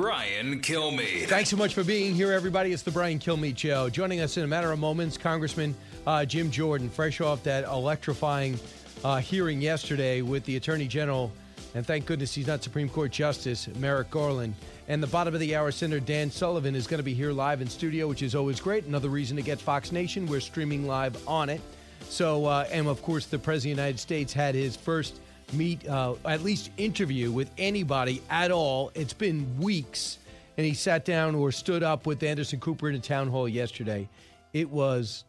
[0.00, 1.26] Brian Kilmeade.
[1.26, 2.72] Thanks so much for being here, everybody.
[2.72, 3.90] It's the Brian Kilmeade Show.
[3.90, 5.74] Joining us in a matter of moments, Congressman
[6.06, 8.58] uh, Jim Jordan, fresh off that electrifying
[9.04, 11.30] uh, hearing yesterday with the Attorney General,
[11.74, 14.54] and thank goodness he's not Supreme Court Justice Merrick Garland.
[14.88, 17.60] And the bottom of the hour, Senator Dan Sullivan is going to be here live
[17.60, 18.86] in studio, which is always great.
[18.86, 20.24] Another reason to get Fox Nation.
[20.24, 21.60] We're streaming live on it.
[22.08, 25.20] So, uh, and of course, the President of the United States had his first
[25.52, 28.90] meet, uh, at least interview with anybody at all.
[28.94, 30.18] It's been weeks.
[30.56, 34.08] And he sat down or stood up with Anderson Cooper in a town hall yesterday.
[34.52, 35.24] It was,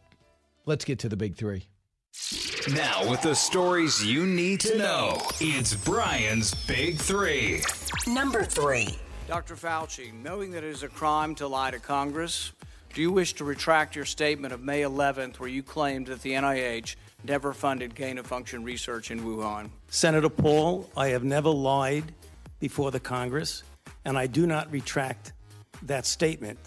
[0.66, 1.66] let's get to the big three.
[2.74, 7.62] Now, with the stories you need to know, it's Brian's Big Three.
[8.06, 8.98] Number three.
[9.26, 9.56] Dr.
[9.56, 12.52] Fauci, knowing that it is a crime to lie to Congress,
[12.92, 16.32] do you wish to retract your statement of May 11th where you claimed that the
[16.32, 19.70] NIH never funded gain of function research in Wuhan?
[19.88, 22.12] Senator Paul, I have never lied
[22.60, 23.62] before the Congress,
[24.04, 25.32] and I do not retract
[25.82, 26.58] that statement.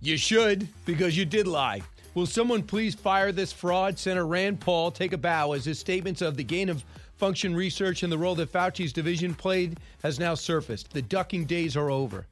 [0.00, 1.82] You should, because you did lie.
[2.14, 3.98] Will someone please fire this fraud?
[3.98, 6.84] Senator Rand Paul take a bow as his statements of the gain of
[7.16, 10.92] function research and the role that Fauci's division played has now surfaced.
[10.92, 12.26] The ducking days are over.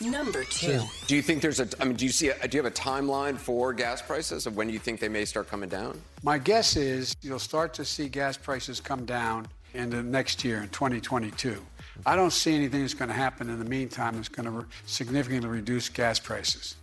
[0.00, 0.80] Number two.
[1.06, 1.68] Do you think there's a?
[1.80, 2.28] I mean, do you see?
[2.28, 5.24] A, do you have a timeline for gas prices of when you think they may
[5.24, 6.00] start coming down?
[6.22, 10.62] My guess is you'll start to see gas prices come down in the next year,
[10.62, 11.60] in 2022.
[12.06, 14.64] I don't see anything that's going to happen in the meantime that's going to re-
[14.86, 16.76] significantly reduce gas prices.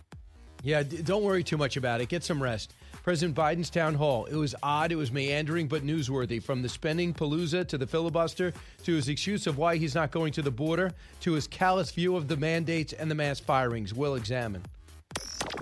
[0.62, 2.08] Yeah, d- don't worry too much about it.
[2.10, 2.74] Get some rest.
[3.06, 4.24] President Biden's town hall.
[4.24, 6.42] It was odd, it was meandering, but newsworthy.
[6.42, 8.52] From the spending palooza to the filibuster
[8.82, 10.90] to his excuse of why he's not going to the border
[11.20, 13.94] to his callous view of the mandates and the mass firings.
[13.94, 14.64] We'll examine.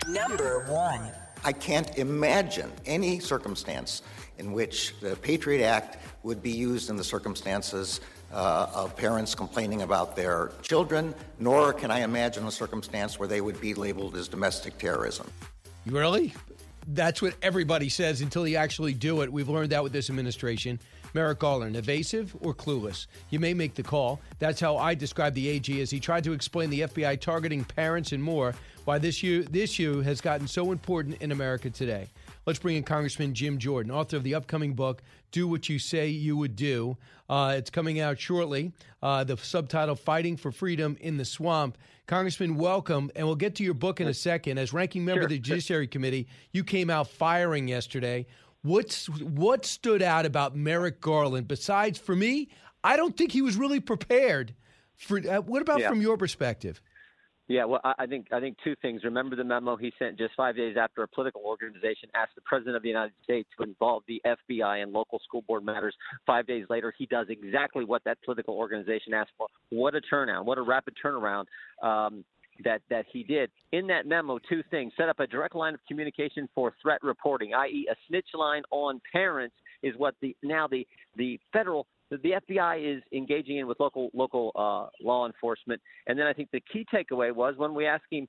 [0.09, 1.11] Number one.
[1.45, 4.01] I can't imagine any circumstance
[4.39, 8.01] in which the Patriot Act would be used in the circumstances
[8.33, 13.43] uh, of parents complaining about their children, nor can I imagine a circumstance where they
[13.43, 15.31] would be labeled as domestic terrorism.
[15.85, 16.33] Really?
[16.87, 19.33] That's what everybody says until you actually do it.
[19.33, 20.79] We've learned that with this administration.
[21.15, 23.07] Merrick Garland, evasive or clueless?
[23.31, 24.21] You may make the call.
[24.41, 28.13] That's how I describe the AG as he tried to explain the FBI targeting parents
[28.13, 32.09] and more, why this issue, this issue has gotten so important in America today.
[32.47, 36.09] Let's bring in Congressman Jim Jordan, author of the upcoming book, Do What You Say
[36.09, 36.97] You Would Do.
[37.31, 38.73] Uh, it's coming out shortly.
[39.03, 41.79] Uh, the subtitle, Fighting for Freedom in the Swamp.
[42.07, 43.11] Congressman, welcome.
[43.17, 44.59] And we'll get to your book in a second.
[44.59, 48.27] As ranking member of the Judiciary Committee, you came out firing yesterday.
[48.63, 51.49] What's what stood out about Merrick Garland?
[51.49, 52.49] Besides, for me,
[52.83, 54.55] I don't think he was really prepared.
[54.97, 55.89] For uh, what about Yeah.
[55.89, 56.81] from your perspective?
[57.47, 59.05] Yeah, well, I think I think two things.
[59.05, 62.75] Remember the memo he sent just five days after a political organization asked the president
[62.75, 65.95] of the United States to involve the FBI in local school board matters.
[66.27, 69.49] Five days later, he does exactly what that political organization asked for.
[69.69, 70.47] What a turnaround!
[70.47, 71.45] What a rapid turnaround
[71.83, 72.25] um,
[72.65, 73.51] that that he did.
[73.73, 77.53] In that memo, two things: set up a direct line of communication for threat reporting,
[77.53, 82.97] i.e., a snitch line on parents, is what the now the the federal the FBI
[82.97, 85.81] is engaging in with local local uh, law enforcement.
[86.07, 88.29] And then I think the key takeaway was when we asked him,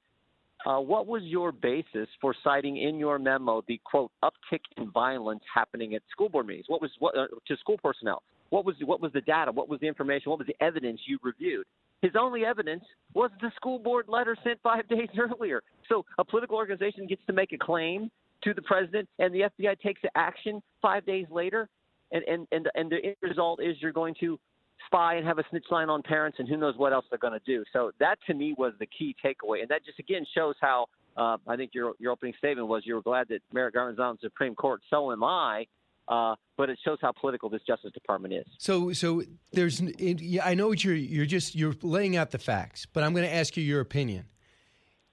[0.66, 5.42] uh, what was your basis for citing in your memo the quote uptick in violence
[5.54, 6.66] happening at school board meetings?
[6.68, 8.24] What was what uh, to school personnel?
[8.50, 9.52] What was what was the data?
[9.52, 10.30] What was the information?
[10.30, 11.66] What was the evidence you reviewed?
[12.02, 15.62] His only evidence was the school board letter sent five days earlier.
[15.90, 18.10] So a political organization gets to make a claim
[18.44, 21.68] to the president, and the FBI takes action five days later
[22.12, 24.40] and and and, and the end result is you're going to
[24.88, 27.34] spy and have a snitch line on parents and who knows what else they're going
[27.34, 27.64] to do.
[27.74, 31.38] So that to me was the key takeaway, and that just again shows how uh,
[31.48, 34.28] I think your your opening statement was you were glad that Merrick Garland's on the
[34.28, 34.82] Supreme Court.
[34.90, 35.66] So am I.
[36.08, 38.46] Uh, but it shows how political this Justice Department is.
[38.60, 39.24] So, so
[39.54, 39.82] there's.
[39.82, 40.94] It, yeah, I know what you're.
[40.94, 41.56] You're just.
[41.56, 44.26] You're laying out the facts, but I'm going to ask you your opinion.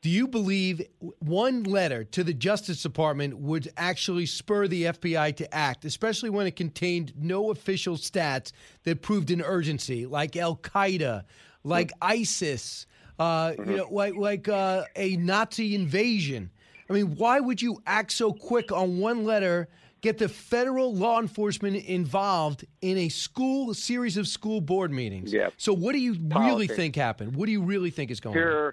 [0.02, 0.82] Do you believe
[1.20, 6.48] one letter to the Justice Department would actually spur the FBI to act, especially when
[6.48, 8.50] it contained no official stats
[8.82, 11.22] that proved an urgency, like Al Qaeda,
[11.62, 12.86] like ISIS,
[13.20, 16.50] uh, you know, like like uh, a Nazi invasion?
[16.90, 19.68] I mean, why would you act so quick on one letter?
[20.00, 25.32] Get the federal law enforcement involved in a school a series of school board meetings.
[25.32, 25.50] Yeah.
[25.58, 27.36] So, what do you really think happened?
[27.36, 28.72] What do you really think is going on?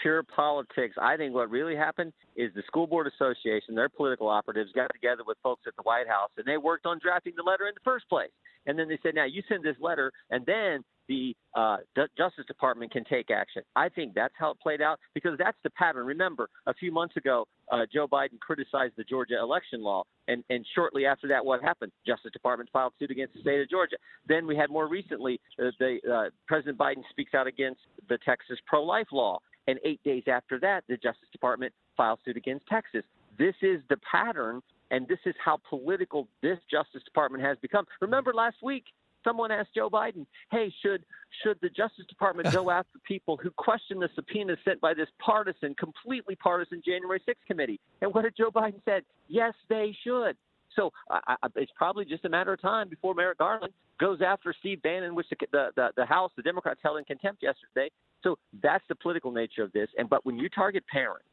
[0.00, 0.94] Pure, politics.
[1.00, 5.22] I think what really happened is the school board association, their political operatives, got together
[5.26, 7.80] with folks at the White House, and they worked on drafting the letter in the
[7.84, 8.30] first place.
[8.66, 12.44] And then they said, now you send this letter, and then the uh, D- Justice
[12.46, 13.62] Department can take action.
[13.74, 16.06] I think that's how it played out because that's the pattern.
[16.06, 20.64] Remember, a few months ago, uh, Joe Biden criticized the Georgia election law, and, and
[20.74, 21.92] shortly after that, what happened?
[22.06, 23.96] Justice Department filed suit against the state of Georgia.
[24.28, 28.58] Then we had more recently, uh, the uh, President Biden speaks out against the Texas
[28.66, 33.04] pro-life law, and eight days after that, the Justice Department files suit against Texas.
[33.38, 37.84] This is the pattern, and this is how political this Justice Department has become.
[38.00, 38.84] Remember last week,
[39.22, 41.04] someone asked Joe Biden, "Hey, should
[41.42, 45.74] should the Justice Department go after people who question the subpoena sent by this partisan,
[45.74, 49.02] completely partisan January 6th committee?" And what did Joe Biden said?
[49.28, 50.36] Yes, they should.
[50.74, 54.54] So I, I, it's probably just a matter of time before Merrick Garland goes after
[54.58, 57.90] Steve Bannon, which the, the, the House, the Democrats held in contempt yesterday.
[58.22, 59.88] So that's the political nature of this.
[59.98, 61.24] And but when you target parents,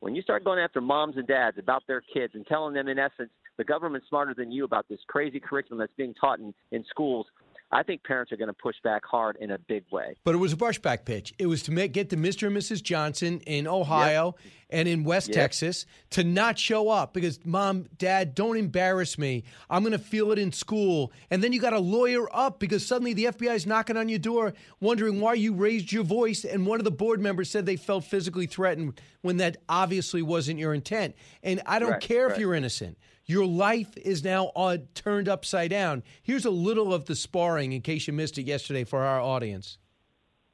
[0.00, 2.98] when you start going after moms and dads about their kids and telling them in
[2.98, 6.84] essence the government's smarter than you about this crazy curriculum that's being taught in, in
[6.88, 7.26] schools,
[7.74, 10.14] I think parents are going to push back hard in a big way.
[10.24, 11.32] But it was a brushback pitch.
[11.38, 12.46] It was to make get the Mr.
[12.46, 12.82] and Mrs.
[12.82, 14.52] Johnson in Ohio yep.
[14.68, 15.36] and in West yep.
[15.36, 19.44] Texas to not show up because mom, dad, don't embarrass me.
[19.70, 21.12] I'm going to feel it in school.
[21.30, 24.18] And then you got a lawyer up because suddenly the FBI is knocking on your
[24.18, 27.76] door wondering why you raised your voice and one of the board members said they
[27.76, 31.14] felt physically threatened when that obviously wasn't your intent.
[31.42, 32.32] And I don't right, care right.
[32.32, 32.98] if you're innocent.
[33.32, 36.02] Your life is now uh, turned upside down.
[36.22, 39.78] Here's a little of the sparring in case you missed it yesterday for our audience.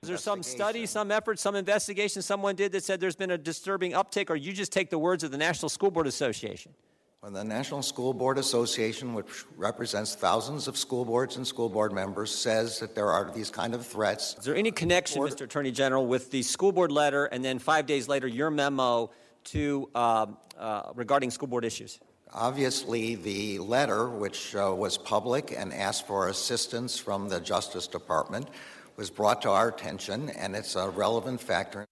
[0.05, 3.39] Is there some study, some effort, some investigation someone did that said there's been a
[3.39, 6.73] disturbing uptick, or you just take the words of the National School Board Association?
[7.21, 11.93] Well, the National School Board Association, which represents thousands of school boards and school board
[11.93, 14.37] members, says that there are these kind of threats.
[14.39, 15.41] Is there any connection, Mr.
[15.41, 19.11] Attorney General, with the school board letter and then five days later your memo
[19.47, 20.27] to uh,
[20.57, 21.99] uh, regarding school board issues?
[22.33, 28.49] Obviously, the letter, which uh, was public and asked for assistance from the Justice Department,
[28.97, 31.87] was brought to our attention, and it's a relevant factor.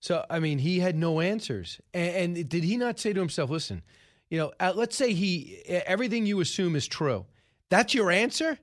[0.00, 1.80] So, I mean, he had no answers.
[1.92, 3.82] And, and did he not say to himself, listen,
[4.30, 7.26] you know, uh, let's say he, everything you assume is true.
[7.68, 8.58] That's your answer?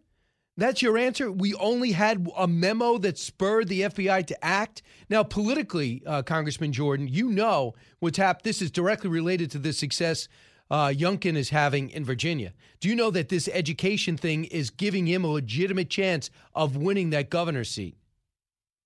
[0.55, 1.31] That's your answer?
[1.31, 4.81] We only had a memo that spurred the FBI to act?
[5.09, 8.43] Now, politically, uh, Congressman Jordan, you know what's happened.
[8.43, 10.27] This is directly related to the success
[10.69, 12.53] uh, Youngkin is having in Virginia.
[12.79, 17.09] Do you know that this education thing is giving him a legitimate chance of winning
[17.11, 17.97] that governor's seat?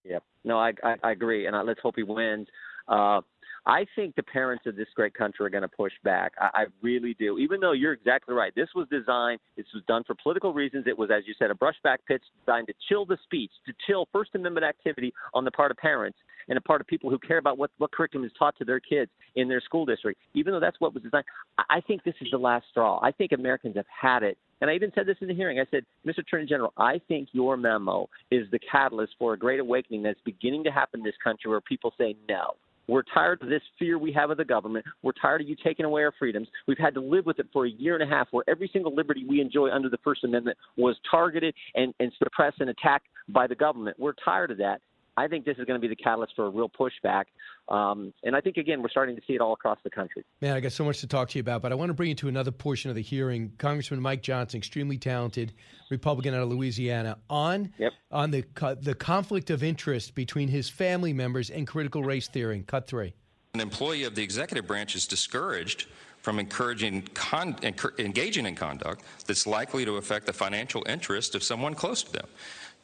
[0.04, 0.24] Yep.
[0.44, 2.48] No, I, I, I agree, and I, let's hope he wins.
[2.88, 3.22] Uh,
[3.66, 6.34] I think the parents of this great country are going to push back.
[6.40, 7.38] I, I really do.
[7.38, 9.40] Even though you're exactly right, this was designed.
[9.56, 10.86] This was done for political reasons.
[10.88, 14.08] It was, as you said, a brushback pitch designed to chill the speech, to chill
[14.12, 16.18] First Amendment activity on the part of parents
[16.52, 18.82] and a part of people who care about what what curriculum is taught to their
[18.82, 20.20] kids in their school district.
[20.34, 21.24] Even though that's what was designed,
[21.70, 23.00] I think this is the last straw.
[23.02, 24.38] I think Americans have had it.
[24.60, 25.60] And I even said this in the hearing.
[25.60, 26.20] I said, Mr.
[26.20, 30.66] Attorney General, I think your memo is the catalyst for a great awakening that's beginning
[30.66, 32.56] to happen in this country where people say no.
[32.88, 34.86] We're tired of this fear we have of the government.
[35.02, 36.50] We're tired of you taking away our freedoms.
[36.68, 38.94] We've had to live with it for a year and a half where every single
[38.94, 43.48] liberty we enjoy under the First Amendment was targeted and, and suppressed and attacked by
[43.48, 43.98] the government.
[43.98, 44.82] We're tired of that.
[45.18, 47.26] I think this is going to be the catalyst for a real pushback.
[47.68, 50.24] Um, and I think, again, we're starting to see it all across the country.
[50.42, 52.10] Man, I got so much to talk to you about, but I want to bring
[52.10, 53.52] you to another portion of the hearing.
[53.58, 55.54] Congressman Mike Johnson, extremely talented
[55.90, 57.92] Republican out of Louisiana, on, yep.
[58.12, 58.46] on the,
[58.82, 62.64] the conflict of interest between his family members and critical race theory.
[62.66, 63.14] Cut three.
[63.54, 65.88] An employee of the executive branch is discouraged
[66.22, 67.56] from encouraging con-
[67.98, 72.28] engaging in conduct that's likely to affect the financial interest of someone close to them.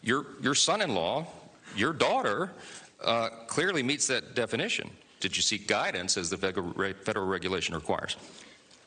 [0.01, 1.25] Your, your son in law
[1.75, 2.51] your daughter
[3.03, 4.89] uh, clearly meets that definition.
[5.19, 8.17] Did you seek guidance as the federal regulation requires?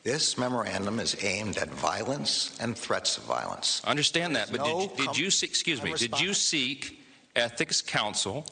[0.03, 3.81] This memorandum is aimed at violence and threats of violence.
[3.85, 7.03] understand that, but no did, did you see, excuse me, did you seek
[7.35, 8.45] ethics counsel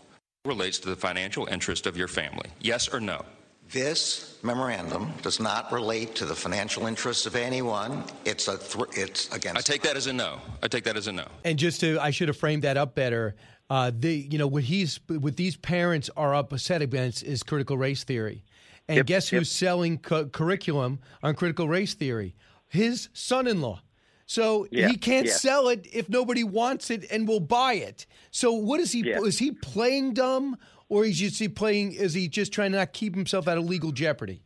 [0.46, 2.50] relates to the financial interest of your family?
[2.62, 3.26] Yes or no?
[3.72, 8.04] This memorandum does not relate to the financial interests of anyone.
[8.26, 9.58] It's a th- it's against.
[9.58, 10.40] I take that as a no.
[10.64, 11.26] I take that as a no.
[11.44, 13.36] And just to, I should have framed that up better.
[13.70, 18.04] Uh, the you know what he's what these parents are upset against is critical race
[18.04, 18.44] theory,
[18.88, 19.40] and yep, guess yep.
[19.40, 22.36] who's selling cu- curriculum on critical race theory?
[22.68, 23.82] His son-in-law.
[24.26, 25.34] So yeah, he can't yeah.
[25.34, 28.06] sell it if nobody wants it and will buy it.
[28.32, 29.02] So what is he?
[29.02, 29.22] Yeah.
[29.22, 30.58] Is he playing dumb,
[30.88, 31.94] or is he playing?
[31.94, 34.44] Is he just trying to not keep himself out of legal jeopardy?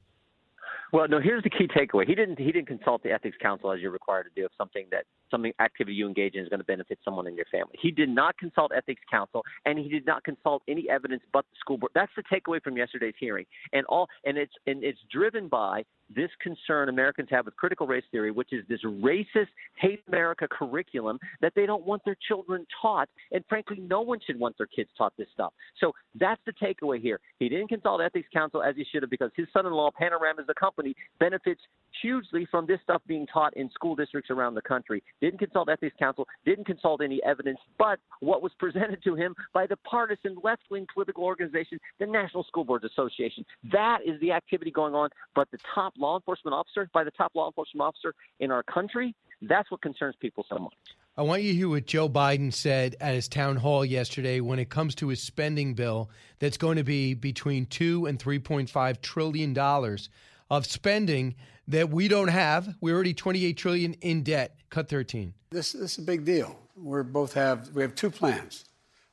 [0.93, 1.19] Well, no.
[1.19, 2.05] Here's the key takeaway.
[2.07, 2.39] He didn't.
[2.39, 4.45] He didn't consult the ethics council as you're required to do.
[4.45, 7.45] If something that something activity you engage in is going to benefit someone in your
[7.51, 7.75] family.
[7.81, 11.57] He did not consult ethics counsel, and he did not consult any evidence but the
[11.59, 11.91] school board.
[11.95, 15.83] That's the takeaway from yesterday's hearing, and all and it's and it's driven by
[16.15, 21.17] this concern Americans have with critical race theory, which is this racist, hate America curriculum
[21.41, 23.09] that they don't want their children taught.
[23.31, 25.53] And frankly, no one should want their kids taught this stuff.
[25.79, 27.19] So that's the takeaway here.
[27.39, 30.41] He didn't consult ethics counsel as he should have because his son in law, Panorama,
[30.41, 31.61] as a company, benefits
[32.01, 35.03] hugely from this stuff being taught in school districts around the country.
[35.23, 39.65] Didn't consult ethics counsel, didn't consult any evidence, but what was presented to him by
[39.65, 43.45] the partisan left wing political organization, the National School Boards Association.
[43.71, 45.11] That is the activity going on.
[45.33, 49.15] But the top law enforcement officer, by the top law enforcement officer in our country,
[49.41, 50.73] that's what concerns people so much.
[51.15, 54.59] I want you to hear what Joe Biden said at his town hall yesterday when
[54.59, 59.53] it comes to his spending bill that's going to be between 2 and 3.5 trillion
[59.53, 60.09] dollars
[60.57, 61.35] of spending
[61.67, 62.75] that we don't have.
[62.79, 64.55] We're already 28 trillion in debt.
[64.69, 65.33] Cut 13.
[65.51, 66.55] This, this is a big deal.
[66.75, 68.65] We both have we have two plans.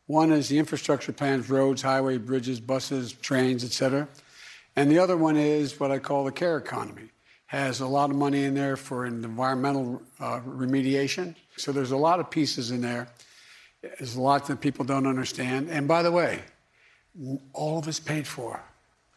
[0.07, 4.09] One is the infrastructure plans, roads, highway, bridges, buses, trains, et cetera.
[4.75, 7.11] And the other one is what I call the care economy.
[7.47, 11.35] Has a lot of money in there for environmental uh, remediation.
[11.57, 13.09] So there's a lot of pieces in there.
[13.83, 15.69] There's a lot that people don't understand.
[15.71, 16.41] And by the way,
[17.53, 18.63] all of it's paid for.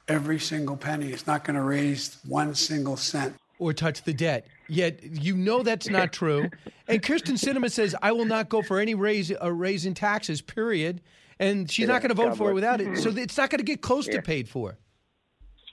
[0.07, 1.11] Every single penny.
[1.11, 3.35] It's not going to raise one single cent.
[3.59, 4.47] Or touch the debt.
[4.67, 6.49] Yet you know that's not true.
[6.87, 10.41] And Kyrsten Sinema says, I will not go for any raise, a raise in taxes,
[10.41, 11.01] period.
[11.39, 12.97] And she's not going to vote for it without it.
[12.97, 13.19] So mm-hmm.
[13.19, 14.15] it's not going to get close Yeah.
[14.15, 14.77] to paid for.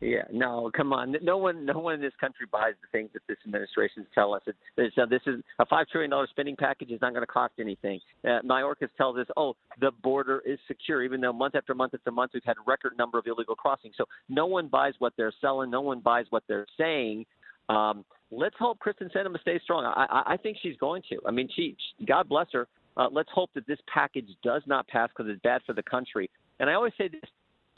[0.00, 1.14] Yeah, no, come on.
[1.20, 4.40] No one, no one in this country buys the things that this administration tell us.
[4.78, 7.52] It's, uh, this is a five trillion dollar spending package is not going to cost
[7.60, 8.00] anything.
[8.24, 12.10] Uh, Mayorkas tells us, oh, the border is secure, even though month after month after
[12.10, 13.94] month we've had a record number of illegal crossings.
[13.98, 15.70] So no one buys what they're selling.
[15.70, 17.26] No one buys what they're saying.
[17.68, 19.84] Um, let's hope Kristen Sinema stays strong.
[19.84, 21.18] I, I, I think she's going to.
[21.26, 21.76] I mean, she,
[22.06, 22.68] God bless her.
[22.96, 26.30] Uh, let's hope that this package does not pass because it's bad for the country.
[26.58, 27.20] And I always say this: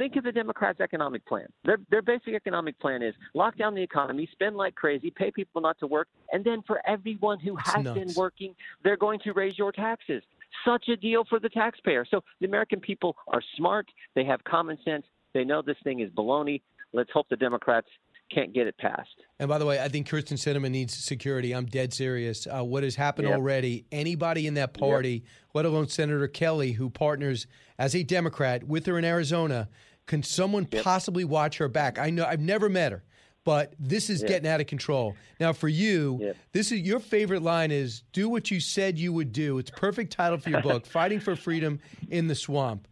[0.02, 1.46] think of the Democrats' economic plan.
[1.64, 5.60] Their their basic economic plan is lock down the economy, spend like crazy, pay people
[5.62, 9.56] not to work, and then for everyone who has been working, they're going to raise
[9.56, 10.22] your taxes.
[10.64, 12.04] Such a deal for the taxpayer.
[12.10, 13.86] So the American people are smart.
[14.14, 15.06] They have common sense.
[15.34, 16.62] They know this thing is baloney.
[16.92, 17.88] Let's hope the Democrats
[18.32, 19.08] can't get it passed.
[19.38, 21.54] And by the way, I think Kyrsten Sinema needs security.
[21.54, 22.46] I'm dead serious.
[22.46, 23.36] Uh, what has happened Yep.
[23.36, 27.46] already, anybody in that party, let alone Senator Kelly, who partners
[27.78, 29.68] as a Democrat with her in Arizona,
[30.06, 31.98] can someone possibly watch her back?
[31.98, 33.02] I know I've never met her,
[33.44, 34.28] but this is Yeah.
[34.28, 35.14] getting out of control.
[35.40, 36.32] Now, for you, Yeah.
[36.52, 40.12] this is your favorite line is "Do what you said you would do." It's perfect
[40.12, 41.80] title for your book, "Fighting for Freedom
[42.10, 42.86] in the Swamp."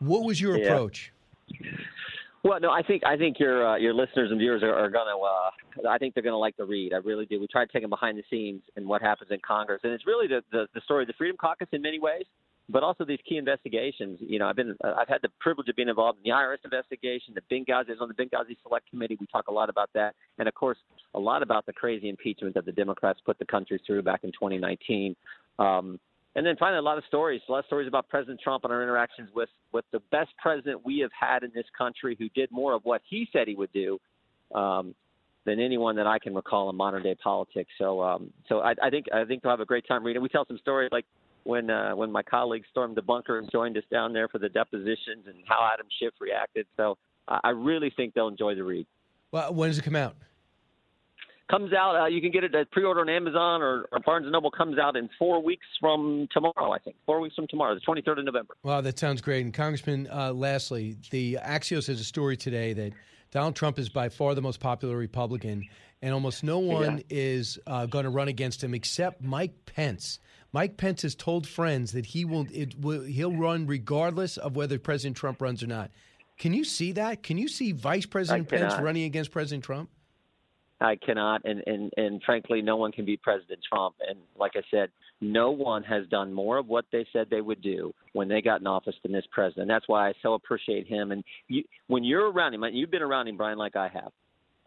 [0.00, 1.12] What was your approach?
[2.44, 5.16] Well, no, I think I think your uh, your listeners and viewers are, are gonna.
[5.18, 6.92] Uh, I think they're gonna like the read.
[6.94, 7.40] I really do.
[7.40, 10.06] We try to take them behind the scenes and what happens in Congress, and it's
[10.06, 12.24] really the, the the story of the Freedom Caucus in many ways,
[12.68, 14.18] but also these key investigations.
[14.20, 16.58] You know, I've been uh, I've had the privilege of being involved in the IRS
[16.64, 19.16] investigation, the Benghazi I was on the Benghazi Select Committee.
[19.18, 20.78] We talk a lot about that, and of course,
[21.14, 24.32] a lot about the crazy impeachment that the Democrats put the country through back in
[24.32, 25.16] 2019.
[25.58, 25.98] Um,
[26.36, 28.72] and then finally, a lot of stories, a lot of stories about President Trump and
[28.72, 32.50] our interactions with with the best president we have had in this country, who did
[32.52, 33.98] more of what he said he would do
[34.54, 34.94] um,
[35.46, 37.70] than anyone that I can recall in modern day politics.
[37.78, 40.20] So, um, so I, I think I think they'll have a great time reading.
[40.20, 41.06] We tell some stories like
[41.48, 44.50] when uh, when my colleagues stormed the bunker and joined us down there for the
[44.50, 46.66] depositions, and how Adam Schiff reacted.
[46.76, 48.86] So, I, I really think they'll enjoy the read.
[49.32, 50.14] Well, when does it come out?
[51.50, 51.96] Comes out.
[51.96, 54.50] Uh, you can get it at pre-order on Amazon or, or Barnes and Noble.
[54.50, 56.72] Comes out in four weeks from tomorrow.
[56.72, 58.54] I think four weeks from tomorrow, the 23rd of November.
[58.62, 59.42] Wow, that sounds great.
[59.46, 62.92] And Congressman, uh, lastly, the Axios has a story today that
[63.30, 65.66] Donald Trump is by far the most popular Republican,
[66.02, 67.02] and almost no one Yeah.
[67.08, 70.18] is uh, going to run against him except Mike Pence.
[70.52, 74.78] Mike Pence has told friends that he will, it will he'll run regardless of whether
[74.78, 75.90] President Trump runs or not.
[76.38, 77.22] Can you see that?
[77.22, 79.90] Can you see Vice President Pence running against President Trump?
[80.80, 83.96] I cannot, and, and and frankly, no one can beat President Trump.
[84.08, 84.90] And like I said,
[85.20, 88.60] no one has done more of what they said they would do when they got
[88.60, 89.66] in office than this president.
[89.66, 91.10] That's why I so appreciate him.
[91.10, 94.12] And you, when you're around him, and you've been around him, Brian, like I have.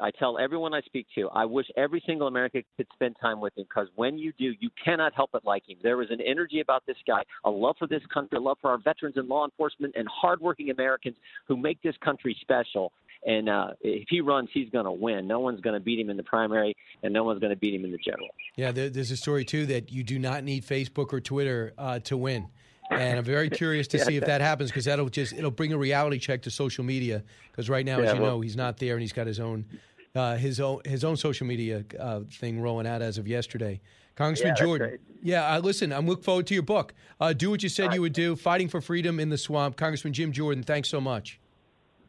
[0.02, 3.56] I tell everyone I speak to, I wish every single American could spend time with
[3.58, 5.78] him because when you do, you cannot help but like him.
[5.84, 8.72] There is an energy about this guy, a love for this country, a love for
[8.72, 11.16] our veterans and law enforcement and hardworking Americans
[11.48, 12.92] who make this country special.
[13.26, 15.28] And uh, if he runs, he's going to win.
[15.28, 17.76] No one's going to beat him in the primary, and no one's going to beat
[17.76, 18.30] him in the general.
[18.56, 22.00] Yeah, there, there's a story too that you do not need Facebook or Twitter uh,
[22.00, 22.48] to win,
[22.90, 25.72] and I'm very curious to Yeah, see if that happens because that'll just it'll bring
[25.72, 28.78] a reality check to social media because right now, as you well- know, he's not
[28.78, 29.66] there and he's got his own
[30.16, 33.80] uh, his own his own social media uh, thing rolling out as of yesterday.
[34.16, 35.00] Congressman Yeah, Jordan.
[35.24, 36.94] Yeah, uh, listen, I'm looking forward to your book.
[37.20, 38.36] Uh, do what you said you would do.
[38.36, 39.78] Fighting for freedom in the swamp.
[39.78, 40.64] Congressman Jim Jordan.
[40.64, 41.40] Thanks so much.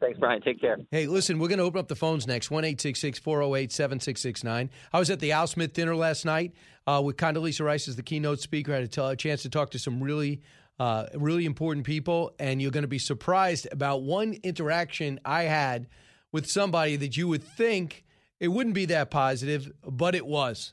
[0.03, 0.43] Thanks, Brian.
[0.43, 0.79] Take care.
[0.91, 4.71] Hey, listen, we're going to open up the phones next 1 408 7669.
[4.93, 6.53] I was at the Al Smith dinner last night
[6.89, 8.73] uh, with Condoleezza Rice as the keynote speaker.
[8.73, 10.43] I had a, chance to talk to some really,
[10.81, 15.87] uh, really important people, and you're going to be surprised about one interaction I had
[16.33, 18.05] with somebody that you would think
[18.41, 20.73] it wouldn't be that positive, but it was.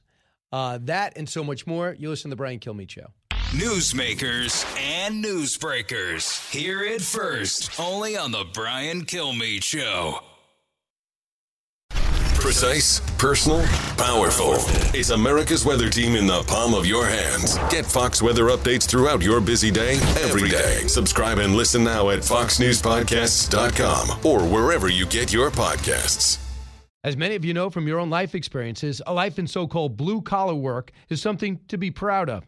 [0.51, 1.96] Uh, that and so much more.
[2.00, 3.12] You listen to the Brian Kilmeade Show.
[3.51, 6.50] Newsmakers and newsbreakers.
[6.51, 10.20] Hear it first, only on the Brian Kilmeade Show.
[12.39, 13.62] Precise, personal,
[13.98, 14.53] powerful.
[14.98, 17.58] It's America's weather team in the palm of your hands.
[17.69, 20.88] Get Fox weather updates throughout your busy day, every day.
[20.88, 26.38] Subscribe and listen now at foxnewspodcasts.com or wherever you get your podcasts.
[27.03, 29.98] As many of you know from your own life experiences, a life in so called
[29.98, 32.48] blue collar work is something to be proud of.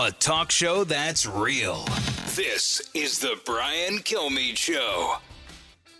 [0.00, 1.84] A talk show that's real.
[2.36, 5.16] This is the Brian Kilmeade Show.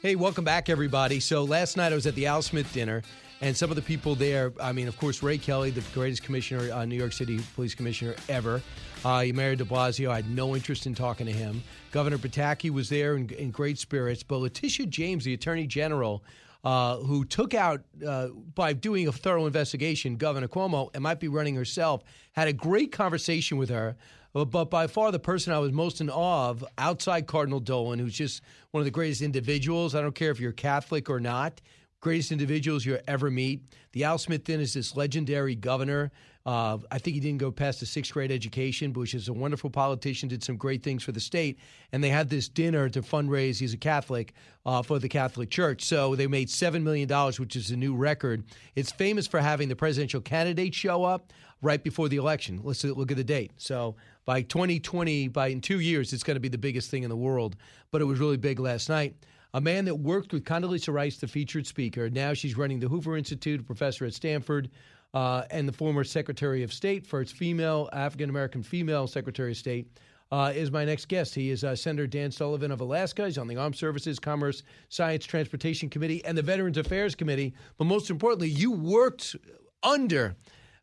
[0.02, 1.18] Hey, welcome back, everybody.
[1.18, 3.02] So last night I was at the Al Smith dinner,
[3.40, 6.72] and some of the people there, I mean, of course, Ray Kelly, the greatest commissioner,
[6.72, 8.62] uh, New York City police commissioner ever.
[9.04, 11.60] Uh, married de Blasio, I had no interest in talking to him.
[11.90, 16.22] Governor Pataki was there in, in great spirits, but Letitia James, the Attorney General,
[16.64, 21.28] uh, who took out, uh, by doing a thorough investigation, Governor Cuomo and might be
[21.28, 23.96] running herself, had a great conversation with her.
[24.34, 27.98] Uh, But by far, the person I was most in awe of, outside Cardinal Dolan,
[27.98, 28.42] who's just
[28.72, 29.94] one of the greatest individuals.
[29.94, 31.60] I don't care if you're Catholic or not,
[32.00, 33.62] greatest individuals you'll ever meet.
[33.92, 36.10] The Al Smith then is this legendary governor.
[36.48, 39.68] Uh, I think he didn't go past the sixth grade education, Bush is a wonderful
[39.68, 41.58] politician, did some great things for the state.
[41.92, 44.32] And they had this dinner to fundraise, he's a Catholic,
[44.64, 45.84] uh, for the Catholic Church.
[45.84, 47.06] So they made $7 million,
[47.38, 48.44] which is a new record.
[48.74, 52.60] It's famous for having the presidential candidate show up right before the election.
[52.64, 53.52] Let's look at the date.
[53.58, 57.10] So by 2020, by in two years, it's going to be the biggest thing in
[57.10, 57.56] the world.
[57.90, 59.14] But it was really big last night.
[59.52, 62.08] A man that worked with Condoleezza Rice, the featured speaker.
[62.08, 64.70] Now she's running the Hoover Institute, a professor at Stanford,
[65.14, 69.88] uh, and the former Secretary of State, first female, African American female Secretary of State.
[70.30, 71.34] Uh, is my next guest.
[71.34, 73.24] He is uh, Senator Dan Sullivan of Alaska.
[73.24, 77.54] He's on the Armed Services, Commerce, Science, Transportation Committee, and the Veterans Affairs Committee.
[77.78, 79.36] But most importantly, you worked
[79.82, 80.36] under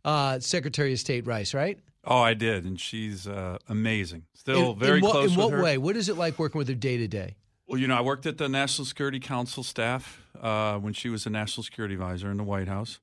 [0.04, 1.80] uh, Secretary of State Rice, right?
[2.04, 4.24] Oh, I did, and she's uh, amazing.
[4.34, 5.32] Still in, very in what, close.
[5.32, 5.62] In what her.
[5.62, 5.78] way?
[5.78, 7.36] What is it like working with her day to day?
[7.68, 11.24] Well, you know, I worked at the National Security Council staff uh, when she was
[11.24, 13.00] the National Security Advisor in the White House.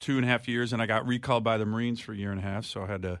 [0.00, 2.30] Two and a half years, and I got recalled by the Marines for a year
[2.30, 3.20] and a half, so I had to.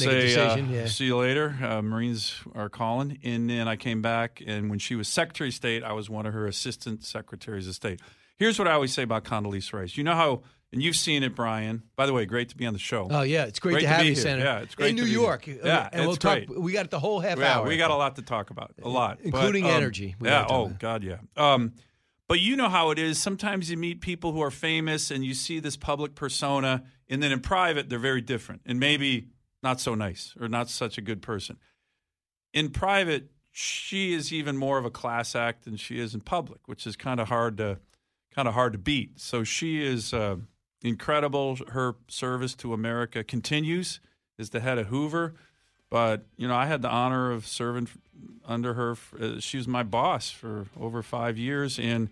[0.00, 0.86] Make a Say, decision, uh, yeah.
[0.86, 1.56] see you later.
[1.62, 3.18] Uh, Marines are calling.
[3.24, 6.26] And then I came back, and when she was Secretary of State, I was one
[6.26, 8.00] of her assistant secretaries of state.
[8.36, 9.96] Here's what I always say about Condoleezza Rice.
[9.96, 11.82] You know how, and you've seen it, Brian.
[11.96, 13.08] By the way, great to be on the show.
[13.10, 14.22] Oh yeah, it's great, to have be you, here.
[14.22, 14.44] Senator.
[14.44, 15.44] Yeah, it's great in to New York.
[15.46, 15.58] Here.
[15.62, 16.44] Uh, Yeah, and we'll it's talk.
[16.46, 16.60] great.
[16.60, 17.66] We got the whole half yeah, hour.
[17.66, 18.74] we got a lot to talk about.
[18.82, 20.14] A lot, But, Including um, energy.
[20.20, 20.44] We Yeah.
[20.50, 20.78] Oh about.
[20.78, 21.16] God, yeah.
[21.38, 21.72] Um,
[22.28, 23.18] but you know how it is.
[23.22, 27.32] Sometimes you meet people who are famous, and you see this public persona, and then
[27.32, 29.28] in private they're very different, and maybe
[29.66, 31.56] not so nice or not such a good person.
[32.54, 36.60] In private, she is even more of a class act than she is in public,
[36.66, 37.78] which is kind of hard to
[38.32, 39.18] kind of hard to beat.
[39.18, 40.36] So she is uh,
[40.84, 41.58] incredible.
[41.68, 43.98] Her service to America continues
[44.38, 45.34] as the head of Hoover.
[45.90, 47.88] But you know, I had the honor of serving
[48.46, 48.96] under her.
[49.20, 52.08] Uh, she was my boss for over five years, and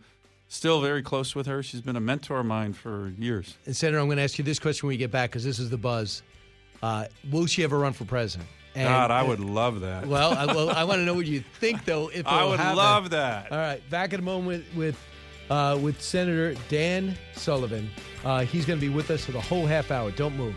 [0.48, 1.62] still very close with her.
[1.62, 3.56] She's been a mentor of mine for years.
[3.64, 5.60] And Senator, I'm going to ask you this question when we get back because this
[5.60, 6.22] is the buzz.
[6.84, 8.46] Uh, will she ever run for president?
[8.74, 10.06] And, God, I would love that.
[10.06, 12.08] Well, I, well, I want to know what you think, though.
[12.08, 13.48] If I would love that.
[13.48, 13.52] that.
[13.52, 14.98] All right, back in a moment with
[15.48, 17.88] uh, with Senator Dan Sullivan.
[18.22, 20.10] Uh, he's going to be with us for the whole half hour.
[20.10, 20.56] Don't move.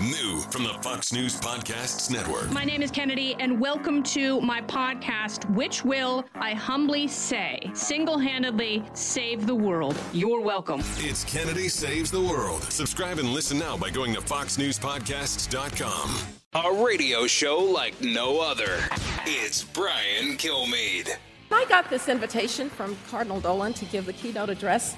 [0.00, 2.50] New from the Fox News Podcasts Network.
[2.50, 8.18] My name is Kennedy, and welcome to my podcast, which will, I humbly say, single
[8.18, 9.96] handedly save the world.
[10.12, 10.80] You're welcome.
[10.98, 12.62] It's Kennedy Saves the World.
[12.64, 16.18] Subscribe and listen now by going to FoxNewsPodcasts.com.
[16.54, 18.78] A radio show like no other.
[19.26, 21.10] It's Brian Kilmeade.
[21.52, 24.96] I got this invitation from Cardinal Dolan to give the keynote address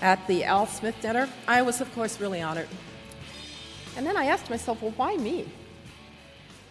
[0.00, 1.28] at the Al Smith dinner.
[1.46, 2.68] I was, of course, really honored.
[3.96, 5.46] And then I asked myself, well, why me?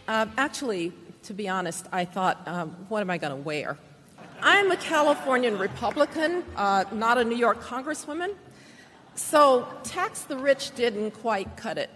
[0.08, 0.92] Uh, actually,
[1.24, 3.78] to be honest, I thought, um, what am I going to wear?
[4.40, 8.34] I'm a Californian Republican, uh, not a New York Congresswoman.
[9.14, 11.90] So, tax the rich didn't quite cut it.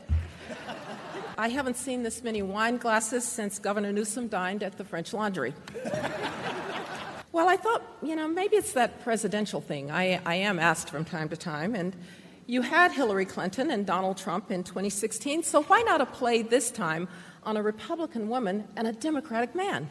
[1.39, 5.55] I haven't seen this many wine glasses since Governor Newsom dined at the French Laundry.
[7.33, 9.91] well, I thought, you know, maybe it's that presidential thing.
[9.91, 11.97] I, I am asked from time to time, and
[12.47, 16.71] you had Hillary Clinton and Donald Trump in 2016, so why not a play this
[16.71, 17.09] time
[17.43, 19.91] on a Republican woman and a Democratic man?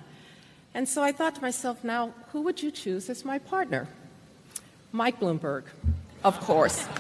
[0.73, 3.87] And so I thought to myself, now, who would you choose as my partner?
[4.91, 5.63] Mike Bloomberg,
[6.23, 6.87] of course.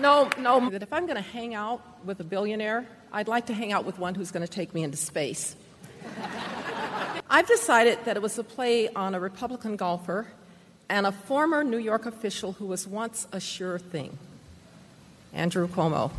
[0.00, 3.52] No, no, that if I'm going to hang out with a billionaire, I'd like to
[3.52, 5.54] hang out with one who's going to take me into space.
[7.30, 10.26] I've decided that it was a play on a Republican golfer
[10.90, 14.18] and a former New York official who was once a sure thing
[15.32, 16.10] Andrew Cuomo.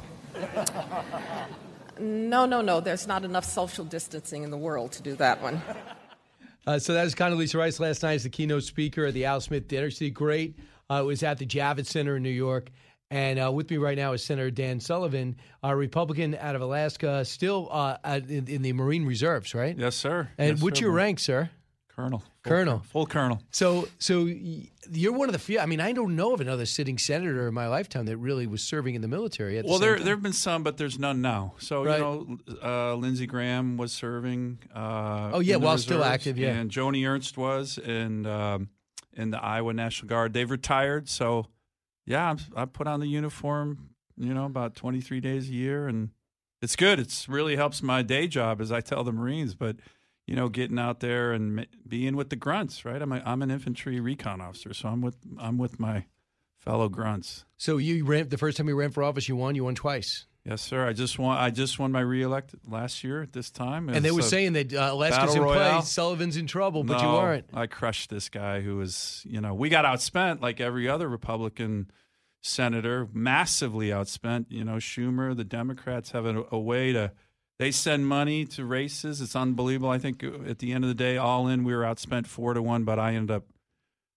[1.99, 5.61] No, no, no, there's not enough social distancing in the world to do that one.
[6.65, 9.41] Uh, so that was Condoleezza Rice last night as the keynote speaker at the Al
[9.41, 9.91] Smith dinner.
[9.91, 10.57] She did great.
[10.89, 12.71] Uh, it was at the Javits Center in New York.
[13.11, 17.25] And uh, with me right now is Senator Dan Sullivan, a Republican out of Alaska,
[17.25, 19.77] still uh, in, in, the Marine Reserves, right?
[19.77, 20.29] Yes, sir.
[20.37, 20.85] And yes, what's sir.
[20.85, 21.49] your rank, sir?
[22.01, 22.19] Colonel.
[22.19, 22.79] Full colonel.
[22.89, 23.41] Full colonel.
[23.51, 24.25] So, so
[24.91, 25.59] you're one of the few.
[25.59, 28.63] I mean, I don't know of another sitting senator in my lifetime that really was
[28.63, 29.57] serving in the military.
[29.57, 30.05] At the well, same there time.
[30.05, 31.53] there have been some, but there's none now.
[31.59, 31.97] So Right.
[31.99, 34.59] you know, uh, Lindsey Graham was serving.
[34.73, 36.53] Uh, Oh, yeah, in the while still reserves, active, yeah.
[36.53, 38.69] And Joni Ernst was, and um,
[39.13, 40.33] in the Iowa National Guard.
[40.33, 41.45] They've retired, so
[42.05, 43.89] yeah, I'm, I put on the uniform.
[44.17, 46.09] You know, about 23 days a year, and
[46.61, 46.99] it's good.
[46.99, 49.55] It's really helps my day job, as I tell the Marines.
[49.55, 49.77] But
[50.31, 53.01] you know, getting out there and being with the grunts, right?
[53.01, 56.05] I'm a, I'm an infantry recon officer, so I'm with I'm with my
[56.57, 57.43] fellow grunts.
[57.57, 59.55] So you ran the first time you ran for office, you won.
[59.55, 60.27] You won twice.
[60.45, 60.87] Yes, sir.
[60.87, 61.37] I just won.
[61.37, 63.89] I just won my reelect last year at this time.
[63.89, 65.81] And they were saying that uh, Alaska's in play.
[65.81, 67.47] Sullivan's in trouble, but you No, weren't.
[67.53, 71.91] I crushed this guy who was, you know, we got outspent like every other Republican
[72.39, 74.45] senator, massively outspent.
[74.47, 77.11] You know, Schumer, the Democrats have a, a way to.
[77.61, 79.21] They send money to races.
[79.21, 79.91] It's unbelievable.
[79.91, 82.55] I think uh, at the end of the day, all in, we were outspent four
[82.55, 83.43] to one, but I ended up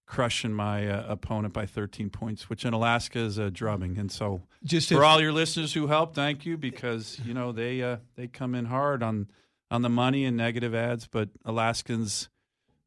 [0.06, 3.98] crushing my uh, opponent by 13 points, which in Alaska is a drubbing.
[3.98, 7.52] And so, Just for to- all your listeners who helped, thank you because you know
[7.52, 9.28] they uh, they come in hard on
[9.70, 12.30] on the money and negative ads, but Alaskans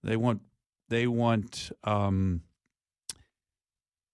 [0.03, 0.41] they want
[0.89, 2.41] they want um,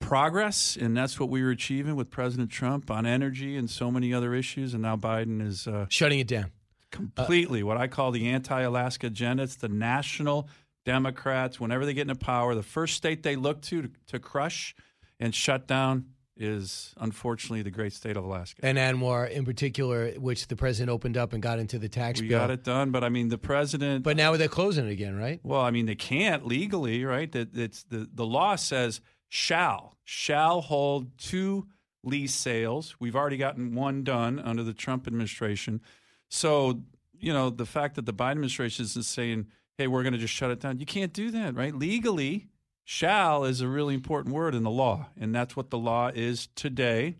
[0.03, 4.13] progress, and that's what we were achieving with President Trump on energy and so many
[4.13, 6.51] other issues, and now Biden is uh, shutting it down
[6.91, 7.63] completely.
[7.63, 9.43] what I call the anti-Alaska agenda.
[9.43, 10.49] It's the national
[10.85, 11.59] Democrats.
[11.59, 14.75] Whenever they get into power, the first state they look to to, to crush
[15.19, 18.59] and shut down is unfortunately the great state of Alaska.
[18.65, 22.27] And ANWR, in particular, which the president opened up and got into the tax we
[22.27, 22.39] bill.
[22.39, 24.03] got it done, but I mean the president.
[24.03, 25.39] But now they're closing it again, right?
[25.43, 27.31] Well, I mean they can't legally, right?
[27.31, 28.99] That it's the the law says
[29.33, 31.65] shall shall hold two
[32.03, 32.95] lease sales.
[32.99, 35.81] We've already gotten one done under the Trump administration.
[36.29, 36.83] So,
[37.19, 40.35] you know, the fact that the Biden administration is saying, "Hey, we're going to just
[40.35, 41.73] shut it down." You can't do that, right?
[41.73, 42.49] Legally,
[42.83, 46.47] shall is a really important word in the law, and that's what the law is
[46.53, 47.15] today.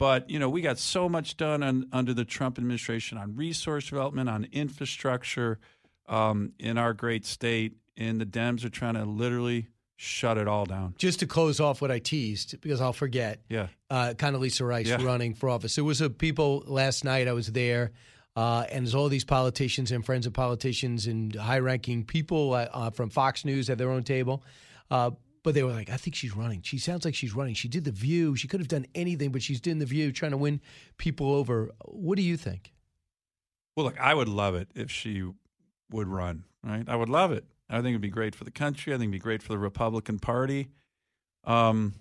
[0.00, 3.88] But you know, we got so much done on, under the Trump administration on resource
[3.88, 5.60] development, on infrastructure
[6.08, 10.64] um, in our great state, and the Dems are trying to literally shut it all
[10.66, 10.94] down.
[10.98, 13.40] Just to close off what I teased, because I'll forget.
[13.48, 13.68] Yeah.
[13.90, 15.02] Uh, Condoleezza Rice Yeah.
[15.02, 15.74] running for office.
[15.74, 17.26] There was a people last night.
[17.28, 17.92] I was there,
[18.36, 22.90] uh, and there's all these politicians and friends of politicians and high-ranking people uh, uh,
[22.90, 24.42] from Fox News at their own table.
[24.90, 26.60] Uh, but they were like, "I think she's running.
[26.62, 27.54] She sounds like she's running.
[27.54, 28.34] She did the View.
[28.36, 30.60] She could have done anything, but she's doing the View, trying to win
[30.98, 32.72] people over." What do you think?
[33.76, 35.22] Well, look, I would love it if she
[35.90, 36.84] would run, right?
[36.88, 37.44] I would love it.
[37.68, 38.92] I think it'd be great for the country.
[38.92, 40.68] I think it'd be great for the Republican Party.
[41.44, 41.94] Um,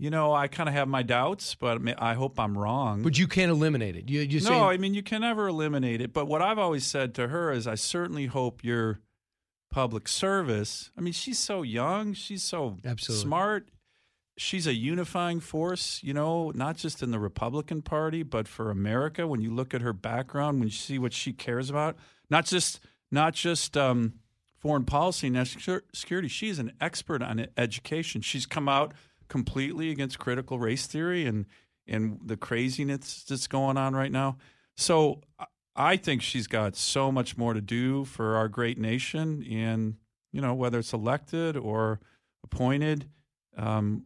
[0.00, 3.02] you know, I kind of have my doubts, but I hope I'm wrong.
[3.02, 4.08] But you can't eliminate it.
[4.08, 6.14] You, you no, saying I mean you can never eliminate it.
[6.14, 9.00] But what I've always said to her is, I certainly hope your
[9.70, 10.90] public service.
[10.96, 12.14] I mean, she's so young.
[12.14, 13.22] She's so Absolutely.
[13.22, 13.68] smart.
[14.38, 16.00] She's a unifying force.
[16.02, 19.26] You know, not just in the Republican Party, but for America.
[19.26, 21.96] When you look at her background, when you see what she cares about,
[22.30, 24.14] not just not just um,
[24.58, 26.28] foreign policy and national security.
[26.28, 28.20] She's an expert on education.
[28.20, 28.92] She's come out
[29.28, 31.46] completely against critical race theory and
[31.86, 34.36] and the craziness that's going on right now.
[34.76, 35.22] So
[35.74, 39.96] I- think she's got so much more to do for our great nation, and
[40.32, 42.00] you know whether it's elected or
[42.44, 43.08] appointed,
[43.56, 44.04] um,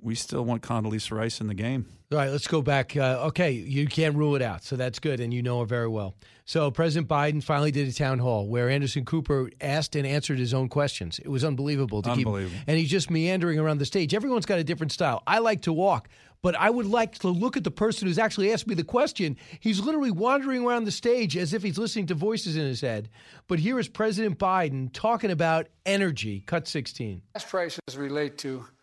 [0.00, 1.86] we still want Condoleezza Rice in the game.
[2.10, 2.96] All right, let's go back.
[2.96, 5.88] Uh, okay, you can't rule it out, so that's good, and you know her very
[5.88, 6.14] well.
[6.46, 10.54] So President Biden finally did a town hall where Anderson Cooper asked and answered his
[10.54, 11.18] own questions.
[11.18, 12.00] It was unbelievable.
[12.02, 12.56] To Unbelievable.
[12.56, 14.14] Keep, and he's just meandering around the stage.
[14.14, 15.22] Everyone's got a different style.
[15.26, 16.08] I like to walk,
[16.40, 19.36] but I would like to look at the person who's actually asked me the question.
[19.60, 23.10] He's literally wandering around the stage as if he's listening to voices in his head.
[23.48, 26.40] But here is President Biden talking about energy.
[26.46, 27.20] Cut 16.
[27.34, 28.77] Gas prices relate to a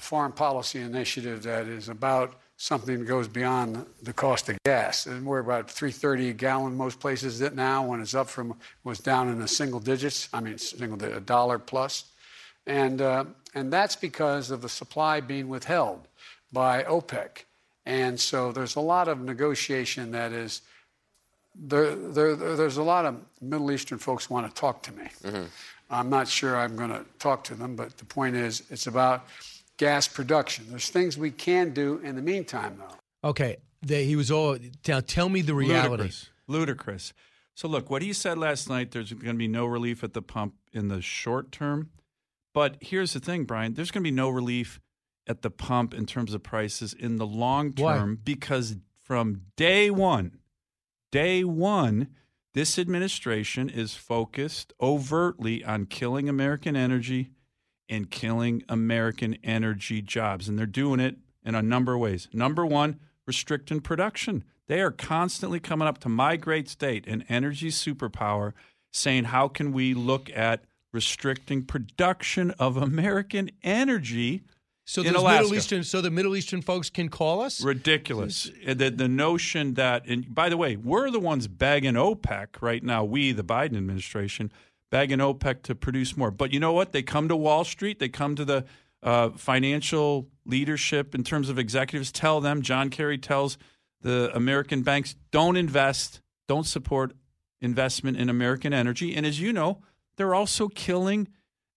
[0.00, 5.06] foreign policy initiative that is about something that goes beyond the cost of gas.
[5.06, 8.98] And we're about 330 a gallon most places it now when it's up from was
[8.98, 10.28] down in the single digits.
[10.32, 12.04] I mean single a dollar plus.
[12.66, 16.06] And uh, and that's because of the supply being withheld
[16.52, 17.44] by OPEC.
[17.86, 20.60] And so there's a lot of negotiation that is
[21.54, 25.08] there, there, there- there's a lot of Middle Eastern folks want to talk to me.
[25.90, 29.26] I'm not sure I'm going to talk to them, but the point is, it's about
[29.80, 30.66] gas production.
[30.68, 33.28] There's things we can do in the meantime, though.
[33.30, 34.58] Okay, they, he was all.
[34.86, 35.88] Now tell me the reality.
[35.88, 36.30] Ludicrous.
[36.46, 37.12] Ludicrous.
[37.54, 40.20] So look, what he said last night, there's going to be no relief at the
[40.20, 41.90] pump in the short term.
[42.52, 44.80] But here's the thing, Brian, there's going to be no relief
[45.26, 47.96] at the pump in terms of prices in the long Why?
[47.96, 50.40] term because from day one,
[51.10, 52.08] day one,
[52.52, 57.30] this administration is focused overtly on killing American energy
[57.90, 60.48] and killing American energy jobs.
[60.48, 62.28] And they're doing it in a number of ways.
[62.32, 64.44] Number one, restricting production.
[64.68, 68.52] They are constantly coming up to my great state, an energy superpower,
[68.92, 74.42] saying, how can we look at restricting production of American energy
[74.84, 75.42] So in Alaska?
[75.42, 77.62] Middle Eastern, so the Middle Eastern folks can call us.
[77.62, 78.50] Ridiculous.
[78.66, 83.04] The, the notion that, and by the way, we're the ones begging OPEC right now,
[83.04, 84.52] we, the Biden administration,
[84.90, 86.30] begging OPEC to produce more.
[86.30, 86.92] But you know what?
[86.92, 88.64] They come to Wall Street, they come to the
[89.02, 93.56] uh, financial leadership in terms of executives, tell them, John Kerry tells
[94.02, 97.12] the American banks, don't invest, don't support
[97.60, 99.14] investment in American energy.
[99.14, 99.82] And as you know,
[100.16, 101.28] they're also killing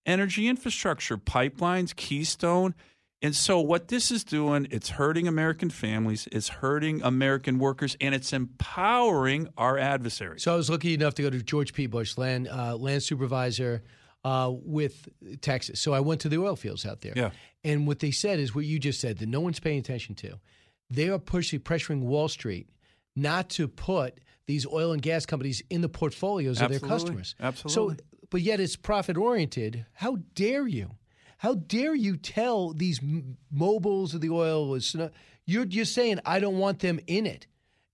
[0.06, 2.76] energy infrastructure, pipelines, Keystone.
[3.23, 8.13] And so what this is doing, it's hurting American families, it's hurting American workers, and
[8.13, 10.43] it's empowering our adversaries.
[10.43, 11.88] So I was lucky enough to go to George P.
[11.88, 13.81] Bush, land uh, land supervisor
[14.25, 15.07] uh, with
[15.39, 15.79] Texas.
[15.79, 17.13] So I went to the oil fields out there.
[17.15, 17.31] Yeah.
[17.63, 20.39] And what they said is what you just said that no one's paying attention to.
[20.89, 22.67] They are pushing, pressuring Wall Street
[23.15, 26.89] not to put these oil and gas companies in the portfolios of their Absolutely.
[26.89, 27.36] customers.
[27.39, 27.95] Absolutely.
[27.95, 29.86] So, but yet it's profit oriented.
[29.93, 30.91] How dare you?
[31.43, 33.01] How dare you tell these
[33.51, 34.79] mobiles of the oil
[35.45, 37.47] you're you're saying I don't want them in it.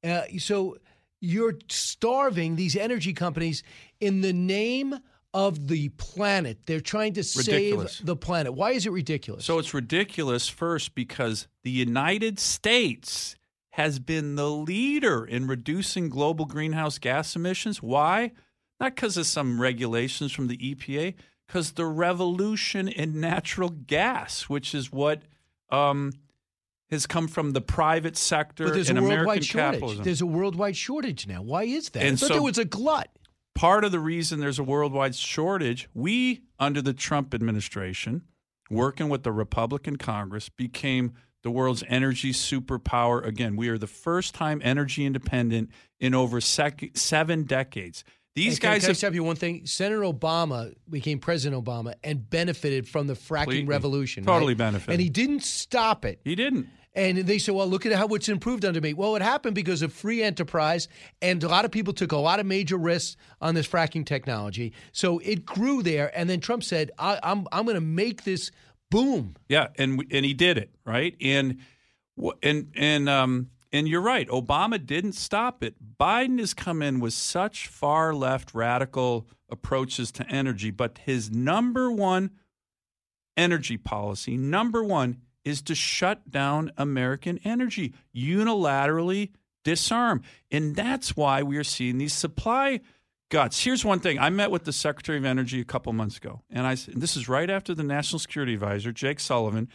[0.03, 0.77] Uh, so
[1.19, 3.63] you're starving these energy companies
[3.99, 4.95] in the name
[5.33, 6.59] of the planet.
[6.67, 7.97] They're trying to Ridiculous.
[7.97, 8.53] save the planet.
[8.53, 9.45] Why is it ridiculous?
[9.45, 13.35] So it's ridiculous, first, because the United States
[13.71, 17.81] has been the leader in reducing global greenhouse gas emissions.
[17.81, 18.31] Why?
[18.79, 21.15] Not because of some regulations from the EPA,
[21.49, 25.23] because the revolution in natural gas, which is what
[25.71, 26.13] um,
[26.91, 29.71] has come from the private sector but there's and a worldwide American shortage.
[29.73, 30.03] capitalism.
[30.03, 31.41] There's a worldwide shortage now.
[31.41, 32.03] Why is that?
[32.03, 33.09] I thought so- there was a glut.
[33.55, 38.21] part of the reason there's a worldwide shortage, we, under the Trump administration,
[38.69, 43.55] working with the Republican Congress, became the world's energy superpower again.
[43.55, 48.03] We are the first time energy independent in over sec- seven decades.
[48.39, 49.65] These Hey, can I- guys Can I have stop you one thing?
[49.65, 53.65] Senator Obama became President Obama and benefited from the fracking Completely.
[53.67, 54.23] revolution.
[54.25, 54.57] Totally right?
[54.57, 54.93] benefited.
[54.93, 56.19] And he didn't stop it.
[56.23, 56.67] He didn't.
[56.95, 58.93] And they said, well, look at how it's improved under me.
[58.93, 60.87] Well, it happened because of free enterprise,
[61.21, 64.73] and a lot of people took a lot of major risks on this fracking technology.
[64.91, 66.11] So it grew there.
[66.17, 68.51] And then Trump said, I, I'm, I'm going to make this
[68.89, 69.35] boom.
[69.47, 71.57] Yeah, and and he did it right, and
[72.41, 74.27] and and um and you're right.
[74.29, 75.75] Obama didn't stop it.
[75.99, 81.91] Biden has come in with such far left radical approaches to energy, but his number
[81.91, 82.31] one
[83.37, 89.29] energy policy, number one, is to shut down American energy unilaterally,
[89.63, 92.79] disarm, and that's why we are seeing these supply
[93.29, 93.63] guts.
[93.63, 94.19] Here's one thing.
[94.19, 97.15] I met with the Secretary of Energy a couple months ago, and I said, this
[97.15, 99.69] is right after the National Security Advisor, Jake Sullivan,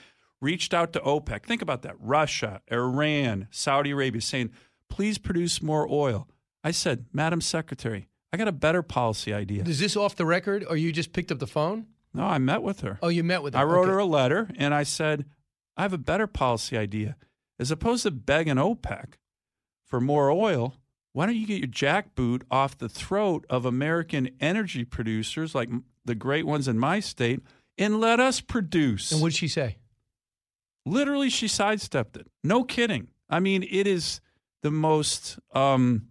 [0.44, 1.44] reached out to OPEC.
[1.44, 1.94] Think about that.
[1.98, 4.50] Russia, Iran, Saudi Arabia saying,
[4.90, 6.28] please produce more oil.
[6.62, 9.64] I said, Madam Secretary, I got a better policy idea.
[9.64, 11.86] Is this off the record, or you just picked up the phone?
[12.12, 12.98] No, I met with her.
[13.02, 13.60] Oh, you met with her.
[13.60, 13.90] I wrote Okay.
[13.92, 15.24] her a letter and I said,
[15.76, 17.16] I have a better policy idea.
[17.58, 19.14] As opposed to begging OPEC
[19.84, 20.74] for more oil,
[21.12, 25.70] why don't you get your jackboot off the throat of American energy producers like
[26.04, 27.40] the great ones in my state
[27.78, 29.10] and let us produce?
[29.12, 29.76] And what did she say?
[30.86, 32.26] Literally, she sidestepped it.
[32.42, 33.08] No kidding.
[33.28, 34.20] I mean, it is
[34.62, 36.08] the most um,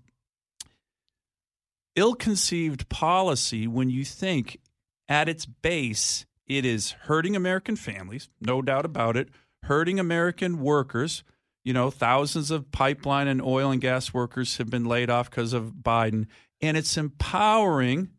[1.96, 4.60] ill conceived policy when you think
[5.08, 9.30] at its base it is hurting American families, no doubt about it,
[9.64, 11.24] hurting American workers.
[11.64, 15.54] You know, thousands of pipeline and oil and gas workers have been laid off because
[15.54, 16.26] of Biden,
[16.62, 18.10] and it's empowering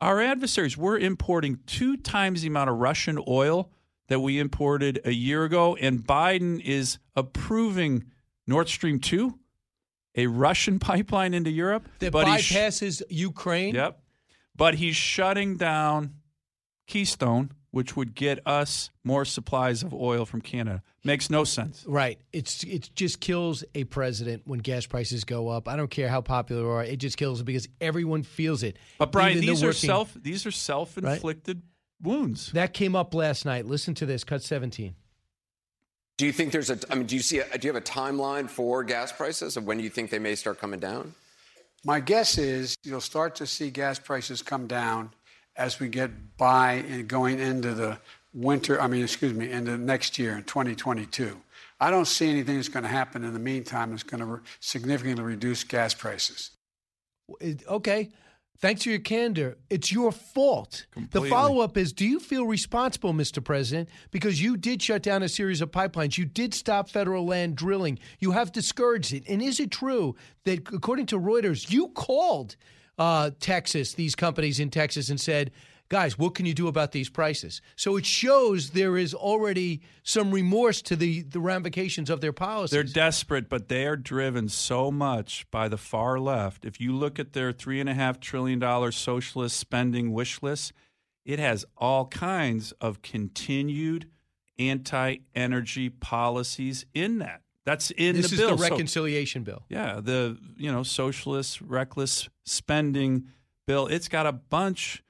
[0.00, 0.76] our adversaries.
[0.76, 3.70] We're importing two times the amount of Russian oil
[4.08, 8.04] that we imported a year ago, and Biden is approving
[8.46, 9.38] Nord Stream 2,
[10.16, 11.88] a Russian pipeline into Europe.
[12.00, 13.74] That bypasses Ukraine?
[13.74, 14.00] Yep.
[14.56, 16.14] But he's shutting down
[16.86, 20.82] Keystone, which would get us more supplies of oil from Canada.
[21.02, 21.84] Makes no sense.
[21.88, 22.20] Right.
[22.32, 25.66] It's it just kills a president when gas prices go up.
[25.66, 26.84] I don't care how popular you are.
[26.84, 28.78] It just kills it because everyone feels it.
[28.98, 31.62] But Brian, these are working- self these are self inflicted
[32.04, 32.52] wounds.
[32.52, 33.66] That came up last night.
[33.66, 34.24] Listen to this.
[34.24, 34.94] Cut 17.
[36.16, 36.78] Do you think there's a?
[36.90, 37.40] I mean, do you see?
[37.40, 40.36] A, do you have a timeline for gas prices of when you think they may
[40.36, 41.14] start coming down?
[41.84, 45.10] My guess is you'll start to see gas prices come down
[45.56, 47.98] as we get by and going into the
[48.32, 51.36] winter, I mean, excuse me, into next year in 2022.
[51.80, 54.40] I don't see anything that's going to happen in the meantime that's going to re-
[54.60, 56.50] significantly reduce gas prices.
[57.68, 58.10] Okay.
[58.58, 59.58] Thanks for your candor.
[59.68, 60.86] It's your fault.
[60.92, 61.28] Completely.
[61.28, 63.42] The follow up is Do you feel responsible, Mr.
[63.42, 63.88] President?
[64.10, 66.16] Because you did shut down a series of pipelines.
[66.16, 67.98] You did stop federal land drilling.
[68.20, 69.24] You have discouraged it.
[69.28, 70.14] And is it true
[70.44, 72.56] that, according to Reuters, you called
[72.98, 75.50] uh, Texas, these companies in Texas, and said,
[75.90, 77.60] Guys, what can you do about these prices?
[77.76, 82.70] So it shows there is already some remorse to the, the ramifications of their policies.
[82.72, 86.64] They're desperate, but they are driven so much by the far left.
[86.64, 90.72] If you look at their three and a half trillion dollar socialist spending wish list,
[91.24, 94.08] it has all kinds of continued
[94.58, 97.42] anti-energy policies in that.
[97.64, 98.56] That's in this the is bill.
[98.56, 99.64] the So- reconciliation bill.
[99.68, 103.28] yeah, the you know socialist reckless spending
[103.66, 103.86] bill.
[103.86, 105.02] It's got a bunch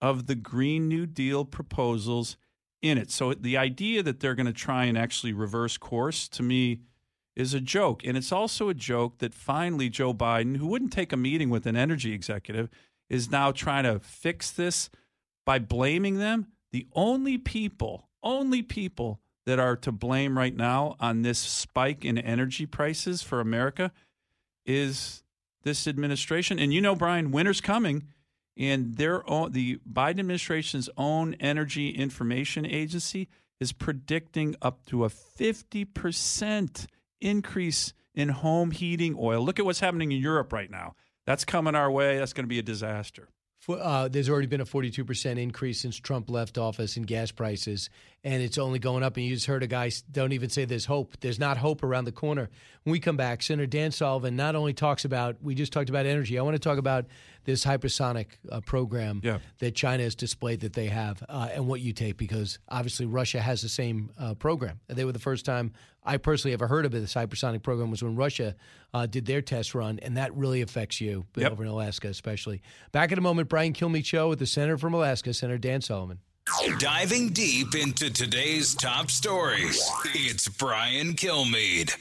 [0.00, 2.36] of the Green New Deal proposals
[2.82, 3.10] in it.
[3.10, 6.80] So the idea that they're going to try and actually reverse course to me
[7.36, 11.12] is a joke, and it's also a joke that finally Joe Biden, who wouldn't take
[11.12, 12.68] a meeting with an energy executive,
[13.08, 14.90] is now trying to fix this
[15.46, 16.48] by blaming them.
[16.72, 22.18] The only people, only people that are to blame right now on this spike in
[22.18, 23.90] energy prices for America
[24.66, 25.22] is
[25.62, 26.58] this administration.
[26.58, 28.04] And you know, Brian, winter's coming,
[28.56, 33.28] and their own, the Biden administration's own energy information agency
[33.60, 36.86] is predicting up to a 50%
[37.20, 39.42] increase in home heating oil.
[39.42, 40.94] Look at what's happening in Europe right now.
[41.26, 42.18] That's coming our way.
[42.18, 43.28] That's going to be a disaster.
[43.72, 47.90] Uh, there's already been a 42% increase since Trump left office in gas prices,
[48.24, 49.16] and it's only going up.
[49.16, 51.16] And you just heard a guy don't even say there's hope.
[51.20, 52.50] There's not hope around the corner.
[52.84, 56.06] When we come back, Senator Dan Sullivan not only talks about, we just talked about
[56.06, 56.38] energy.
[56.38, 57.06] I want to talk about
[57.44, 59.20] this hypersonic uh, program
[59.58, 63.40] that China has displayed that they have uh, and what you take, because obviously Russia
[63.40, 64.80] has the same uh, program.
[64.88, 65.72] They were the first time
[66.10, 68.56] I personally ever heard of this hypersonic program was when Russia
[68.92, 71.52] uh, did their test run, and that really affects you Yep.
[71.52, 72.62] over in Alaska, especially.
[72.90, 76.18] Back in a moment, Brian Kilmeade Show with the Senator from Alaska, Senator Dan Sullivan.
[76.80, 81.94] Diving deep into today's top stories, it's Brian Kilmeade.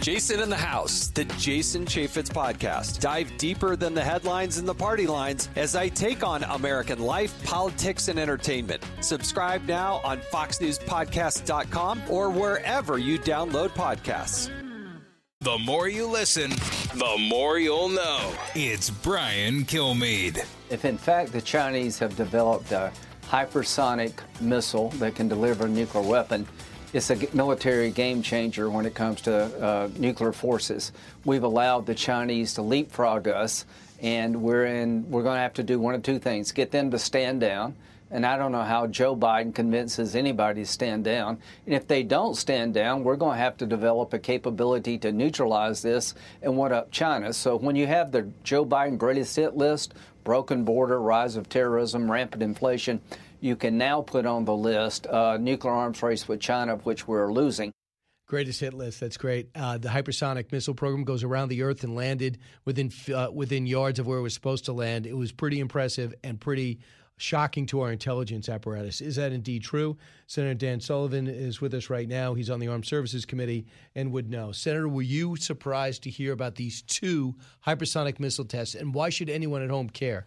[0.00, 3.00] Jason in the House, the Jason Chaffetz podcast.
[3.00, 7.42] Dive deeper than the headlines and the party lines as I take on American life,
[7.44, 8.82] politics, and entertainment.
[9.00, 14.50] Subscribe now on FoxNewsPodcast.com or wherever you download podcasts.
[15.40, 16.50] The more you listen,
[16.94, 18.32] the more you'll know.
[18.54, 20.44] It's Brian Kilmeade.
[20.70, 22.92] If in fact the Chinese have developed a
[23.24, 26.46] hypersonic missile that can deliver a nuclear weapon,
[26.92, 30.92] it's a military game changer when it comes to uh, nuclear forces.
[31.24, 33.66] We've allowed the Chinese to leapfrog us,
[34.00, 35.10] and we're in.
[35.10, 37.74] We're going to have to do one of two things: get them to stand down.
[38.10, 41.38] And I don't know how Joe Biden convinces anybody to stand down.
[41.66, 45.12] And if they don't stand down, we're going to have to develop a capability to
[45.12, 47.34] neutralize this and what up China.
[47.34, 49.92] So when you have the Joe Biden greatest hit list,
[50.24, 53.02] broken border, rise of terrorism, rampant inflation,
[53.40, 57.32] you can now put on the list uh, nuclear arms race with China, which we're
[57.32, 57.72] losing.
[58.26, 59.00] Greatest hit list.
[59.00, 59.48] That's great.
[59.54, 63.98] Uh, the hypersonic missile program goes around the Earth and landed within uh, within yards
[63.98, 65.06] of where it was supposed to land.
[65.06, 66.80] It was pretty impressive and pretty
[67.16, 69.00] shocking to our intelligence apparatus.
[69.00, 69.96] Is that indeed true?
[70.26, 72.34] Senator Dan Sullivan is with us right now.
[72.34, 74.52] He's on the Armed Services Committee and would know.
[74.52, 77.34] Senator, were you surprised to hear about these two
[77.66, 80.26] hypersonic missile tests, and why should anyone at home care?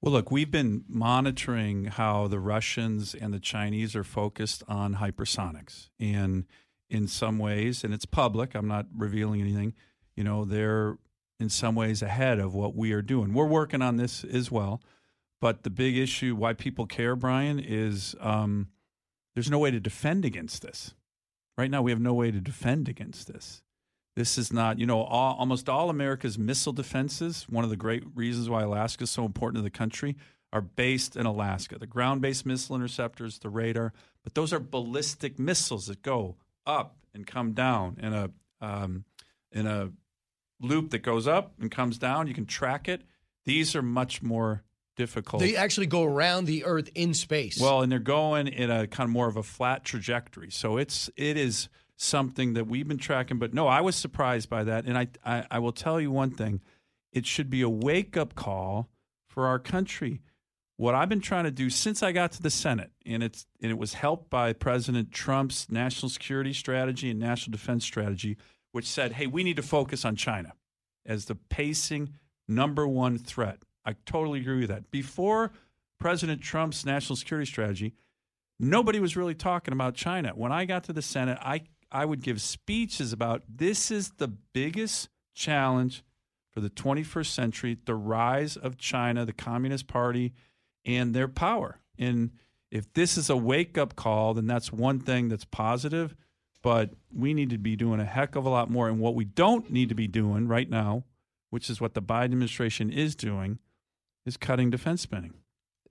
[0.00, 5.88] Well, look, we've been monitoring how the Russians and the Chinese are focused on hypersonics.
[5.98, 6.44] And
[6.88, 9.74] in some ways, and it's public, I'm not revealing anything,
[10.16, 10.98] you know, they're
[11.40, 13.32] in some ways ahead of what we are doing.
[13.32, 14.80] We're working on this as well.
[15.40, 18.68] But the big issue, why people care, Brian, is um,
[19.34, 20.94] there's no way to defend against this.
[21.56, 23.62] Right now, we have no way to defend against this.
[24.18, 28.02] This is not, you know, all, almost all America's missile defenses, one of the great
[28.16, 30.16] reasons why Alaska is so important to the country,
[30.52, 31.78] are based in Alaska.
[31.78, 33.92] The ground based missile interceptors, the radar,
[34.24, 36.34] but those are ballistic missiles that go
[36.66, 39.04] up and come down in a, um,
[39.52, 39.92] in a
[40.60, 42.26] loop that goes up and comes down.
[42.26, 43.02] You can track it.
[43.44, 44.64] These are much more
[44.96, 45.42] difficult.
[45.42, 47.60] They actually go around the Earth in space.
[47.60, 50.50] Well, and they're going in a kind of more of a flat trajectory.
[50.50, 51.68] So it's it is
[51.98, 53.38] something that we've been tracking.
[53.38, 56.30] But no, I was surprised by that, and I I, I will tell you one
[56.30, 56.62] thing:
[57.12, 58.88] it should be a wake up call
[59.28, 60.22] for our country.
[60.76, 63.70] What I've been trying to do since I got to the Senate, and it's and
[63.70, 68.38] it was helped by President Trump's national security strategy and national defense strategy,
[68.72, 70.52] which said, "Hey, we need to focus on China
[71.04, 72.14] as the pacing
[72.46, 74.90] number one threat." I totally agree with that.
[74.90, 75.50] Before
[75.98, 77.94] President Trump's national security strategy,
[78.60, 80.32] nobody was really talking about China.
[80.34, 84.28] When I got to the Senate, I, I would give speeches about this is the
[84.28, 86.02] biggest challenge
[86.50, 90.32] for the 21st century the rise of China, the Communist Party,
[90.84, 91.80] and their power.
[91.98, 92.30] And
[92.70, 96.14] if this is a wake up call, then that's one thing that's positive.
[96.62, 98.88] But we need to be doing a heck of a lot more.
[98.88, 101.04] And what we don't need to be doing right now,
[101.50, 103.58] which is what the Biden administration is doing,
[104.26, 105.34] is cutting defense spending.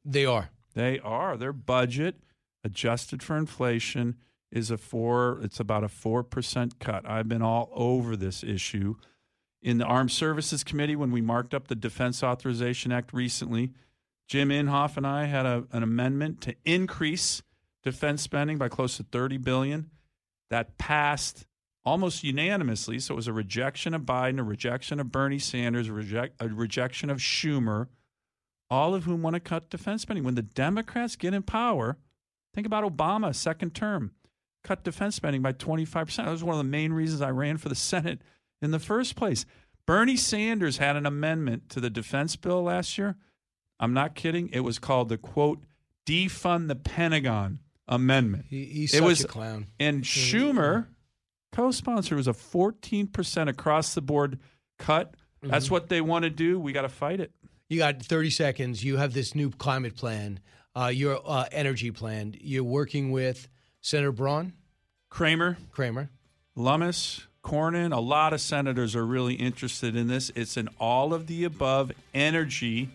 [0.04, 0.50] They are.
[0.74, 1.38] They are.
[1.38, 2.18] Their budget,
[2.64, 4.18] adjusted for inflation,
[4.52, 5.40] is a four.
[5.42, 7.08] It's about a four percent cut.
[7.10, 8.96] I've been all over this issue
[9.62, 13.74] in the Armed Services Committee when we marked up the Defense Authorization Act recently.
[14.28, 17.42] Jim Inhofe and I had a, an amendment to increase
[17.84, 19.90] defense spending by close to 30 billion.
[20.50, 21.46] That passed
[21.86, 23.00] almost unanimously.
[23.00, 26.48] So it was a rejection of Biden, a rejection of Bernie Sanders, a, reject, a
[26.50, 27.88] rejection of Schumer
[28.70, 30.24] all of whom want to cut defense spending.
[30.24, 31.98] When the Democrats get in power,
[32.54, 34.12] think about Obama, second term,
[34.68, 36.16] cut defense spending by 25%.
[36.18, 38.22] That was one of the main reasons I ran for the Senate
[38.62, 39.46] in the first place.
[39.86, 43.16] Bernie Sanders had an amendment to the defense bill last year.
[43.80, 44.50] I'm not kidding.
[44.52, 45.64] It was called the quote,
[46.06, 48.46] defund the Pentagon amendment.
[48.50, 49.68] He, he's it such was, a clown.
[49.80, 50.88] And Schumer,
[51.54, 54.40] co sponsor, was a 14% across the board
[54.78, 55.16] cut.
[55.42, 55.72] That's Mhm.
[55.72, 56.60] what they want to do.
[56.60, 57.32] We got to fight it.
[57.70, 58.84] You got 30 seconds.
[58.84, 60.40] You have this new climate plan,
[60.76, 62.36] uh, your uh, energy plan.
[62.40, 63.48] You're working with
[63.82, 64.54] Senator Braun,
[65.10, 66.10] Cramer, Cramer,
[66.56, 67.94] Lummis, Cornyn.
[67.96, 70.32] A lot of senators are really interested in this.
[70.36, 72.90] It's an all of the above energy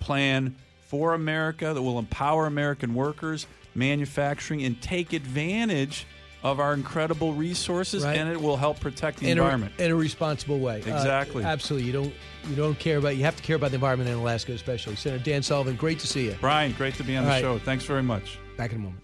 [0.00, 6.06] plan for America that will empower American workers, manufacturing, and take advantage
[6.42, 8.16] of our incredible resources, Right.
[8.16, 9.72] and it will help protect the in environment.
[9.78, 10.76] a, in a responsible way.
[10.76, 11.42] Uh, Exactly.
[11.44, 11.86] absolutely.
[11.88, 12.14] You don't
[12.48, 14.94] you don't care about you have to care about the environment in Alaska, especially.
[14.94, 16.36] Senator Dan Sullivan, great to see you.
[16.40, 17.40] Brian, great to be on All the right.
[17.42, 17.58] show.
[17.58, 18.38] Thanks very much.
[18.56, 19.02] Back in a moment.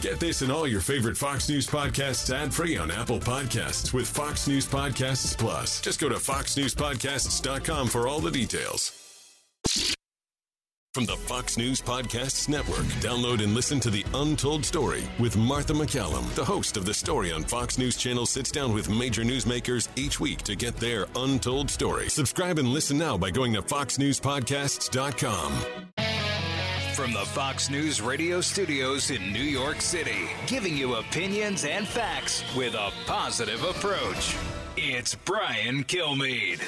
[0.00, 4.08] Get this and all your favorite Fox News podcasts ad free on Apple Podcasts with
[4.08, 5.80] Fox News Podcasts Plus.
[5.80, 8.96] Just go to foxnewspodcasts.com for all the details.
[10.92, 15.72] From the Fox News Podcasts Network, download and listen to The Untold Story with Martha
[15.72, 16.34] MacCallum.
[16.34, 20.18] The host of The Story on Fox News Channel sits down with major newsmakers each
[20.18, 22.08] week to get their untold story.
[22.08, 26.09] Subscribe and listen now by going to foxnewspodcasts.com.
[27.00, 32.44] From the Fox News radio studios in New York City, giving you opinions and facts
[32.54, 34.36] with a positive approach.
[34.76, 36.58] It's Brian Kilmeade.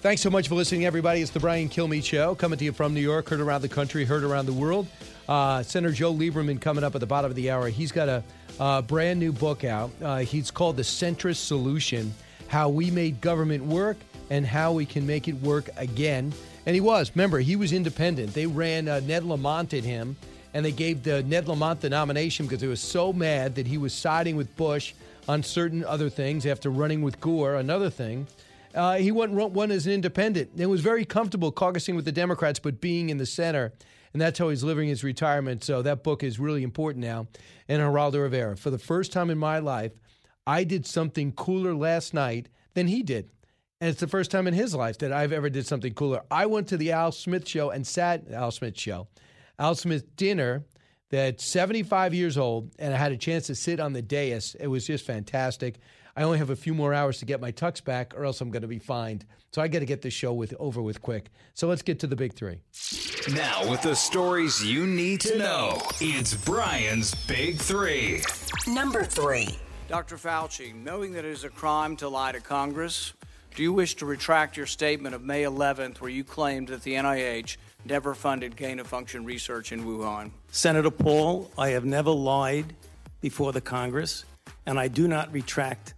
[0.00, 1.20] Thanks so much for listening, everybody.
[1.22, 4.04] It's the Brian Kilmeade Show, coming to you from New York, heard around the country,
[4.04, 4.86] heard around the world.
[5.28, 7.68] Uh, Senator Joe Lieberman coming up at the bottom of the hour.
[7.68, 8.22] He's got
[8.60, 9.90] a brand new book out.
[10.00, 12.14] Uh, he's called The Centrist Solution
[12.46, 13.96] How We Made Government Work
[14.30, 16.32] and How We Can Make It Work Again.
[16.66, 17.10] And he was.
[17.14, 18.34] Remember, he was independent.
[18.34, 20.16] They ran uh, Ned Lamont at him,
[20.52, 23.78] and they gave the Ned Lamont the nomination because they were so mad that he
[23.78, 24.94] was siding with Bush
[25.28, 28.26] on certain other things after running with Gore, another thing.
[28.74, 32.58] Uh, he went one as an independent and was very comfortable caucusing with the Democrats,
[32.58, 33.72] but being in the center.
[34.12, 35.64] And that's how he's living his retirement.
[35.64, 37.26] So that book is really important now.
[37.68, 39.92] And Geraldo Rivera, for the first time in my life,
[40.46, 43.30] I did something cooler last night than he did.
[43.80, 46.22] And it's the first time in his life that I've ever did something cooler.
[46.30, 49.08] I went to the Al Smith show and sat Al Smith show,
[49.58, 50.64] Al Smith dinner
[51.08, 54.54] that's 75 years old, and I had a chance to sit on the dais.
[54.60, 55.78] It was just fantastic.
[56.14, 58.50] I only have a few more hours to get my tux back, or else I'm
[58.50, 59.24] going to be fined.
[59.52, 61.30] So I got to get this show with over with quick.
[61.54, 62.58] So let's get to the big three.
[63.32, 68.22] Now, with the stories you need to know, it's Brian's Big Three.
[68.66, 69.48] Number three.
[69.88, 70.16] Dr.
[70.16, 73.14] Fauci, knowing that it is a crime to lie to Congress,
[73.54, 76.94] do you wish to retract your statement of May 11th where you claimed that the
[76.94, 80.30] NIH never funded gain of function research in Wuhan?
[80.50, 82.74] Senator Paul, I have never lied
[83.20, 84.24] before the Congress,
[84.66, 85.94] and I do not retract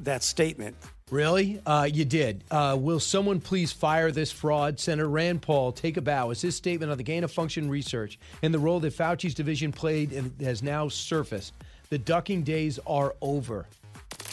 [0.00, 0.76] that statement.
[1.10, 1.60] Really?
[1.64, 2.42] Uh, you did.
[2.50, 4.80] Uh, will someone please fire this fraud?
[4.80, 8.18] Senator Rand Paul, take a bow as his statement on the gain of function research
[8.42, 11.54] and the role that Fauci's division played and has now surfaced.
[11.90, 13.66] The ducking days are over.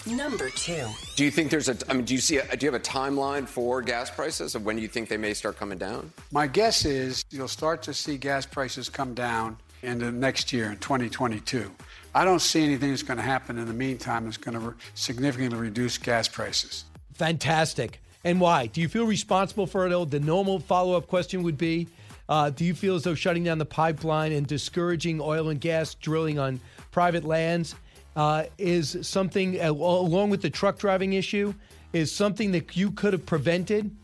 [0.05, 0.86] Number two.
[1.15, 1.78] Do you think there's a?
[1.89, 2.38] I mean, do you see?
[2.38, 5.34] A, do you have a timeline for gas prices of when you think they may
[5.34, 6.11] start coming down?
[6.32, 10.71] My guess is you'll start to see gas prices come down in the next year,
[10.71, 11.71] in 2022.
[12.15, 14.74] I don't see anything that's going to happen in the meantime that's going to re-
[14.93, 16.86] significantly reduce gas prices.
[17.13, 18.01] Fantastic.
[18.26, 18.67] And why?
[18.67, 20.11] Do you feel responsible for it?
[20.11, 21.88] The normal follow up question would be
[22.28, 25.95] uh, Do you feel as though shutting down the pipeline and discouraging oil and gas
[25.95, 26.59] drilling on
[26.91, 27.76] private lands
[28.16, 31.53] uh, is something, uh, along with the truck driving issue,
[31.93, 33.95] is something that you could have prevented?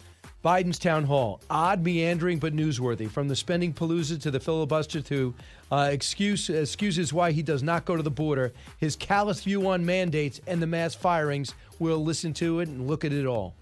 [0.43, 3.10] Biden's town hall, odd, meandering, but newsworthy.
[3.10, 5.34] From the spending palooza to the filibuster to
[5.70, 9.86] uh, excuse, excuses why he does not go to the border, his callous view on
[9.86, 11.53] mandates and the mass firings.
[11.80, 13.53] We'll listen to it and look at it all.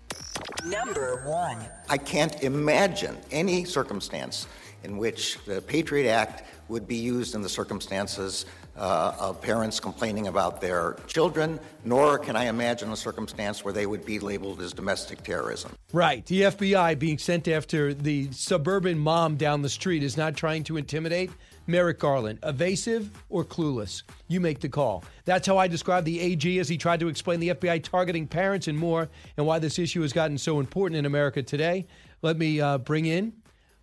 [0.66, 1.66] Number one.
[1.90, 4.48] I can't imagine any circumstance
[4.84, 8.46] in which the Patriot Act would be used in the circumstances
[8.78, 13.86] uh, of parents complaining about their children, nor can I imagine a circumstance where they
[13.86, 15.72] would be labeled as domestic terrorism.
[15.92, 16.26] Right.
[16.26, 20.78] The FBI being sent after the suburban mom down the street is not trying to
[20.78, 21.32] intimidate.
[21.66, 24.04] Merrick Garland, evasive or clueless?
[24.30, 25.04] You make the call.
[25.26, 28.68] That's how I describe the AG as he tried to explain the FBI targeting parents
[28.70, 31.86] and more, and why this issue has gotten so important in America today.
[32.22, 33.34] Let me uh, bring in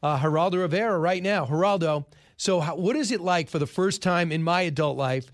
[0.03, 1.47] uh, Geraldo Rivera right now.
[1.47, 2.05] Geraldo,
[2.37, 5.31] so how, what is it like for the first time in my adult life?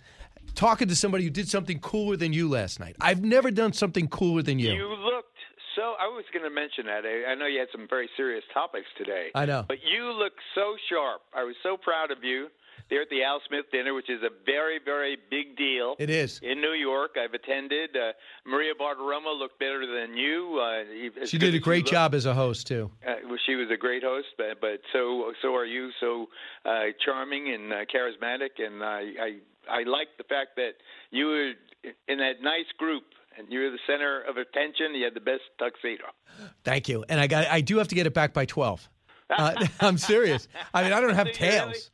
[0.54, 2.96] Talking to somebody who did something cooler than you last night.
[3.00, 4.72] I've never done something cooler than you.
[4.72, 5.28] You looked
[5.76, 5.94] so.
[6.00, 7.04] I was going to mention that.
[7.06, 9.28] I, I know you had some very serious topics today.
[9.34, 9.64] I know.
[9.68, 11.22] But you look so sharp.
[11.34, 12.48] I was so proud of you
[12.90, 15.94] there at the Al Smith dinner, which is a very, very big deal.
[15.98, 16.40] It is.
[16.42, 17.12] In New York.
[17.16, 17.96] I've attended.
[17.96, 18.12] Uh,
[18.44, 20.60] Maria Bartiromo looked better than you.
[20.60, 22.90] Uh, she did a great job as a host, too.
[23.06, 25.90] Uh, well, she was a great host, but, but so so are you.
[26.00, 26.26] So
[26.64, 29.30] uh, charming and uh, charismatic, and I, I
[29.70, 30.72] I like the fact that
[31.10, 31.52] you were
[32.08, 33.04] in that nice group
[33.38, 34.94] and you were the center of attention.
[34.94, 36.04] You had the best tuxedo.
[36.64, 37.04] Thank you.
[37.08, 38.88] And I got I do have to get it back by twelve.
[39.30, 40.48] Uh, I'm serious.
[40.74, 41.90] I mean, I don't have tails.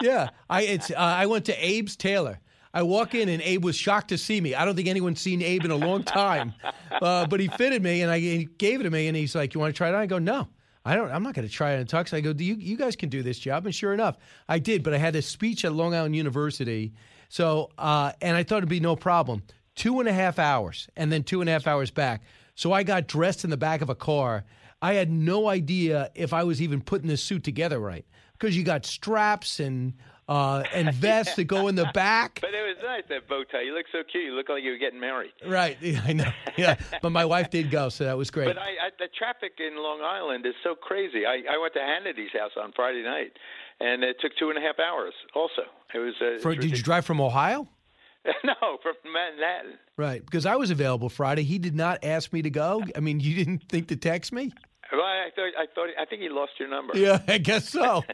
[0.00, 2.40] yeah, I it's uh, I went to Abe's Tailor.
[2.72, 4.54] I walk in and Abe was shocked to see me.
[4.54, 6.54] I don't think anyone's seen Abe in a long time,
[7.02, 9.54] uh, but he fitted me and I he gave it to me and he's like,
[9.54, 10.48] "You want to try it on?" I go, "No."
[10.82, 11.10] I don't.
[11.10, 12.14] I'm not going to try it in tux.
[12.14, 14.16] I go, do you, you guys can do this job, and sure enough,
[14.48, 14.82] I did.
[14.82, 16.94] But I had a speech at Long Island University,
[17.28, 19.42] so uh, and I thought it'd be no problem.
[19.74, 22.22] Two and a half hours, and then two and a half hours back.
[22.54, 24.44] So I got dressed in the back of a car.
[24.82, 28.06] I had no idea if I was even putting this suit together right
[28.38, 29.94] because you got straps and
[30.28, 32.38] uh, and vests that go in the back.
[32.40, 33.62] But it was nice that bow tie.
[33.62, 34.24] You look so cute.
[34.24, 35.32] You look like you were getting married.
[35.46, 36.30] Right, yeah, I know.
[36.56, 38.46] Yeah, but my wife did go, so that was great.
[38.46, 41.26] But I, I, the traffic in Long Island is so crazy.
[41.26, 43.32] I, I went to Hannity's house on Friday night,
[43.80, 45.12] and it took two and a half hours.
[45.34, 45.62] Also,
[45.94, 46.14] it was.
[46.20, 47.68] Uh, For, did you drive from Ohio?
[48.44, 49.78] no, from Manhattan.
[49.96, 51.42] Right, because I was available Friday.
[51.42, 52.84] He did not ask me to go.
[52.94, 54.52] I mean, you didn't think to text me?
[54.92, 56.96] Well, I thought, I thought, I think he lost your number.
[56.96, 58.04] Yeah, I guess so.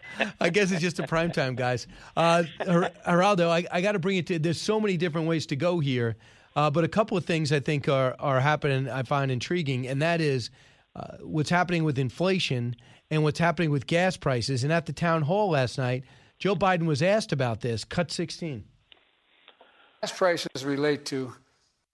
[0.41, 1.87] I guess it's just a prime time, guys.
[2.17, 4.39] Uh, Her- Geraldo, I, I got to bring it to.
[4.39, 6.17] There's so many different ways to go here,
[6.55, 8.91] uh, but a couple of things I think are are happening.
[8.91, 10.51] I find intriguing, and that is
[10.95, 12.77] uh, what's happening with inflation
[13.11, 14.65] and what's happening with gas prices.
[14.65, 16.05] And at the town hall last night,
[16.39, 17.85] Joe Biden was asked about this.
[17.85, 18.65] Cut 16.
[20.03, 21.33] Gas prices relate to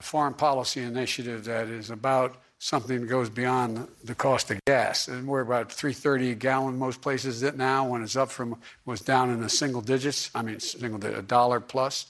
[0.00, 5.08] a foreign policy initiative that is about something that goes beyond the cost of gas.
[5.08, 8.54] And we're about 330 a gallon most places it now when it's up from
[8.86, 10.30] was down in the single digits.
[10.32, 12.06] I mean single di- a dollar plus.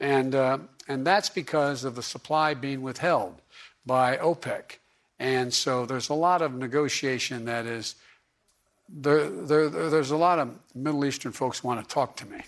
[0.00, 3.40] And uh, and that's because of the supply being withheld
[3.86, 4.78] by OPEC.
[5.20, 7.94] And so there's a lot of negotiation that is
[8.88, 12.40] there, there, there's a lot of Middle Eastern folks want to talk to me.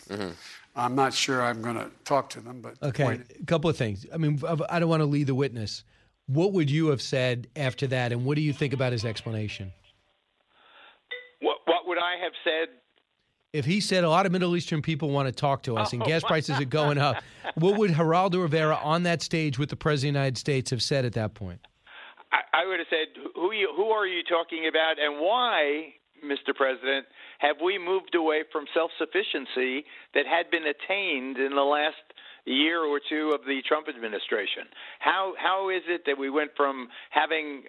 [0.74, 4.04] I'm not sure I'm going to talk to them, but Okay, a couple of things.
[4.12, 5.84] I mean, I don't want to lead the witness.
[6.26, 9.72] What would you have said after that, and what do you think about his explanation?
[11.40, 12.68] What What would I have said?
[13.52, 16.02] If he said a lot of Middle Eastern people want to talk to us and
[16.02, 17.22] oh, gas prices are going up,
[17.54, 20.82] what would Geraldo Rivera on that stage with the President of the United States have
[20.82, 21.60] said at that point?
[22.32, 26.54] I, I would have said, "Who you, Who are you talking about, and why, Mr.
[26.54, 27.06] President,
[27.38, 32.05] have we moved away from self-sufficiency that had been attained in the last?"
[32.46, 34.64] Year or two of the Trump administration.
[35.00, 37.64] How how is it that we went from having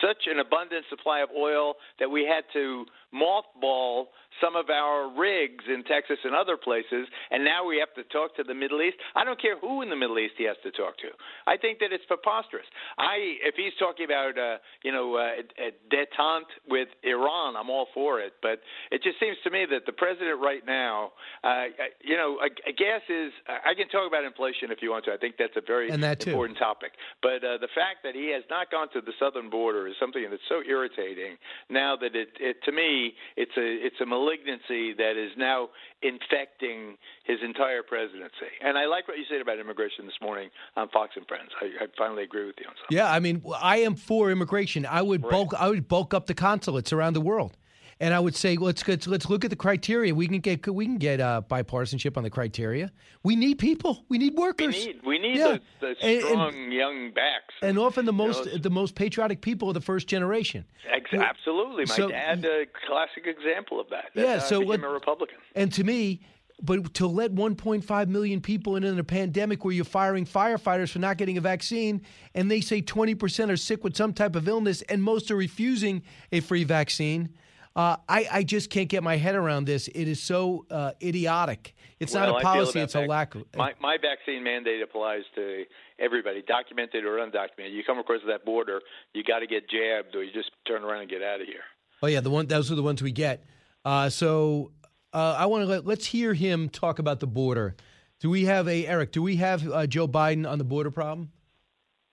[0.00, 4.06] such an abundant supply of oil that we had to mothball
[4.40, 8.34] some of our rigs in Texas and other places, and now we have to talk
[8.36, 8.96] to the Middle East.
[9.14, 11.10] I don't care who in the Middle East he has to talk to.
[11.46, 12.66] I think that it's preposterous.
[12.98, 17.88] I, if he's talking about, uh, you know, uh, a detente with Iran, I'm all
[17.92, 18.34] for it.
[18.40, 18.60] But
[18.90, 21.12] it just seems to me that the president right now,
[21.44, 21.64] uh,
[22.02, 23.32] you know, a gas is.
[23.48, 25.12] I can talk about inflation if you want to.
[25.12, 26.92] I think that's a very that important topic.
[27.20, 30.24] But uh, the fact that he has not gone to the southern border is something
[30.30, 31.36] that's so irritating.
[31.68, 33.01] Now that it, it to me,
[33.36, 35.68] it's a it's a malignancy that is now
[36.02, 38.52] infecting his entire presidency.
[38.64, 41.50] And I like what you said about immigration this morning on Fox and Friends.
[41.60, 42.96] I, I finally agree with you on something.
[42.96, 44.86] Yeah, I mean, I am for immigration.
[44.86, 45.52] I would bulk.
[45.58, 47.56] I would bulk up the consulates around the world,
[48.02, 50.12] and I would say let's let's, let's look at the criteria.
[50.12, 52.90] We can get we can get uh, bipartisanship on the criteria.
[53.22, 54.04] We need people.
[54.08, 54.74] We need workers.
[54.74, 55.58] We need we need Yeah.
[55.80, 57.54] the, the And- and- strong young backs.
[57.62, 60.64] and often the most know, the most patriotic people are the first generation.
[60.92, 64.06] Ex- absolutely, my so- dad, a classic example of that.
[64.14, 65.38] Yeah, That's how so I became what- a Republican.
[65.54, 66.22] And to me,
[66.60, 70.98] but to let 1.5 million people in, in a pandemic where you're firing firefighters for
[70.98, 72.02] not getting a vaccine,
[72.34, 76.02] and they say 20% are sick with some type of illness, and most are refusing
[76.32, 77.30] a free vaccine.
[77.74, 79.88] Uh, I, I just can't get my head around this.
[79.88, 81.74] It is so uh, idiotic.
[81.98, 83.44] It's Well, not a policy; about it's a lack of.
[83.56, 85.64] My, my vaccine mandate applies to
[85.98, 87.72] everybody, documented or undocumented.
[87.72, 88.80] You come across that border,
[89.14, 91.62] you got to get jabbed, or you just turn around and get out of here.
[92.02, 93.44] Oh yeah, the one those are the ones we get.
[93.84, 94.72] Uh, so
[95.12, 97.74] uh, I want to let, let's hear him talk about the border.
[98.20, 99.12] Do we have a Eric?
[99.12, 101.30] Do we have uh, Joe Biden on the border problem?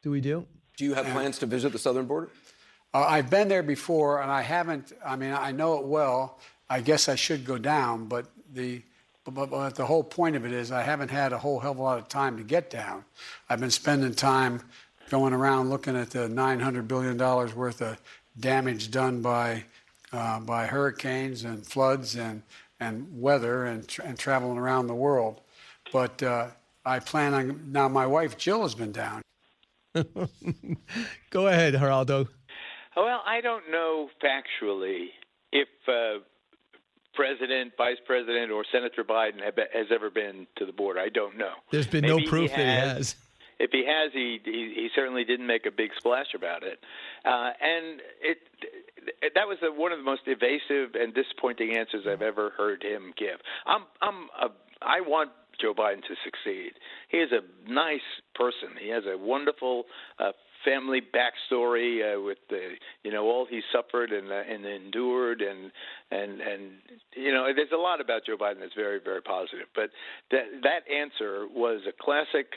[0.04, 0.48] Do we do?
[0.78, 2.30] Do you have plans to visit the southern border?
[2.94, 4.94] Uh, I've been there before, and I haven't.
[5.06, 6.40] I mean, I know it well.
[6.70, 8.82] I guess I should go down, but the
[9.26, 11.78] but, but the whole point of it is I haven't had a whole hell of
[11.80, 13.06] a lot of time to get down.
[13.50, 14.62] I've been spending time
[15.10, 18.00] going around looking at the 900 billion dollars worth of
[18.40, 19.64] damage done by
[20.12, 22.42] uh, by hurricanes and floods and
[22.80, 25.42] and weather and, tra- and traveling around the world.
[25.92, 26.48] But uh,
[26.86, 27.88] I plan on now.
[27.88, 29.22] My wife Jill has been down.
[31.30, 32.28] Go ahead, Geraldo.
[32.96, 35.08] Well, I don't know factually
[35.52, 36.24] if uh,
[37.14, 41.00] President, Vice President, or Senator Biden have, has ever been to the border.
[41.00, 41.54] I don't know.
[41.72, 43.16] There's been Maybe no he proof that he has.
[43.60, 46.80] If he has, he, he he certainly didn't make a big splash about it,
[47.26, 48.38] uh, and it
[49.36, 53.14] that was a, one of the most evasive and disappointing answers I've ever heard him
[53.18, 53.40] give.
[53.66, 54.48] I'm I'm a,
[54.82, 56.72] I want Joe Biden to succeed.
[57.10, 58.00] He is a nice
[58.34, 58.70] person.
[58.82, 59.84] He has a wonderful
[60.20, 60.32] uh,
[60.66, 65.72] family backstory uh, with the you know all he suffered and uh, and endured and
[66.12, 66.72] and and
[67.16, 69.68] you know there's a lot about Joe Biden that's very very positive.
[69.76, 69.90] But
[70.32, 72.48] that that answer was a classic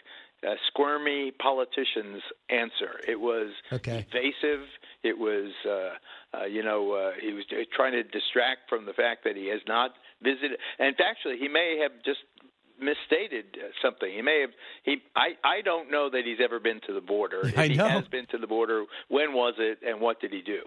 [0.47, 3.01] uh, squirmy politician's answer.
[3.07, 4.05] It was Okay.
[4.11, 4.67] evasive.
[5.05, 5.95] It was, uh,
[6.37, 9.61] uh, you know, uh, he was trying to distract from the fact that he has
[9.67, 10.59] not visited.
[10.79, 12.21] And actually, he may have just
[12.83, 14.11] misstated something.
[14.13, 14.51] He may have
[14.83, 17.43] he I I don't know that he's ever been to the border.
[17.57, 17.87] I know.
[17.87, 20.61] he has been to the border, when was it and what did he do?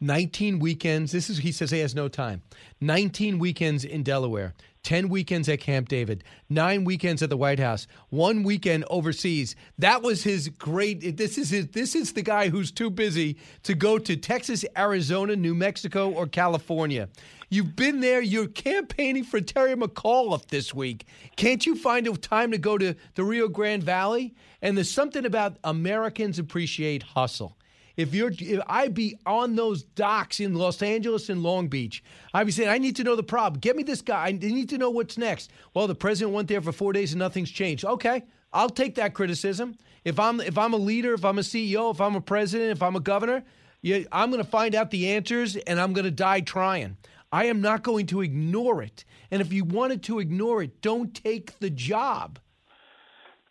[0.00, 1.12] 19 weekends.
[1.12, 2.42] This is he says he has no time.
[2.80, 7.86] 19 weekends in Delaware, 10 weekends at Camp David, 9 weekends at the White House,
[8.08, 9.54] 1 weekend overseas.
[9.78, 13.74] That was his great this is his, this is the guy who's too busy to
[13.74, 17.08] go to Texas, Arizona, New Mexico or California.
[17.52, 18.20] You've been there.
[18.20, 21.06] You're campaigning for Terry McAuliffe this week.
[21.34, 24.36] Can't you find a time to go to the Rio Grande Valley?
[24.62, 27.56] And there's something about Americans appreciate hustle.
[27.96, 32.46] If you're, if I'd be on those docks in Los Angeles and Long Beach, I'd
[32.46, 33.58] be saying, I need to know the problem.
[33.58, 34.28] Get me this guy.
[34.28, 35.50] I need to know what's next.
[35.74, 37.84] Well, the president went there for four days and nothing's changed.
[37.84, 38.22] Okay,
[38.52, 39.74] I'll take that criticism.
[40.04, 42.80] If I'm, if I'm a leader, if I'm a CEO, if I'm a president, if
[42.80, 43.42] I'm a governor,
[44.12, 46.96] I'm going to find out the answers and I'm going to die trying.
[47.32, 49.04] I am not going to ignore it.
[49.30, 52.38] And if you wanted to ignore it, don't take the job.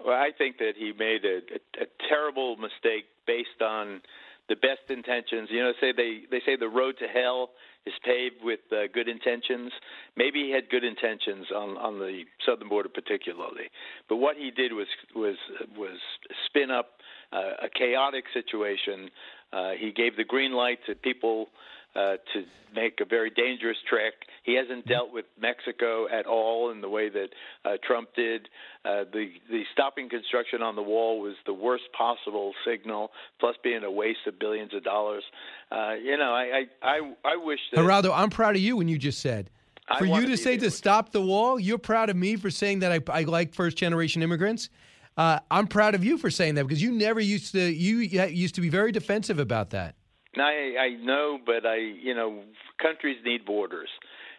[0.06, 4.02] Well, I think that he made a, a, a terrible mistake based on
[4.50, 5.50] the best intentions.
[5.52, 7.52] You know, say they they say the road to hell
[7.86, 9.72] is paved with uh, good intentions.
[10.18, 13.70] Maybe he had good intentions on on the southern border, particularly,
[14.10, 15.36] but what he did was was
[15.78, 16.00] was
[16.48, 16.88] spin up
[17.32, 19.10] uh, a chaotic situation.
[19.54, 21.48] Uh, he gave the green light to people
[21.96, 22.44] uh, to
[22.76, 24.14] make a very dangerous trek.
[24.44, 27.30] He hasn't dealt with Mexico at all in the way that
[27.66, 28.48] uh, Trump did.
[28.86, 33.84] Uh, the the stopping construction on the wall was the worst possible signal, plus being
[33.84, 35.24] a waste of billions of dollars.
[35.72, 37.80] Uh, you know, I I I, I wish that.
[37.80, 39.50] Geraldo, I'm proud of you when you just said.
[39.98, 42.92] For you to say to stop the wall, you're proud of me for saying that
[42.92, 44.70] I, I like first generation immigrants.
[45.18, 47.60] Uh, I'm proud of you for saying that because you never used to.
[47.60, 49.96] You used to be very defensive about that.
[50.38, 52.44] I I know, but I you know
[52.82, 53.90] countries need borders,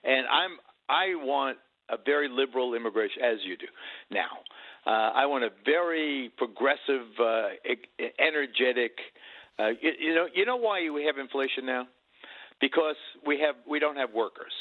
[0.05, 3.66] and I'm I want a very liberal immigration as you do
[4.11, 4.28] now.
[4.86, 7.49] Uh, I want a very progressive, uh,
[8.18, 8.93] energetic.
[9.59, 11.86] Uh, you, you know you know why we have inflation now?
[12.61, 14.53] Because we have we don't have workers,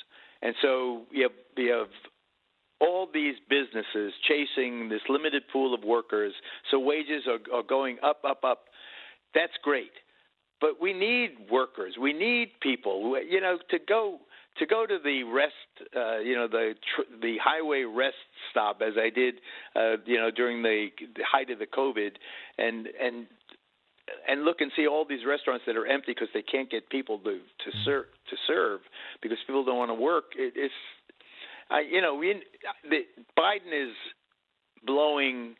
[0.41, 1.89] and so you have, you have
[2.81, 6.33] all these businesses chasing this limited pool of workers,
[6.71, 8.61] so wages are, are going up, up, up.
[9.35, 9.91] That's great
[10.61, 11.95] but we need workers.
[11.99, 13.19] We need people.
[13.27, 14.19] You know, to go
[14.57, 15.53] to go to the rest,
[15.95, 18.15] uh, you know, the tr- the highway rest
[18.51, 19.35] stop as I did,
[19.75, 22.11] uh, you know, during the, the height of the COVID,
[22.57, 23.27] and and
[24.27, 27.19] and look and see all these restaurants that are empty because they can't get people
[27.19, 28.81] to to serve to serve
[29.21, 30.25] because people don't want to work.
[30.35, 30.73] It, it's,
[31.69, 32.41] I, you know, we
[32.89, 33.01] the,
[33.37, 33.93] Biden is
[34.85, 35.55] blowing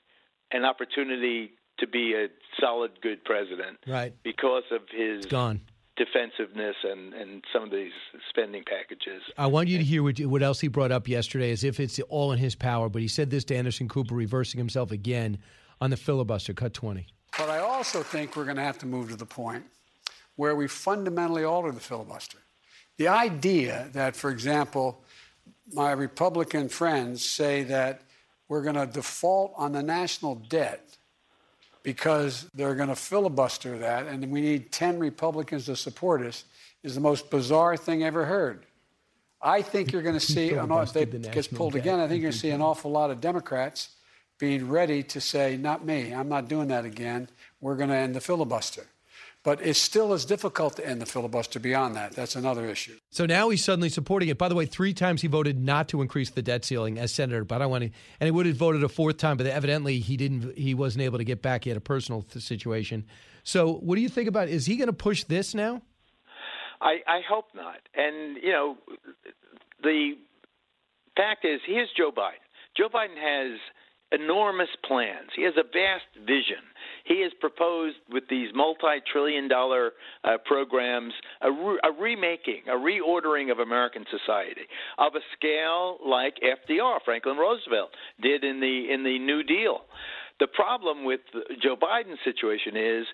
[0.51, 2.27] an opportunity to be a
[2.59, 4.13] solid, good president Right.
[4.23, 5.61] because of his It's gone.
[5.97, 7.91] defensiveness and, and some of these
[8.29, 9.21] spending packages.
[9.37, 11.99] I want you to hear what, what else he brought up yesterday, as if it's
[12.09, 12.89] all in his power.
[12.89, 15.37] But he said this to Anderson Cooper, reversing himself again
[15.81, 16.53] on the filibuster.
[16.53, 17.05] Cut 20.
[17.37, 19.63] But I also think we're going to have to move to the point
[20.35, 22.37] where we fundamentally alter the filibuster.
[22.97, 25.03] The idea that, for example,
[25.73, 28.01] my Republican friends say that
[28.47, 30.97] we're going to default on the national debt
[31.83, 36.45] because they're going to filibuster that and we need 10 Republicans to support us
[36.83, 38.65] is the most bizarre thing ever heard.
[39.41, 41.81] I think you're going to see, an, if Filibustered it the gets pulled debt.
[41.81, 43.89] again, I think you're going to see an awful lot of Democrats
[44.37, 47.29] being ready to say, not me, I'm not doing that again.
[47.61, 48.85] We're going to end the filibuster.
[49.41, 52.11] But it still is difficult to end the filibuster beyond that.
[52.11, 52.97] That's another issue.
[53.09, 54.37] So now he's suddenly supporting it.
[54.37, 57.45] By the way, three times he voted not to increase the debt ceiling as senator,
[57.45, 60.17] but I want to, and he would have voted a fourth time, but evidently he
[60.17, 60.57] didn't.
[60.57, 61.63] He wasn't able to get back.
[61.63, 63.05] He had a personal th- situation.
[63.43, 64.49] So, what do you think about?
[64.49, 65.81] Is he going to push this now?
[66.81, 67.79] I, I hope not.
[67.95, 68.77] And, you know,
[69.83, 70.13] the
[71.15, 72.43] fact is, here's Joe Biden.
[72.77, 73.59] Joe Biden has
[74.11, 75.29] enormous plans.
[75.35, 76.63] He has a vast vision.
[77.09, 79.93] He has proposed with these multi-trillion dollar
[80.23, 84.61] uh, programs a, re- a remaking, a reordering of American society
[84.99, 87.89] of a scale like FDR, Franklin Roosevelt,
[88.21, 89.81] did in the in the New Deal.
[90.39, 91.21] The problem with
[91.61, 93.05] Joe Biden's situation is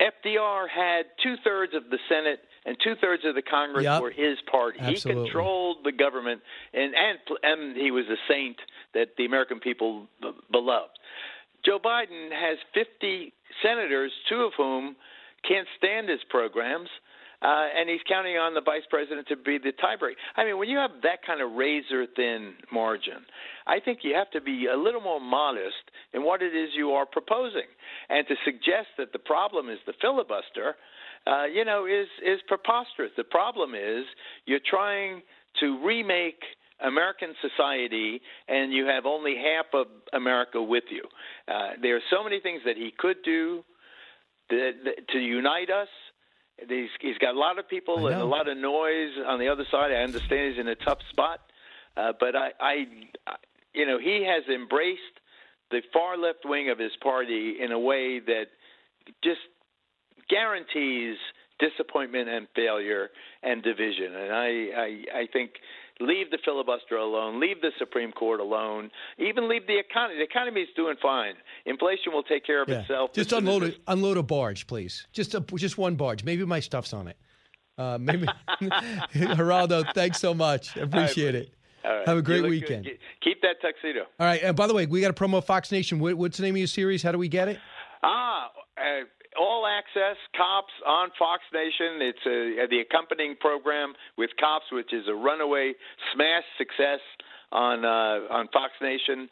[0.00, 4.02] FDR had two thirds of the Senate and two thirds of the Congress Yep.
[4.02, 4.78] were his party.
[4.80, 5.22] Absolutely.
[5.24, 6.42] He controlled the government,
[6.72, 8.56] and and and he was a saint
[8.94, 10.90] that the American people b- beloved.
[11.64, 13.32] Joe Biden has 50
[13.62, 14.96] senators, two of whom
[15.46, 16.88] can't stand his programs.
[17.42, 20.12] uh, and he's counting on the vice president to be the tiebreaker.
[20.36, 23.24] I mean, when you have that kind of razor thin margin,
[23.66, 26.90] I think you have to be a little more modest in what it is you
[26.90, 27.68] are proposing,
[28.10, 30.76] and to suggest that the problem is the filibuster.
[31.26, 33.10] Uh, you know, is is preposterous.
[33.16, 34.04] The problem is
[34.46, 35.22] you're trying
[35.60, 36.40] to remake
[36.82, 41.02] American society, and you have only half of America with you.
[41.46, 43.64] Uh, there are so many things that he could do
[44.48, 44.72] that,
[45.12, 45.88] to unite us.
[46.68, 49.64] He's, he's got a lot of people and a lot of noise on the other
[49.70, 49.92] side.
[49.92, 51.40] I understand he's in a tough spot,
[51.96, 52.74] uh, but I, I,
[53.72, 55.00] you know, he has embraced
[55.70, 58.46] the far left wing of his party in a way that
[59.22, 59.40] just
[60.28, 61.16] guarantees
[61.58, 63.10] disappointment and failure
[63.42, 64.14] and division.
[64.14, 65.52] And I, I, I think
[66.00, 70.16] leave the filibuster alone, leave the Supreme Court alone, even leave the economy.
[70.18, 71.34] The economy is doing fine.
[71.66, 72.80] Inflation will take care of Yeah.
[72.80, 73.12] itself.
[73.12, 75.06] Just unload a, unload a barge, please.
[75.12, 76.24] Just a, just one barge.
[76.24, 77.16] Maybe my stuff's on it.
[77.78, 78.26] Uh, maybe
[79.14, 80.76] Geraldo, thanks so much.
[80.76, 81.54] I appreciate it.
[81.84, 82.06] All right.
[82.08, 82.84] Have a great weekend.
[82.84, 82.98] good.
[83.22, 84.00] Keep that tuxedo.
[84.18, 84.42] All right.
[84.42, 85.98] And by the way, we got to promo Fox Nation.
[85.98, 87.02] What, what's the name of your series?
[87.02, 87.58] How do we get it?
[88.02, 89.04] Ah, uh,
[89.40, 92.02] all access cops on Fox Nation.
[92.02, 95.72] It's a, the accompanying program with cops, which is a runaway
[96.12, 97.00] smash success
[97.50, 99.28] on uh, on Fox Nation.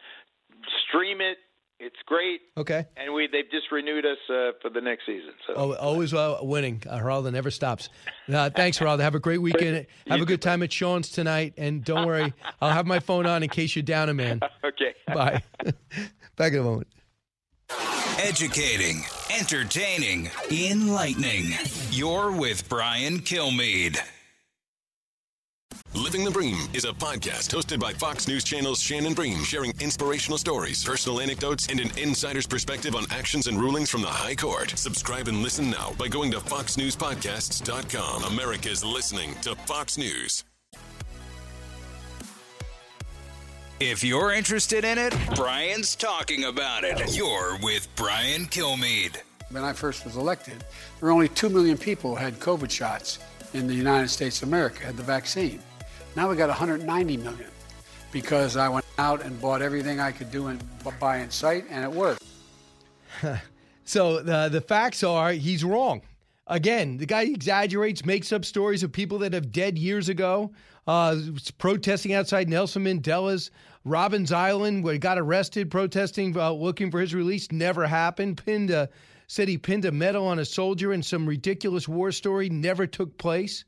[0.89, 1.37] Stream it.
[1.81, 2.41] It's great.
[2.57, 2.87] Okay.
[2.97, 5.31] And we they've just renewed us uh, for the next season.
[5.47, 6.83] So Oh, always uh, winning.
[6.89, 7.89] Uh, Geraldo never stops.
[8.33, 9.01] Uh, thanks, Geraldo.
[9.01, 9.87] Have a great weekend.
[10.09, 11.55] Have a good time at Sean's tonight.
[11.57, 14.41] And don't worry, I'll have my phone on in case you're down a man.
[14.65, 14.95] okay.
[15.07, 15.43] Bye.
[16.37, 16.89] Back in a moment.
[18.19, 21.53] Educating, entertaining, enlightening.
[21.93, 23.97] You're with Brian Kilmeade.
[25.95, 30.37] Living the Bream is a podcast hosted by Fox News Channel's Shannon Bream, sharing inspirational
[30.37, 34.71] stories, personal anecdotes, and an insider's perspective on actions and rulings from the High Court.
[34.77, 38.25] Subscribe and listen now by going to foxnewspodcasts.com.
[38.25, 40.43] America's listening to Fox News.
[43.81, 47.14] If you're interested in it, Brian's talking about it.
[47.14, 49.18] You're with Brian Kilmeade.
[49.51, 53.20] When I first was elected, there were only 2 million people who had COVID shots
[53.55, 55.61] in the United States of America, had the vaccine.
[56.16, 57.51] Now we got 190 million
[58.11, 60.61] because I went out and bought everything I could do and
[60.99, 62.22] buy in sight, and it worked.
[63.85, 66.03] So the the facts are he's wrong.
[66.47, 70.53] Again, the guy exaggerates, makes up stories of people that have dead years ago,
[70.89, 71.16] uh,
[71.59, 73.51] protesting outside Nelson Mandela's
[73.86, 77.53] Robben Island, where he got arrested protesting, uh, looking for his release.
[77.53, 78.43] Never happened.
[78.45, 78.89] Pinned a,
[79.26, 82.49] said he pinned a medal on a soldier in some ridiculous war story.
[82.49, 83.66] Never took place.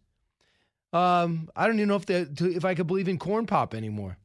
[0.94, 4.16] Um, I don't even know if the, if I could believe in corn pop anymore.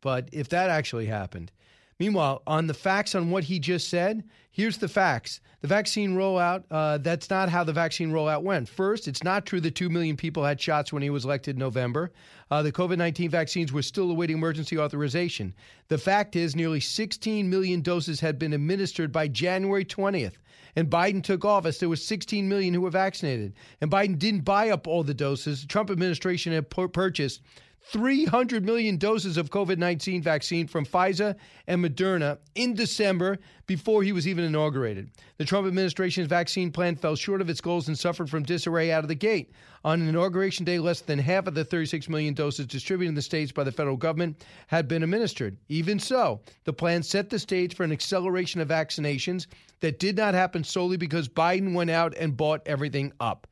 [0.00, 1.52] But if that actually happened.
[1.98, 5.40] Meanwhile, on the facts on what he just said, here's the facts.
[5.60, 8.68] The vaccine rollout, uh, that's not how the vaccine rollout went.
[8.68, 11.60] First, it's not true that 2 million people had shots when he was elected in
[11.60, 12.12] November.
[12.50, 15.54] Uh, the COVID 19 vaccines were still awaiting emergency authorization.
[15.88, 20.34] The fact is, nearly 16 million doses had been administered by January 20th.
[20.76, 23.54] And Biden took office, there was 16 million who were vaccinated.
[23.80, 25.62] And Biden didn't buy up all the doses.
[25.62, 27.40] The Trump administration had pur- purchased
[27.86, 34.12] 300 million doses of COVID 19 vaccine from Pfizer and Moderna in December before he
[34.12, 35.10] was even inaugurated.
[35.36, 39.04] The Trump administration's vaccine plan fell short of its goals and suffered from disarray out
[39.04, 39.52] of the gate.
[39.84, 43.52] On inauguration day, less than half of the 36 million doses distributed in the states
[43.52, 45.58] by the federal government had been administered.
[45.68, 49.46] Even so, the plan set the stage for an acceleration of vaccinations
[49.80, 53.46] that did not happen solely because Biden went out and bought everything up.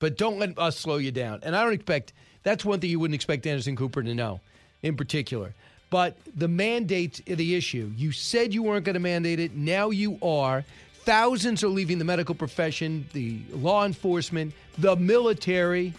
[0.00, 1.40] But don't let us slow you down.
[1.42, 2.12] And I don't expect
[2.42, 4.40] that's one thing you wouldn't expect Anderson Cooper to know
[4.82, 5.54] in particular.
[5.90, 7.92] But the mandates the issue.
[7.96, 9.54] You said you weren't going to mandate it.
[9.56, 10.64] Now you are.
[11.04, 15.92] Thousands are leaving the medical profession, the law enforcement, the military,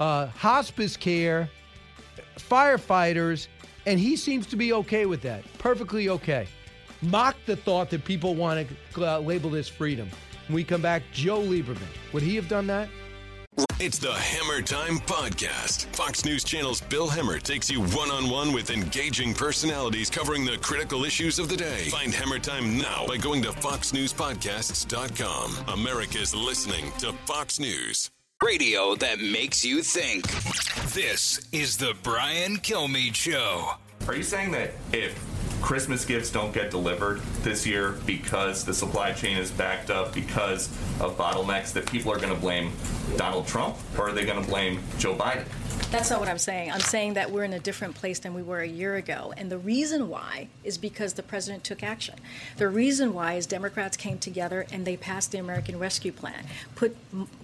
[0.00, 1.48] uh, hospice care,
[2.38, 3.46] firefighters,
[3.86, 5.44] and he seems to be okay with that.
[5.58, 6.48] Perfectly okay.
[7.02, 10.08] Mock the thought that people want to uh, label this freedom.
[10.48, 11.78] When we come back, Joe Lieberman.
[12.12, 12.88] Would he have done that?
[13.78, 15.84] It's the Hemmer Time Podcast.
[15.94, 20.56] Fox News Channel's Bill Hemmer takes you one on one with engaging personalities covering the
[20.62, 21.84] critical issues of the day.
[21.90, 25.78] Find Hemmer Time now by going to FoxNewsPodcasts.com.
[25.78, 28.10] America's listening to Fox News.
[28.42, 30.26] Radio that makes you think.
[30.94, 33.72] This is the Brian Kilmeade Show.
[34.08, 35.22] Are you saying that if
[35.66, 40.68] Christmas gifts don't get delivered this year because the supply chain is backed up because
[41.00, 42.70] of bottlenecks, that people are going to blame
[43.16, 45.44] Donald Trump or are they going to blame Joe Biden?
[45.90, 46.72] That's not what I'm saying.
[46.72, 49.32] I'm saying that we're in a different place than we were a year ago.
[49.36, 52.16] And the reason why is because the president took action.
[52.56, 56.96] The reason why is Democrats came together and they passed the American Rescue Plan, put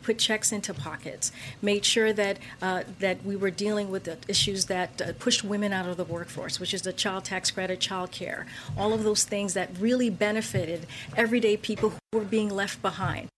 [0.03, 1.31] put checks into pockets,
[1.63, 5.73] made sure that uh, that we were dealing with the issues that uh, pushed women
[5.73, 9.25] out of the workforce, which is the child tax credit, child care, all of those
[9.25, 13.29] things that really benefited everyday people who were being left behind.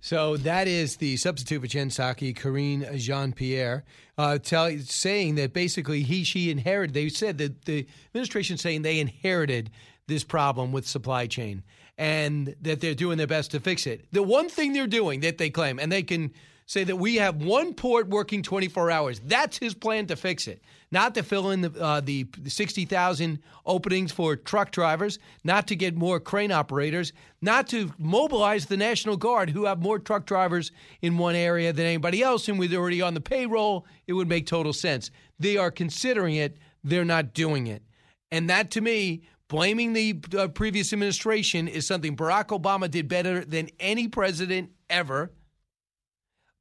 [0.00, 3.84] So that is the substitute for Jen Psaki, Karine Jean Pierre,
[4.18, 9.70] uh, saying that basically he, she inherited, they said that the administration saying they inherited
[10.06, 11.62] this problem with supply chain
[11.98, 14.04] and that they're doing their best to fix it.
[14.12, 16.32] The one thing they're doing that they claim, and they can
[16.66, 19.20] say that we have one port working 24 hours.
[19.20, 20.60] That's his plan to fix it.
[20.90, 25.96] Not to fill in the, uh, the 60,000 openings for truck drivers, not to get
[25.96, 31.18] more crane operators, not to mobilize the National Guard, who have more truck drivers in
[31.18, 34.72] one area than anybody else, and with already on the payroll, it would make total
[34.72, 35.10] sense.
[35.38, 37.82] They are considering it, they're not doing it.
[38.30, 43.44] And that to me, blaming the uh, previous administration is something Barack Obama did better
[43.44, 45.30] than any president ever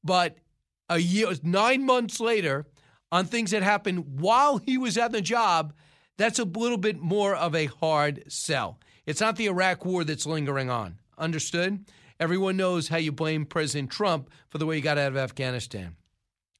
[0.05, 0.37] but
[0.87, 2.65] a year, nine months later,
[3.11, 5.73] on things that happened while he was at the job,
[6.17, 8.79] that's a little bit more of a hard sell.
[9.05, 10.99] It's not the Iraq war that's lingering on.
[11.17, 11.85] Understood?
[12.19, 15.95] Everyone knows how you blame President Trump for the way he got out of Afghanistan.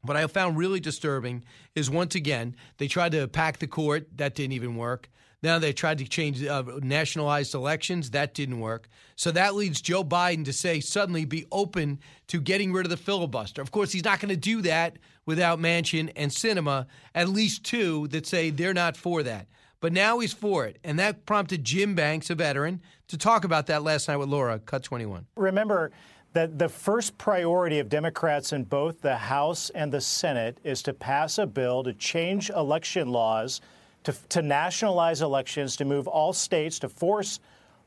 [0.02, 1.44] What I found really disturbing
[1.76, 4.08] is once again, they tried to pack the court.
[4.18, 5.10] That didn't even work.
[5.44, 8.12] Now they tried to change uh, nationalized elections.
[8.12, 8.88] That didn't work.
[9.16, 12.98] So that leads Joe Biden to say suddenly be open to getting rid of the
[12.98, 13.62] filibuster.
[13.62, 18.08] Of course, he's not going to do that without Manchin and Sinema, at least two
[18.10, 19.48] that say they're not for that.
[19.80, 20.80] But now he's for it.
[20.84, 24.60] And that prompted Jim Banks, a veteran, to talk about that last night with Laura,
[24.60, 25.26] cut 21.
[25.36, 25.92] Remember,
[26.36, 30.94] that the first priority of Democrats in both the House and the Senate is to
[30.94, 33.62] pass a bill to change election laws
[34.06, 37.40] to, to nationalize elections, to move all states, to force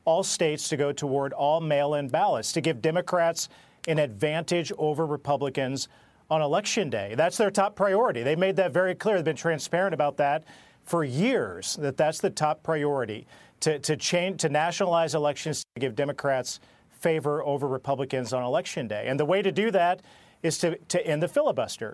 [0.05, 3.49] all states to go toward all mail in ballots, to give Democrats
[3.87, 5.87] an advantage over Republicans
[6.29, 7.15] on election day.
[7.15, 8.23] That's their top priority.
[8.23, 9.15] They made that very clear.
[9.15, 10.45] They've been transparent about that
[10.83, 13.27] for years, that that's the top priority
[13.61, 16.59] to, to change, to nationalize elections to give Democrats
[16.89, 19.05] favor over Republicans on election day.
[19.07, 20.01] And the way to do that
[20.43, 21.93] is to, to end the filibuster.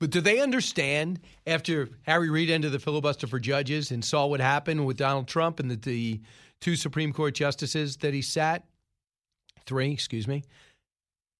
[0.00, 4.40] But do they understand after Harry Reid ended the filibuster for judges and saw what
[4.40, 6.20] happened with Donald Trump and the, the
[6.60, 8.64] two Supreme Court justices that he sat?
[9.66, 10.44] Three, excuse me.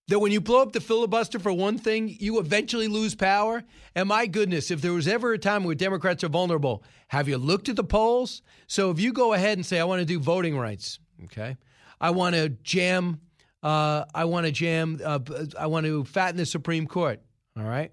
[0.09, 3.63] That when you blow up the filibuster for one thing, you eventually lose power.
[3.95, 7.37] And my goodness, if there was ever a time where Democrats are vulnerable, have you
[7.37, 8.43] looked at the polls?
[8.67, 11.57] So if you go ahead and say, I want to do voting rights, okay,
[12.01, 13.21] I want to jam,
[13.63, 15.21] uh, I want to jam, uh,
[15.59, 17.21] I want to fatten the Supreme Court,
[17.57, 17.93] all right?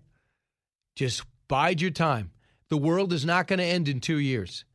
[0.96, 2.32] Just bide your time.
[2.70, 4.66] The world is not going to end in two years,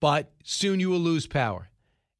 [0.00, 1.68] but soon you will lose power.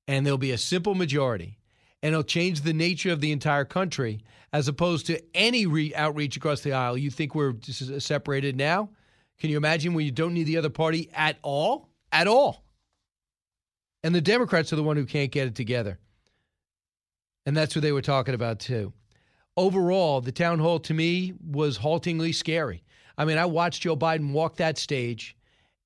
[0.06, 1.58] And there'll be a simple majority.
[2.02, 6.36] And it'll change the nature of the entire country as opposed to any re- outreach
[6.36, 6.98] across the aisle.
[6.98, 8.90] You think we're uh, separated now?
[9.38, 11.88] Can you imagine when you don't need the other party at all?
[12.12, 12.64] At all.
[14.02, 15.98] And the Democrats are the one who can't get it together.
[17.46, 18.92] And that's what they were talking about too.
[19.56, 22.82] Overall, the town hall to me was haltingly scary.
[23.16, 25.36] I mean, I watched Joe Biden walk that stage,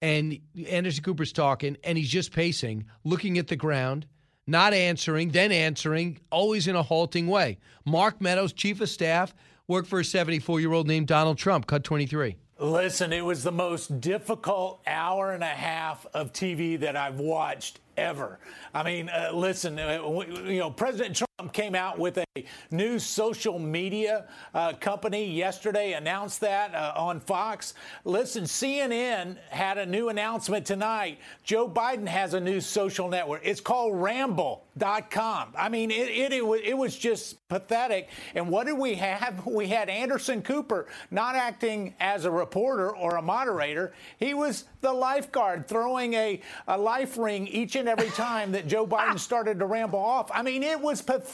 [0.00, 4.06] and Anderson Cooper's talking, and he's just pacing, looking at the ground,
[4.46, 7.58] not answering, then answering, always in a halting way.
[7.84, 9.34] Mark Meadows, chief of staff,
[9.66, 12.36] worked for a 74 year old named Donald Trump, cut 23.
[12.60, 17.78] Listen, it was the most difficult hour and a half of TV that I've watched
[17.96, 18.40] ever.
[18.74, 20.00] I mean, uh, listen, uh,
[20.44, 26.40] you know, President Trump came out with a new social media uh, company yesterday, announced
[26.40, 27.74] that uh, on Fox.
[28.04, 31.18] Listen, CNN had a new announcement tonight.
[31.44, 33.42] Joe Biden has a new social network.
[33.44, 35.52] It's called Ramble.com.
[35.56, 38.08] I mean, it, it, it, it was just pathetic.
[38.34, 39.46] And what did we have?
[39.58, 43.92] We had Anderson Cooper not acting as a reporter or a moderator.
[44.18, 48.86] He was the lifeguard throwing a, a life ring each and every time that Joe
[48.86, 50.30] Biden started to ramble off.
[50.32, 51.27] I mean, it was pathetic.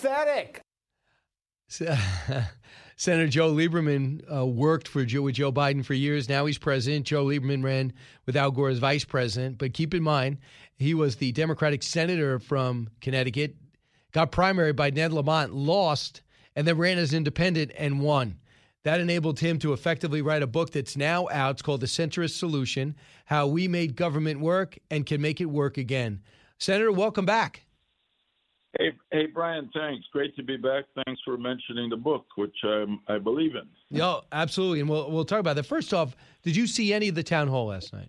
[2.96, 6.28] Senator Joe Lieberman uh, worked for Joe, with Joe Biden for years.
[6.28, 7.06] Now he's president.
[7.06, 7.92] Joe Lieberman ran
[8.26, 9.58] with Al Gore as vice president.
[9.58, 10.38] But keep in mind,
[10.76, 13.56] he was the Democratic senator from Connecticut,
[14.12, 16.22] got primary by Ned Lamont, lost,
[16.54, 18.38] and then ran as independent and won.
[18.84, 21.52] That enabled him to effectively write a book that's now out.
[21.52, 25.78] It's called The Centrist Solution How We Made Government Work and Can Make It Work
[25.78, 26.20] Again.
[26.58, 27.63] Senator, welcome back.
[28.78, 29.70] Hey, hey, Brian.
[29.74, 30.06] Thanks.
[30.12, 30.84] Great to be back.
[31.04, 33.68] Thanks for mentioning the book, which um, I believe in.
[33.90, 35.64] Yeah, absolutely, and we'll we'll talk about that.
[35.64, 38.08] First off, did you see any of the town hall last night?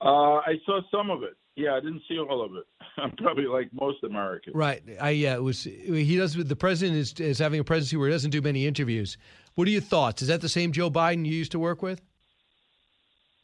[0.00, 1.36] Uh, I saw some of it.
[1.56, 2.64] Yeah, I didn't see all of it.
[2.98, 4.54] I'm probably like most Americans.
[4.54, 4.82] Right.
[5.00, 8.14] I yeah, it was he does the president is is having a presidency where he
[8.14, 9.16] doesn't do many interviews.
[9.54, 10.20] What are your thoughts?
[10.20, 12.02] Is that the same Joe Biden you used to work with?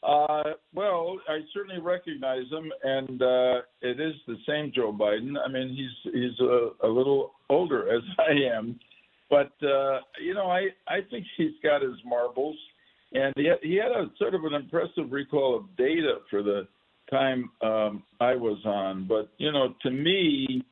[0.02, 5.34] Uh, well, I certainly recognize him, and uh, it is the same Joe Biden.
[5.44, 8.80] I mean, he's he's a, a little older as I am,
[9.30, 12.56] but uh, you know, I I think he's got his marbles,
[13.12, 16.66] and he had, he had a sort of an impressive recall of data for the
[17.08, 19.06] time um, I was on.
[19.06, 20.64] But you know, to me,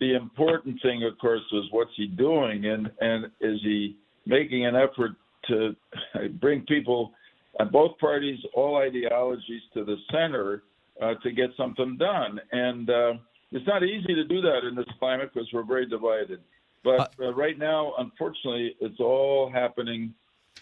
[0.00, 3.96] the important thing, of course, was what's he doing, and and is he
[4.26, 5.12] making an effort
[5.48, 5.74] to
[6.40, 7.12] bring people
[7.58, 10.62] and both parties, all ideologies to the center
[11.00, 12.40] uh, to get something done.
[12.52, 13.12] And uh,
[13.52, 16.40] it's not easy to do that in this climate because we're very divided.
[16.84, 20.14] But uh, right now, unfortunately, it's all happening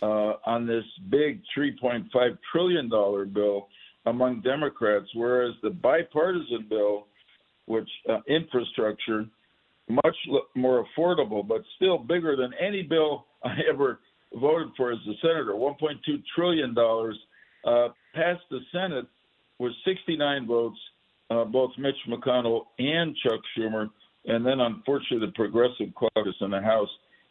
[0.03, 2.89] uh, on this big $3.5 trillion
[3.33, 3.69] bill
[4.07, 7.07] among Democrats, whereas the bipartisan bill,
[7.67, 9.27] which uh, infrastructure,
[9.89, 10.17] much
[10.55, 14.01] more affordable, but still bigger than any bill I ever
[14.41, 15.97] voted for as a senator, 1.2
[16.35, 17.19] trillion dollars,
[17.65, 19.07] uh, passed the Senate
[19.59, 20.79] with 69 votes,
[21.31, 23.89] uh, both Mitch McConnell and Chuck Schumer,
[24.27, 26.89] and then unfortunately the Progressive Caucus in the House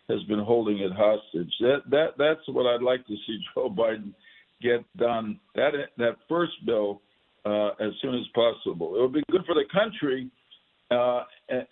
[0.09, 1.51] has been holding it hostage.
[1.59, 4.13] That that that's what I'd like to see Joe Biden
[4.61, 5.39] get done.
[5.55, 7.01] That that first bill
[7.45, 8.95] uh, as soon as possible.
[8.95, 10.29] It would be good for the country,
[10.91, 11.23] uh,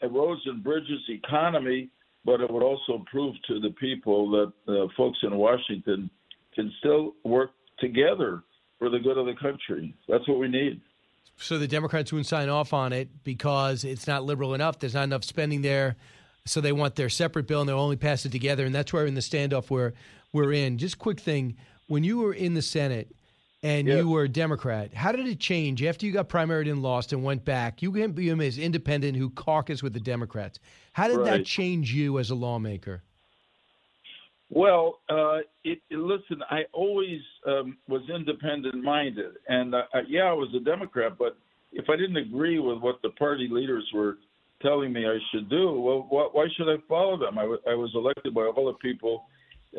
[0.09, 1.89] roads and bridges, economy
[2.25, 6.09] but it would also prove to the people that uh, folks in Washington
[6.53, 8.43] can still work together
[8.79, 9.95] for the good of the country.
[10.07, 10.81] That's what we need.
[11.37, 14.79] So the Democrats wouldn't sign off on it because it's not liberal enough.
[14.79, 15.95] There's not enough spending there.
[16.45, 18.65] So they want their separate bill and they'll only pass it together.
[18.65, 19.93] And that's where in the standoff where
[20.33, 20.77] we're in.
[20.77, 21.57] Just quick thing.
[21.87, 23.15] When you were in the Senate,
[23.63, 24.93] and you were a Democrat.
[24.93, 27.81] How did it change after you got primaried and lost and went back?
[27.81, 30.59] You became as independent who caucused with the Democrats.
[30.93, 31.25] How did right.
[31.25, 33.03] that change you as a lawmaker?
[34.49, 39.33] Well, uh, it, it, listen, I always um, was independent minded.
[39.47, 41.37] And uh, yeah, I was a Democrat, but
[41.71, 44.17] if I didn't agree with what the party leaders were
[44.61, 47.37] telling me I should do, well, wh- why should I follow them?
[47.37, 49.23] I, w- I was elected by all the people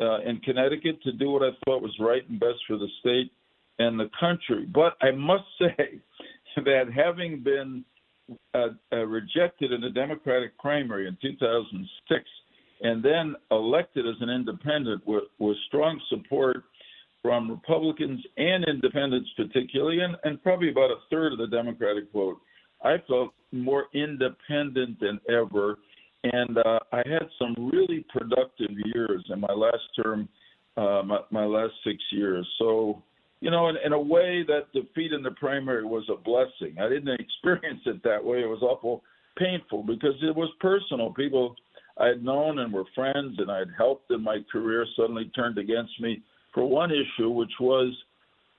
[0.01, 3.31] uh, in Connecticut to do what I thought was right and best for the state
[3.83, 4.65] and the country.
[4.73, 5.99] But I must say
[6.57, 7.83] that having been
[8.53, 12.23] uh, uh, rejected in the Democratic primary in 2006
[12.81, 16.63] and then elected as an independent with, with strong support
[17.21, 22.37] from Republicans and independents, particularly, and, and probably about a third of the Democratic vote,
[22.83, 25.77] I felt more independent than ever.
[26.23, 30.27] And uh, I had some really productive years in my last term,
[30.75, 32.45] uh, my, my last six years.
[32.59, 33.01] So
[33.43, 36.77] you know, in, in a way, that defeat in the primary was a blessing.
[36.79, 38.37] I didn't experience it that way.
[38.37, 39.03] It was awful
[39.37, 41.11] painful because it was personal.
[41.11, 41.55] People
[41.97, 45.57] I had known and were friends and I had helped in my career suddenly turned
[45.57, 46.21] against me
[46.53, 47.93] for one issue, which was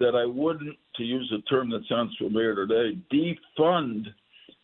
[0.00, 4.04] that I wouldn't, to use a term that sounds familiar today, defund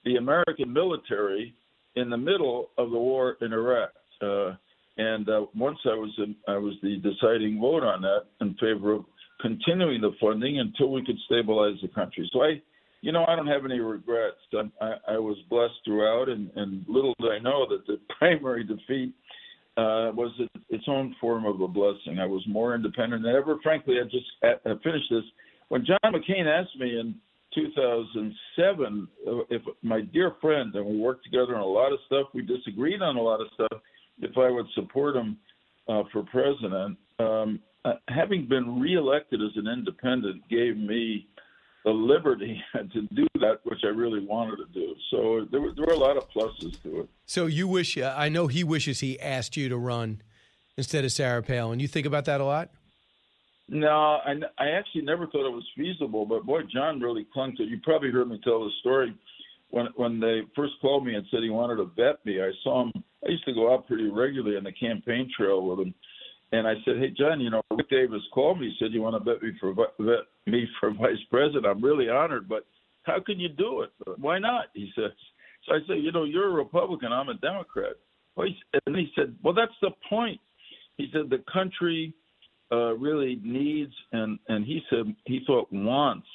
[0.05, 1.55] the American military
[1.97, 3.91] in the middle of the war in Iraq.
[4.21, 4.53] Uh,
[4.99, 8.93] and uh, once I was in, I was the deciding vote on that in favor
[8.93, 9.05] of
[9.41, 12.29] continuing the funding until we could stabilize the country.
[12.33, 12.61] So I,
[13.01, 14.37] you know, I don't have any regrets.
[14.81, 19.15] I, I was blessed throughout, and, and little did I know that the primary defeat
[19.77, 20.33] uh, was
[20.69, 22.19] its own form of a blessing.
[22.21, 23.57] I was more independent than ever.
[23.63, 25.25] Frankly, I just I finished this
[25.69, 27.15] when John McCain asked me in
[27.55, 32.27] 2007 uh, if my dear friend and we worked together on a lot of stuff.
[32.35, 33.81] We disagreed on a lot of stuff.
[34.21, 35.39] If I would support him
[35.89, 41.27] uh, for president, um, uh, having been reelected as an independent gave me
[41.85, 44.95] the liberty to do that, which I really wanted to do.
[45.11, 47.09] So there were, there were a lot of pluses to it.
[47.27, 50.23] So you wish, uh, I know he wishes he asked you to run
[50.77, 51.81] instead of Sarah Palin.
[51.81, 52.71] You think about that a lot?
[53.69, 57.63] No, I, I actually never thought it was feasible, but boy, John really clung to
[57.63, 57.69] it.
[57.69, 59.15] You probably heard me tell the story
[59.71, 62.43] when when they first called me and said he wanted to vet me.
[62.43, 62.93] I saw him.
[63.25, 65.95] I used to go out pretty regularly on the campaign trail with him,
[66.53, 68.69] and I said, "Hey, John, you know, Rick Davis called me.
[68.69, 69.95] He said you want to bet me for bet
[70.47, 71.67] me for vice president.
[71.67, 72.67] I'm really honored, but
[73.05, 73.91] how can you do it?
[74.19, 75.13] Why not?" He says.
[75.67, 77.13] So I said, "You know, you're a Republican.
[77.13, 77.95] I'm a Democrat."
[78.37, 80.41] And he said, "Well, that's the point."
[80.97, 82.15] He said the country
[82.73, 86.27] uh, really needs, and and he said he thought wants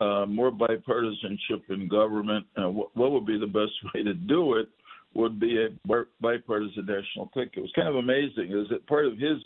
[0.00, 2.46] uh, more bipartisanship in government.
[2.56, 4.68] And what, what would be the best way to do it?
[5.14, 7.50] Would be a bipartisan national pick.
[7.56, 8.50] It was kind of amazing.
[8.50, 9.38] It was part of his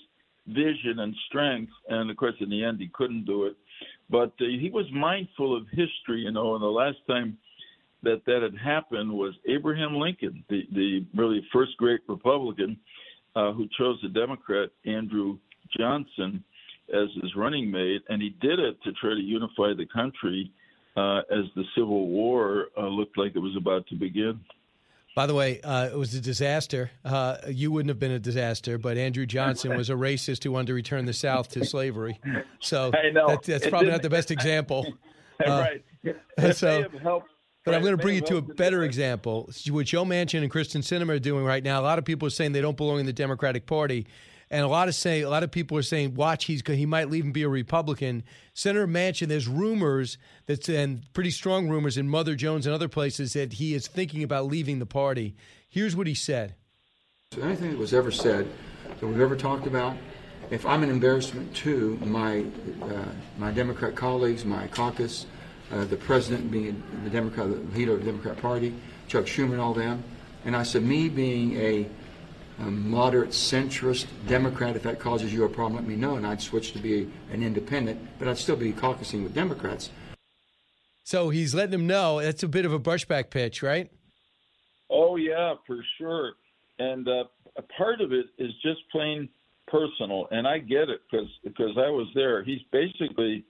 [0.46, 3.56] vision and strength, and of course, in the end, he couldn't do it.
[4.10, 6.54] But uh, he was mindful of history, you know.
[6.54, 7.38] And the last time
[8.02, 12.76] that that had happened was Abraham Lincoln, the the really first great Republican,
[13.34, 15.38] uh, who chose the Democrat Andrew
[15.78, 16.44] Johnson
[16.92, 20.50] as his running mate, and he did it to try to unify the country
[20.96, 24.38] uh, as the Civil War uh, looked like it was about to begin.
[25.14, 26.90] By the way, uh, it was a disaster.
[27.04, 30.68] Uh, you wouldn't have been a disaster, but Andrew Johnson was a racist who wanted
[30.68, 32.18] to return the South to slavery.
[32.58, 34.86] So that, that's probably not the best example.
[35.44, 35.66] Uh,
[36.06, 36.54] right.
[36.54, 36.84] So,
[37.64, 39.50] but I'm going to bring you to a better example.
[39.68, 41.80] What Joe Manchin and Kyrsten Sinema are doing right now.
[41.80, 44.06] A lot of people are saying they don't belong in the Democratic Party.
[44.54, 47.12] And a lot of say a lot of people are saying, watch, he's he might
[47.12, 48.22] even be a Republican.
[48.52, 50.16] Senator Manchin, there's rumors
[50.46, 54.22] that and pretty strong rumors in Mother Jones and other places that he is thinking
[54.22, 55.34] about leaving the party.
[55.68, 56.54] Here's what he said.
[57.42, 58.46] Anything that was ever said
[59.00, 59.96] that we've ever talked about,
[60.50, 62.44] if I'm an embarrassment to my
[62.80, 63.06] uh,
[63.36, 65.26] my Democrat colleagues, my caucus,
[65.72, 68.72] uh, the president being the Democrat, the leader of the Democrat Party,
[69.08, 70.04] Chuck Schumer, and all them,
[70.44, 71.88] and I said me being a
[72.58, 74.76] a moderate centrist Democrat.
[74.76, 77.42] If that causes you a problem, let me know, and I'd switch to be an
[77.42, 79.90] independent, but I'd still be caucusing with Democrats.
[81.02, 83.90] So he's letting them know that's a bit of a brushback pitch, right?
[84.90, 86.32] Oh yeah, for sure.
[86.78, 87.24] And uh,
[87.56, 89.28] a part of it is just plain
[89.68, 92.42] personal, and I get it because because I was there.
[92.44, 93.44] He's basically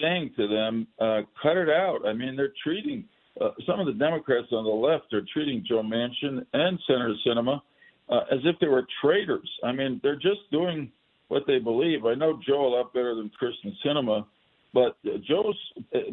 [0.00, 3.04] saying to them, uh, "Cut it out." I mean, they're treating
[3.40, 7.60] uh, some of the Democrats on the left are treating Joe Manchin and Senator Sinema
[8.08, 9.48] uh, as if they were traitors.
[9.62, 10.90] I mean, they're just doing
[11.28, 12.04] what they believe.
[12.04, 14.26] I know Joe a lot better than Kyrsten Sinema,
[14.72, 15.56] but Joe's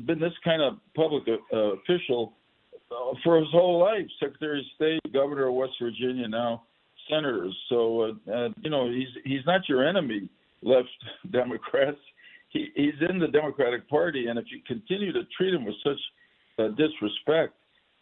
[0.05, 2.33] been this kind of public uh, official
[2.91, 4.05] uh, for his whole life.
[4.19, 6.63] Secretary of State, Governor of West Virginia, now
[7.09, 7.55] senators.
[7.69, 10.29] So uh, uh, you know, he's he's not your enemy,
[10.61, 10.89] left
[11.31, 11.97] Democrats.
[12.49, 15.99] He, he's in the Democratic Party, and if you continue to treat him with such
[16.59, 17.53] uh, disrespect,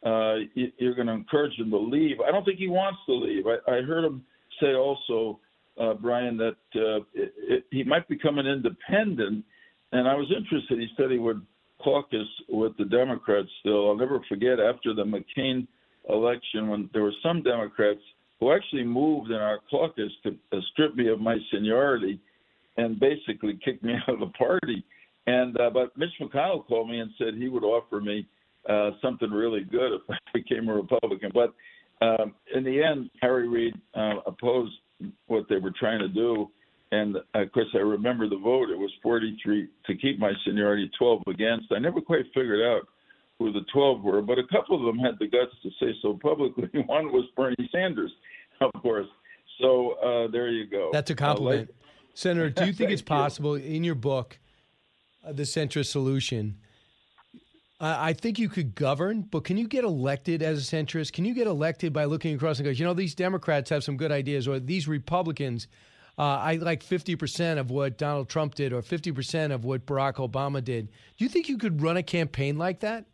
[0.06, 2.18] uh, you're going to encourage him to leave.
[2.26, 3.46] I don't think he wants to leave.
[3.48, 4.24] I, I heard him
[4.62, 5.40] say also,
[5.80, 9.44] uh, Brian, that uh, it, it, he might become an independent.
[9.92, 10.80] And I was interested.
[10.80, 11.46] He said he would
[11.82, 13.90] caucus with the Democrats still.
[13.90, 15.68] I'll never forget after the McCain
[16.10, 18.00] election when there were some Democrats
[18.40, 22.20] who actually moved in our caucus to uh, strip me of my seniority
[22.78, 24.84] and basically kick me out of the party.
[25.28, 28.26] And uh, but Mitch McConnell called me and said he would offer me
[28.68, 31.32] uh, something really good if I became a Republican.
[31.34, 31.54] But
[32.06, 34.74] um, in the end, Harry Reid uh, opposed
[35.28, 36.50] what they were trying to do.
[36.92, 38.70] And of course, I remember the vote.
[38.70, 41.72] It was 43 to keep my seniority, 12 against.
[41.72, 42.88] I never quite figured out
[43.38, 46.20] who the 12 were, but a couple of them had the guts to say so
[46.22, 46.68] publicly.
[46.88, 48.12] One was Bernie Sanders,
[48.60, 49.08] of course.
[49.62, 50.90] So uh, there you go.
[50.92, 51.70] That's a compliment.
[51.70, 51.76] Uh, like,
[52.16, 54.40] Senator, do you think it's possible in your book,
[55.26, 56.58] uh, The Centrist Solution,
[57.82, 61.14] uh, I think you could govern, but can you get elected as a centrist?
[61.14, 63.96] Can you get elected by looking across and go, you know, these Democrats have some
[63.96, 65.68] good ideas, or these Republicans,
[66.18, 70.62] uh, I like 50% of what Donald Trump did, or 50% of what Barack Obama
[70.62, 70.90] did.
[71.18, 73.06] Do you think you could run a campaign like that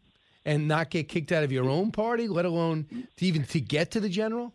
[0.46, 3.92] and not get kicked out of your own party, let alone to even to get
[3.92, 4.52] to the general?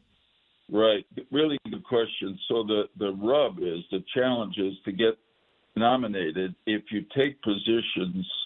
[0.69, 1.07] Right.
[1.31, 2.37] Really good question.
[2.49, 5.19] So the, the rub is, the challenge is to get
[5.77, 8.29] nominated if you take positions–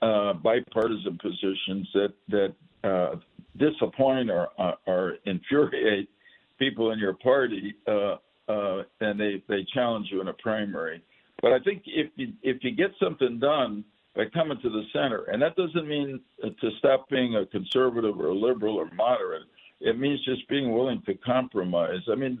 [0.00, 2.54] uh, bipartisan positions that that
[2.84, 3.16] uh,
[3.56, 6.08] disappoint or, uh, or infuriate
[6.58, 8.16] people in your party, uh,
[8.48, 11.02] uh, and they they challenge you in a primary.
[11.40, 13.84] But I think if you if you get something done
[14.14, 18.28] by coming to the center, and that doesn't mean to stop being a conservative or
[18.28, 19.44] a liberal or moderate.
[19.80, 22.02] It means just being willing to compromise.
[22.10, 22.38] I mean,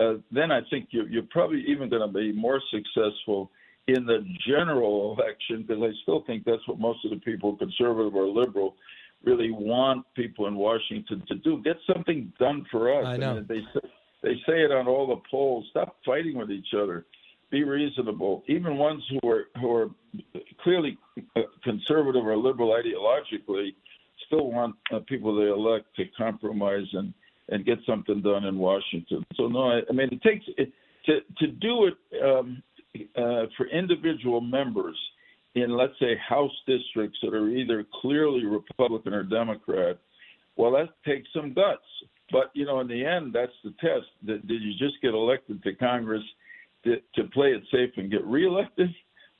[0.00, 3.50] uh, then I think you're, you're probably even going to be more successful
[3.94, 8.14] in the general election, because I still think that's what most of the people, conservative
[8.14, 8.76] or liberal,
[9.24, 11.62] really want people in Washington to do.
[11.62, 13.06] Get something done for us.
[13.06, 13.38] I know.
[13.38, 13.60] And they
[14.22, 15.66] they say it on all the polls.
[15.70, 17.06] Stop fighting with each other.
[17.50, 18.44] Be reasonable.
[18.46, 19.88] Even ones who are who are
[20.62, 20.98] clearly
[21.36, 23.74] uh, conservative or liberal ideologically
[24.26, 27.12] still want uh, people they elect to compromise and
[27.48, 29.24] and get something done in Washington.
[29.34, 30.72] So no, I, I mean it takes it,
[31.06, 32.62] to to do it um,
[33.16, 34.96] uh, for individual members
[35.54, 39.98] in, let's say, House districts that are either clearly Republican or Democrat,
[40.56, 41.82] well, that takes some guts.
[42.32, 44.06] But you know, in the end, that's the test.
[44.24, 46.22] Did, did you just get elected to Congress
[46.84, 48.88] to, to play it safe and get reelected,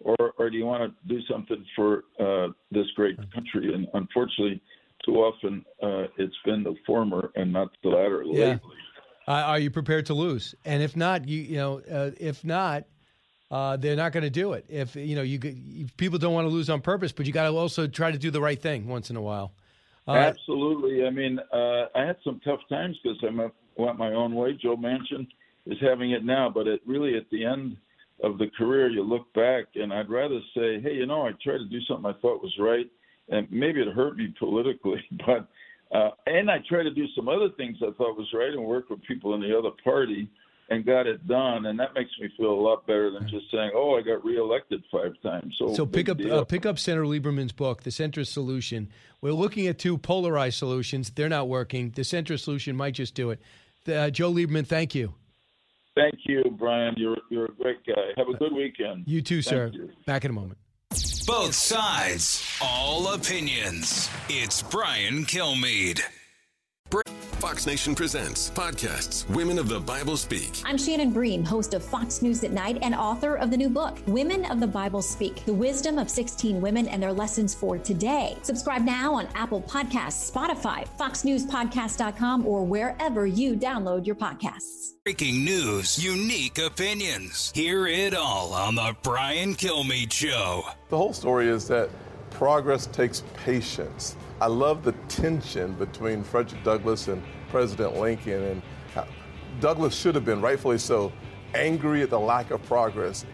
[0.00, 3.72] or, or do you want to do something for uh, this great country?
[3.72, 4.60] And unfortunately,
[5.04, 8.46] too often uh, it's been the former and not the latter Yeah.
[8.52, 8.76] lately.
[9.28, 10.56] Uh, are you prepared to lose?
[10.64, 12.84] And if not, you you know, uh, if not,
[13.50, 14.64] uh, they're not going to do it.
[14.68, 15.38] If you know, you,
[15.96, 18.30] people don't want to lose on purpose, but you got to also try to do
[18.30, 19.52] the right thing once in a while.
[20.06, 21.06] Uh, Absolutely.
[21.06, 24.52] I mean, uh, I had some tough times because I went- went my own way.
[24.52, 25.26] Joe Manchin
[25.66, 27.76] is having it now, but it really at the end
[28.22, 31.58] of the career, you look back, and I'd rather say, hey, you know, I tried
[31.58, 32.86] to do something I thought was right,
[33.30, 35.48] and maybe it hurt me politically, but
[35.92, 38.90] uh, and I tried to do some other things I thought was right and work
[38.90, 40.28] with people in the other party
[40.70, 43.72] and got it done, and that makes me feel a lot better than just saying,
[43.74, 45.54] oh, I got reelected five times.
[45.58, 46.32] So, So pick up deal.
[46.38, 48.88] uh, pick up Senator Lieberman's book, The Centrist Solution.
[49.20, 51.10] We're looking at two polarized solutions.
[51.10, 51.90] They're not working.
[51.90, 53.40] The centrist solution might just do it.
[53.86, 55.14] Uh, Joe Lieberman, thank you.
[55.96, 56.94] Thank you, Brian.
[56.96, 57.94] You're you're a great guy.
[58.16, 59.04] Have a good weekend.
[59.06, 59.70] You too, Thank sir.
[59.74, 59.90] you.
[60.06, 60.56] Back in a moment.
[61.26, 64.08] Both sides, all opinions.
[64.28, 66.00] It's Brian Kilmeade.
[67.40, 70.60] Fox Nation presents podcasts Women of the Bible Speak.
[70.66, 73.96] I'm Shannon Bream, host of Fox News at Night and author of the new book,
[74.06, 78.36] Women of the Bible Speak The Wisdom of 16 Women and Their Lessons for Today.
[78.42, 84.90] Subscribe now on Apple Podcasts, Spotify, FoxNewsPodcast.com, or wherever you download your podcasts.
[85.02, 87.52] Breaking news, unique opinions.
[87.54, 90.64] Hear it all on The Brian Kilmeade Show.
[90.90, 91.88] The whole story is that
[92.30, 94.16] progress takes patience.
[94.40, 98.62] I love the tension between Frederick Douglass and President Lincoln, and
[99.60, 101.12] Douglass should have been, rightfully so,
[101.54, 103.26] angry at the lack of progress,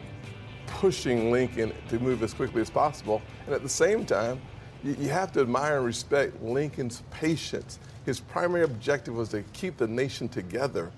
[0.66, 3.22] pushing Lincoln to move as quickly as possible.
[3.46, 4.40] And at the same time,
[4.82, 7.78] you have to admire and respect Lincoln's patience.
[8.04, 10.90] His primary objective was to keep the nation together.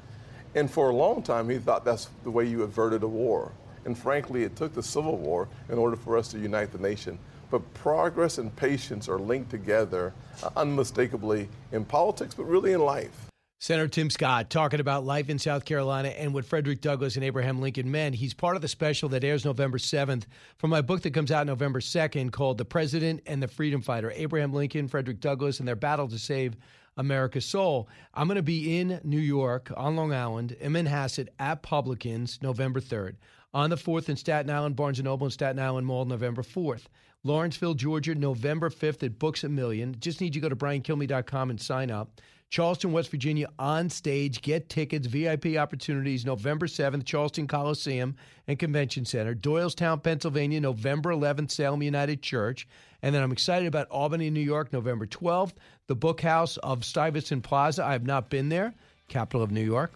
[0.54, 3.52] And for a long time, he thought that's the way you averted a war.
[3.84, 7.18] And frankly, it took the Civil War in order for us to unite the nation.
[7.50, 10.12] But progress and patience are linked together
[10.42, 13.28] uh, unmistakably in politics, but really in life.
[13.60, 17.60] Senator Tim Scott talking about life in South Carolina and what Frederick Douglass and Abraham
[17.60, 18.14] Lincoln meant.
[18.14, 20.26] He's part of the special that airs November 7th
[20.58, 24.12] from my book that comes out November 2nd called The President and the Freedom Fighter
[24.14, 26.56] Abraham Lincoln, Frederick Douglass, and their battle to save
[26.96, 27.88] America's soul.
[28.14, 32.80] I'm going to be in New York, on Long Island, in Manhasset at Publicans November
[32.80, 33.16] 3rd.
[33.54, 36.84] On the 4th in Staten Island, Barnes & Noble and Staten Island Mall November 4th.
[37.28, 39.94] Lawrenceville, Georgia, November 5th at Books a Million.
[40.00, 42.10] Just need you to go to briankilme.com and sign up.
[42.48, 44.40] Charleston, West Virginia, on stage.
[44.40, 49.34] Get tickets, VIP opportunities, November 7th, Charleston Coliseum and Convention Center.
[49.34, 52.66] Doylestown, Pennsylvania, November 11th, Salem United Church.
[53.02, 55.52] And then I'm excited about Albany, New York, November 12th,
[55.86, 57.84] the Book House of Stuyvesant Plaza.
[57.84, 58.72] I have not been there,
[59.08, 59.92] capital of New York.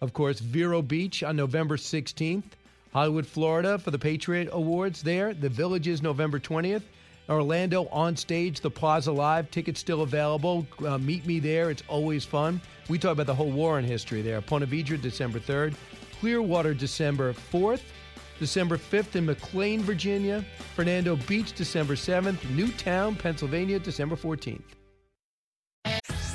[0.00, 2.44] Of course, Vero Beach on November 16th.
[2.92, 5.34] Hollywood, Florida for the Patriot Awards there.
[5.34, 6.82] The Villages, November 20th.
[7.28, 9.50] Orlando on stage, the Plaza Live.
[9.50, 10.66] Tickets still available.
[10.84, 11.70] Uh, meet me there.
[11.70, 12.60] It's always fun.
[12.88, 14.40] We talk about the whole war in history there.
[14.40, 15.74] Ponte Vedra, December 3rd.
[16.20, 17.82] Clearwater, December 4th.
[18.38, 20.44] December 5th in McLean, Virginia.
[20.74, 22.48] Fernandina Beach, December 7th.
[22.50, 24.77] Newtown, Pennsylvania, December 14th.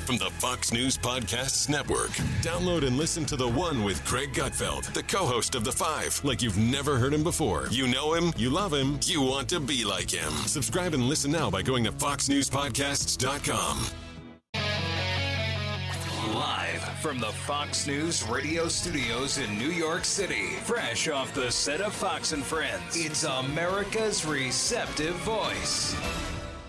[0.04, 2.10] From the Fox News Podcasts Network.
[2.42, 6.20] Download and listen to The One with Greg Gutfeld, the co host of The Five,
[6.22, 7.68] like you've never heard him before.
[7.70, 10.30] You know him, you love him, you want to be like him.
[10.46, 13.86] Subscribe and listen now by going to FoxNewsPodcasts.com.
[16.34, 21.80] Live from the Fox News radio studios in New York City, fresh off the set
[21.80, 25.96] of Fox and Friends, it's America's receptive voice.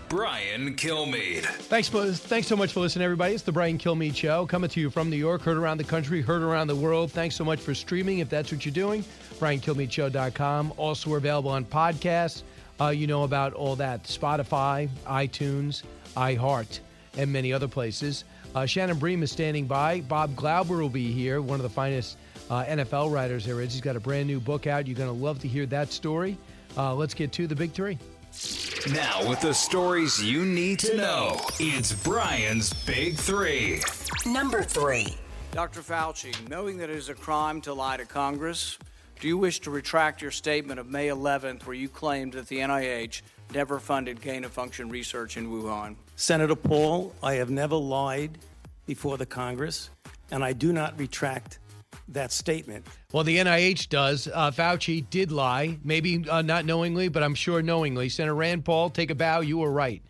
[0.08, 1.44] Brian Kilmeade.
[1.44, 3.34] Thanks, thanks so much for listening, everybody.
[3.34, 6.22] It's the Brian Kilmeade Show, coming to you from New York, heard around the country,
[6.22, 7.10] heard around the world.
[7.10, 9.04] Thanks so much for streaming, if that's what you're doing.
[9.40, 10.74] BrianKilmeadShow.com.
[10.76, 12.44] Also, available on podcasts.
[12.80, 15.82] Uh, you know about all that Spotify, iTunes,
[16.16, 16.78] iHeart,
[17.16, 18.24] and many other places.
[18.54, 20.02] Uh, Shannon Bream is standing by.
[20.02, 22.16] Bob Glauber will be here, one of the finest
[22.48, 23.72] uh, NFL writers there is.
[23.72, 24.86] He's got a brand new book out.
[24.86, 26.38] You're going to love to hear that story.
[26.76, 27.98] Uh, let's get to the big three.
[28.92, 33.80] Now, with the stories you need to know, it's Brian's Big Three.
[34.24, 35.16] Number three.
[35.52, 35.80] Dr.
[35.80, 38.78] Fauci, knowing that it is a crime to lie to Congress,
[39.20, 42.58] do you wish to retract your statement of May 11th where you claimed that the
[42.58, 43.22] NIH
[43.54, 45.96] never funded gain of function research in Wuhan?
[46.16, 48.38] Senator Paul, I have never lied
[48.84, 49.90] before the Congress,
[50.30, 51.58] and I do not retract
[52.08, 52.86] that statement.
[53.12, 54.28] Well, the NIH does.
[54.32, 58.08] Uh, Fauci did lie, maybe uh, not knowingly, but I'm sure knowingly.
[58.08, 59.40] Senator Rand Paul, take a bow.
[59.40, 60.02] You were right.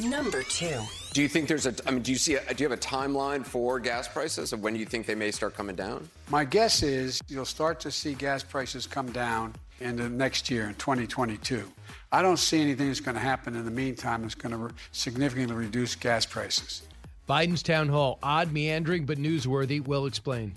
[0.00, 0.80] Number two.
[1.12, 1.74] Do you think there's a?
[1.86, 2.36] I mean, do you see?
[2.36, 5.32] A, do you have a timeline for gas prices of when you think they may
[5.32, 6.08] start coming down?
[6.30, 10.74] My guess is you'll start to see gas prices come down into next year in
[10.74, 11.64] 2022.
[12.12, 14.72] I don't see anything that's going to happen in the meantime that's going to re-
[14.92, 16.82] significantly reduce gas prices.
[17.28, 19.86] Biden's town hall, odd, meandering, but newsworthy.
[19.86, 20.54] We'll explain.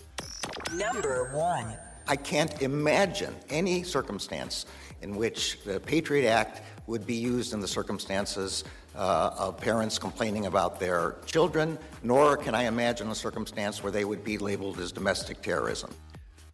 [0.74, 1.76] Number one.
[2.08, 4.66] I can't imagine any circumstance
[5.02, 8.64] in which the Patriot Act would be used in the circumstances
[8.96, 14.06] uh, of parents complaining about their children, nor can I imagine a circumstance where they
[14.06, 15.92] would be labeled as domestic terrorism.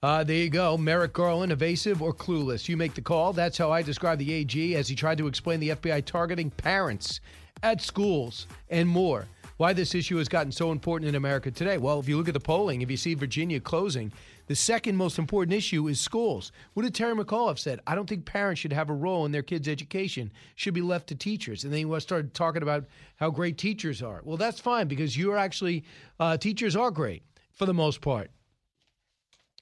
[0.03, 0.77] Uh, there you go.
[0.77, 2.68] Merrick Garland, evasive or clueless?
[2.68, 3.34] You make the call.
[3.34, 7.19] That's how I describe the AG as he tried to explain the FBI targeting parents
[7.64, 9.27] at schools and more.
[9.57, 11.77] Why this issue has gotten so important in America today?
[11.77, 14.13] Well, if you look at the polling, if you see Virginia closing,
[14.45, 16.51] the second most important issue is schools.
[16.73, 17.79] What did Terry McAuliffe said?
[17.88, 20.31] I don't think parents should have a role in their kids' education.
[20.55, 21.63] Should be left to teachers.
[21.63, 22.85] And then he started talking about
[23.15, 24.21] how great teachers are.
[24.23, 25.84] Well, that's fine because you're actually
[26.19, 28.29] uh, teachers are great for the most part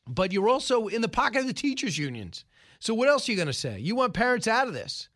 [0.07, 2.45] but you're also in the pocket of the teachers' unions.
[2.79, 3.79] So what else are you going to say?
[3.79, 5.09] You want parents out of this.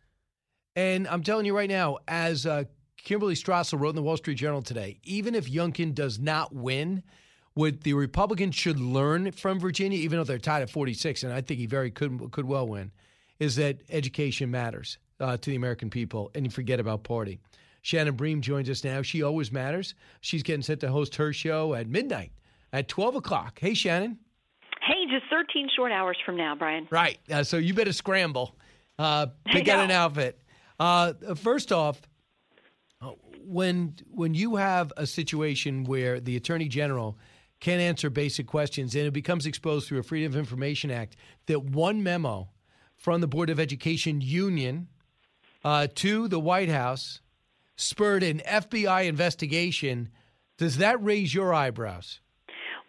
[0.76, 2.64] And I'm telling you right now, as uh,
[3.04, 7.02] Kimberly Strassel wrote in the Wall Street Journal today, even if Youngkin does not win,
[7.54, 11.40] what the Republicans should learn from Virginia, even though they're tied at 46, and I
[11.40, 12.92] think he very could could well win,
[13.38, 17.40] is that education matters uh, to the American people, and you forget about party.
[17.82, 19.02] Shannon Bream joins us now.
[19.02, 19.94] She always matters.
[20.20, 22.32] She's getting set to host her show at midnight
[22.72, 23.58] at 12 o'clock.
[23.58, 24.18] Hey, Shannon.
[24.82, 26.86] Hey, just 13 short hours from now, Brian.
[26.90, 27.18] Right.
[27.30, 28.56] Uh, so you better scramble.
[28.98, 30.40] Uh, pick out an outfit.
[30.78, 32.00] Uh, first off,
[33.44, 37.18] when when you have a situation where the attorney general
[37.60, 41.62] can't answer basic questions and it becomes exposed through a Freedom of Information Act that
[41.62, 42.48] one memo
[42.96, 44.88] from the Board of Education union
[45.64, 47.20] uh, to the White House
[47.76, 50.10] spurred an FBI investigation,
[50.58, 52.20] does that raise your eyebrows?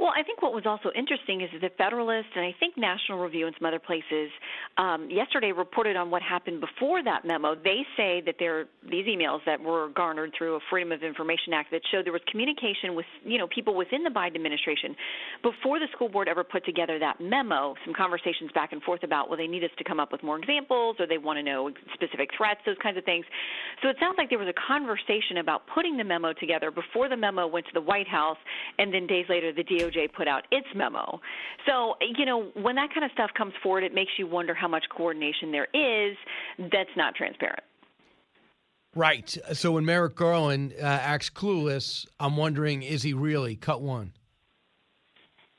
[0.01, 3.19] Well, I think what was also interesting is that the Federalist and I think National
[3.19, 4.33] Review and some other places
[4.79, 7.53] um, yesterday reported on what happened before that memo.
[7.53, 11.69] They say that there these emails that were garnered through a Freedom of Information Act
[11.69, 14.95] that showed there was communication with you know people within the Biden administration
[15.43, 17.75] before the school board ever put together that memo.
[17.85, 20.39] Some conversations back and forth about well, they need us to come up with more
[20.39, 23.25] examples or they want to know specific threats, those kinds of things.
[23.83, 27.17] So it sounds like there was a conversation about putting the memo together before the
[27.17, 28.41] memo went to the White House,
[28.79, 31.19] and then days later the DOJ DOJ put out its memo.
[31.67, 34.67] So, you know, when that kind of stuff comes forward, it makes you wonder how
[34.67, 36.17] much coordination there is
[36.71, 37.63] that's not transparent.
[38.95, 39.37] Right.
[39.53, 44.11] So when Merrick Garland uh, acts clueless, I'm wondering, is he really cut one?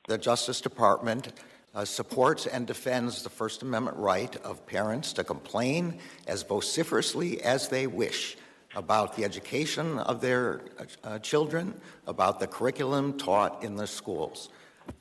[0.07, 1.33] The Justice Department
[1.73, 7.69] uh, supports and defends the First Amendment right of parents to complain as vociferously as
[7.69, 8.37] they wish
[8.75, 10.61] about the education of their
[11.03, 11.73] uh, children,
[12.07, 14.49] about the curriculum taught in the schools.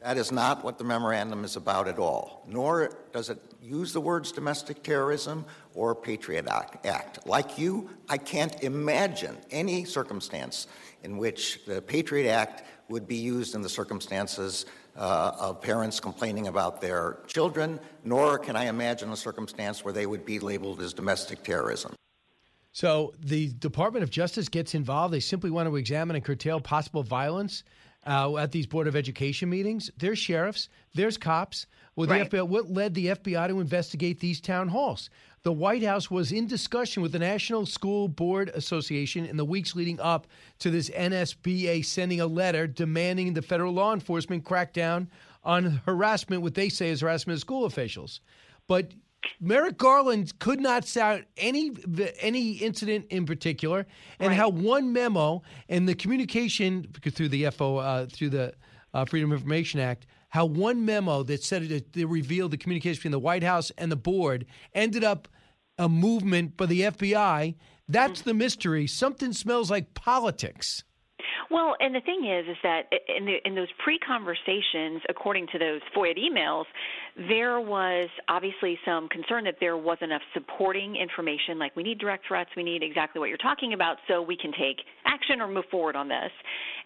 [0.03, 4.01] That is not what the memorandum is about at all, nor does it use the
[4.01, 5.45] words domestic terrorism
[5.75, 7.27] or Patriot Act.
[7.27, 10.67] Like you, I can't imagine any circumstance
[11.03, 14.67] in which the Patriot Act would be used in the circumstances
[14.97, 20.07] uh, of parents complaining about their children, nor can I imagine a circumstance where they
[20.07, 21.95] would be labeled as domestic terrorism.
[22.73, 25.13] So the Department of Justice gets involved.
[25.13, 27.65] They simply want to examine and curtail possible violence
[28.07, 29.91] uh, at these Board of Education meetings.
[29.99, 31.67] There's sheriffs, there's cops.
[31.95, 32.31] Well, the right.
[32.31, 35.11] FBI, what led the FBI to investigate these town halls?
[35.43, 39.77] The White House was in discussion with the National School Board Association in the weeks
[39.77, 40.27] leading up
[40.61, 45.11] to this NSBA sending a letter demanding the federal law enforcement crack down
[45.45, 48.21] on harassment, what they say is harassment of school officials.
[48.69, 48.93] But
[49.41, 51.73] Merrick Garland could not cite any
[52.21, 53.87] any incident in particular,
[54.19, 54.37] and right.
[54.37, 58.55] how one memo and the communication through the FO uh, through the
[58.95, 62.99] uh, Freedom of Information Act, how one memo that said it, it revealed the communication
[62.99, 65.29] between the White House and the board ended up
[65.79, 67.55] a movement by the FBI.
[67.89, 68.31] That's mm-hmm.
[68.31, 68.87] the mystery.
[68.87, 70.85] Something smells like politics.
[71.51, 72.85] Well, and the thing is, is that
[73.15, 76.65] in, the, in those pre-conversations, according to those FOIA emails,
[77.29, 82.27] there was obviously some concern that there wasn't enough supporting information, like we need direct
[82.27, 85.65] threats, we need exactly what you're talking about, so we can take action or move
[85.71, 86.31] forward on this.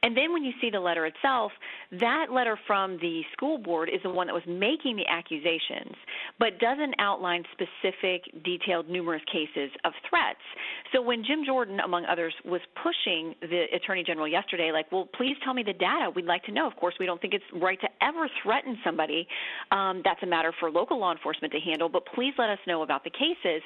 [0.03, 1.53] And then when you see the letter itself,
[1.93, 5.95] that letter from the school board is the one that was making the accusations,
[6.39, 10.43] but doesn't outline specific, detailed, numerous cases of threats.
[10.93, 15.37] So when Jim Jordan, among others, was pushing the attorney general yesterday like, well, please
[15.45, 16.11] tell me the data.
[16.15, 16.67] We'd like to know.
[16.67, 19.27] Of course, we don't think it's right to ever threaten somebody.
[19.71, 23.05] Um, a matter for local law enforcement to handle, but please let us know about
[23.05, 23.63] the cases.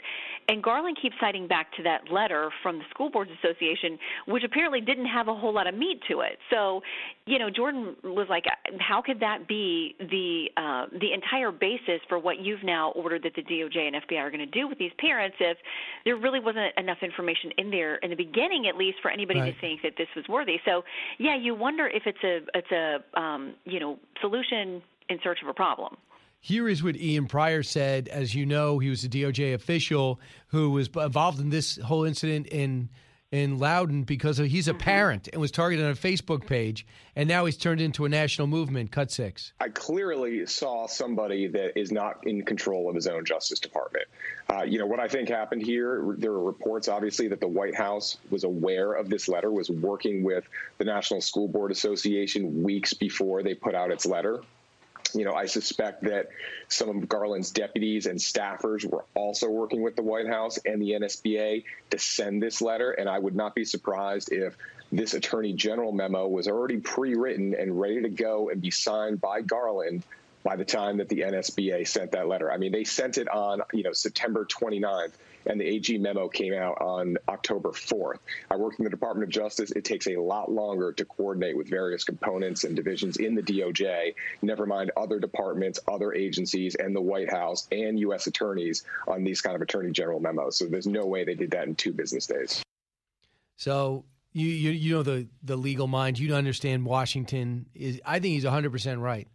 [0.49, 4.81] And Garland keeps citing back to that letter from the School Boards Association, which apparently
[4.81, 6.39] didn't have a whole lot of meat to it.
[6.51, 6.83] So,
[7.27, 8.45] you know, Jordan was like,
[8.79, 13.35] how could that be the uh, the entire basis for what you've now ordered that
[13.35, 15.57] the DOJ and FBI are going to do with these parents if
[16.05, 19.55] there really wasn't enough information in there in the beginning, at least, for anybody right.
[19.55, 20.57] to think that this was worthy.
[20.65, 20.83] So,
[21.19, 25.49] yeah, you wonder if it's a it's a um, you know solution in search of
[25.49, 25.97] a problem.
[26.43, 28.09] Here is what Ian Prior said.
[28.09, 30.19] As you know, he was a DOJ official
[30.49, 32.89] who was involved in this whole incident in
[33.31, 34.81] in Loudoun because he's a mm-hmm.
[34.81, 36.85] parent and was targeted on a Facebook page,
[37.15, 38.91] and now he's turned into a national movement.
[38.91, 39.53] Cut six.
[39.61, 44.07] I clearly saw somebody that is not in control of his own Justice Department.
[44.49, 46.15] Uh, you know what I think happened here.
[46.17, 50.25] There are reports, obviously, that the White House was aware of this letter, was working
[50.25, 50.45] with
[50.79, 54.41] the National School Board Association weeks before they put out its letter
[55.15, 56.28] you know, I suspect that
[56.69, 60.93] some of Garland's deputies and staffers were also working with the White House and the
[60.93, 62.93] NSBA to send this letter.
[62.93, 64.57] And I would not be surprised if
[64.93, 69.20] this attorney general memo was already pre written and ready to go and be signed
[69.20, 70.03] by Garland
[70.43, 72.51] by the time that the NSBA sent that letter.
[72.51, 75.12] I mean, they sent it on, you know, September 29th
[75.47, 78.19] and the AG memo came out on October 4th.
[78.51, 79.71] I work in the Department of Justice.
[79.71, 84.15] It takes a lot longer to coordinate with various components and divisions in the DOJ,
[84.43, 88.27] never mind other departments, other agencies, and the White House and U.S.
[88.27, 90.59] attorneys on these kind of attorney general memos.
[90.59, 92.62] So there's no way they did that in two business days.
[93.57, 96.19] So you you, you know the the legal mind.
[96.19, 98.01] You understand Washington is.
[98.05, 99.29] I think he's 100 percent right.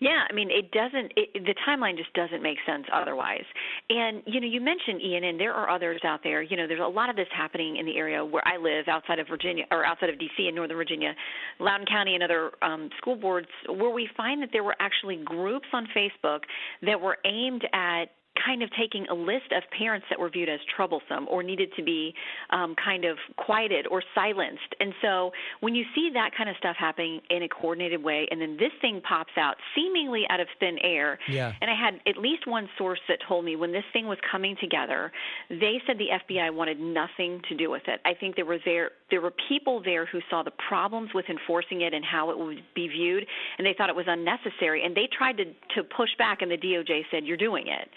[0.00, 1.12] Yeah, I mean, it doesn't.
[1.14, 3.44] It, the timeline just doesn't make sense otherwise.
[3.90, 6.40] And you know, you mentioned Ian, and there are others out there.
[6.40, 9.18] You know, there's a lot of this happening in the area where I live, outside
[9.18, 10.48] of Virginia or outside of D.C.
[10.48, 11.14] in Northern Virginia,
[11.58, 15.66] Loudoun County, and other um, school boards, where we find that there were actually groups
[15.74, 16.40] on Facebook
[16.82, 18.06] that were aimed at
[18.44, 21.82] kind of taking a list of parents that were viewed as troublesome or needed to
[21.82, 22.14] be
[22.50, 24.74] um, kind of quieted or silenced.
[24.80, 28.40] And so when you see that kind of stuff happening in a coordinated way, and
[28.40, 31.52] then this thing pops out seemingly out of thin air, yeah.
[31.60, 34.56] and I had at least one source that told me when this thing was coming
[34.60, 35.12] together,
[35.48, 38.00] they said the FBI wanted nothing to do with it.
[38.04, 41.80] I think there were there there were people there who saw the problems with enforcing
[41.82, 43.26] it and how it would be viewed,
[43.58, 45.44] and they thought it was unnecessary, and they tried to
[45.74, 47.88] to push back, and the DOJ said you're doing it.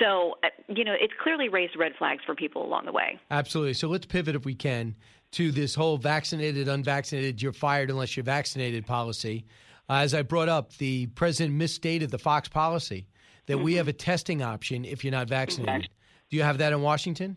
[0.00, 3.18] So, uh, you know, it's clearly raised red flags for people along the way.
[3.30, 3.74] Absolutely.
[3.74, 4.94] So let's pivot, if we can,
[5.32, 9.44] to this whole vaccinated, unvaccinated, you're fired unless you're vaccinated policy.
[9.88, 13.06] Uh, as I brought up, the president misstated the Fox policy
[13.46, 13.64] that mm-hmm.
[13.64, 15.88] we have a testing option if you're not vaccinated.
[16.30, 17.36] Do you have that in Washington?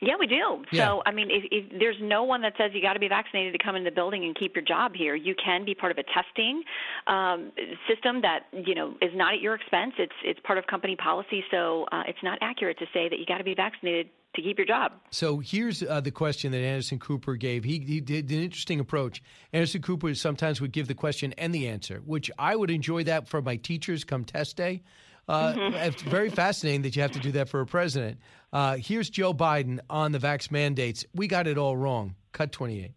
[0.00, 0.64] Yeah, we do.
[0.70, 0.86] Yeah.
[0.86, 3.52] So, I mean, if, if there's no one that says you got to be vaccinated
[3.52, 5.14] to come in the building and keep your job here.
[5.14, 6.62] You can be part of a testing
[7.06, 7.52] um,
[7.88, 9.94] system that you know is not at your expense.
[9.98, 13.26] It's it's part of company policy, so uh, it's not accurate to say that you
[13.26, 14.92] got to be vaccinated to keep your job.
[15.10, 17.64] So here's uh, the question that Anderson Cooper gave.
[17.64, 19.22] He, he did an interesting approach.
[19.52, 23.26] Anderson Cooper sometimes would give the question and the answer, which I would enjoy that
[23.26, 24.82] for my teachers come test day.
[25.28, 25.74] Uh, mm-hmm.
[25.74, 28.18] It's very fascinating that you have to do that for a president.
[28.52, 31.04] Uh, here's Joe Biden on the vax mandates.
[31.14, 32.14] We got it all wrong.
[32.32, 32.92] Cut 28.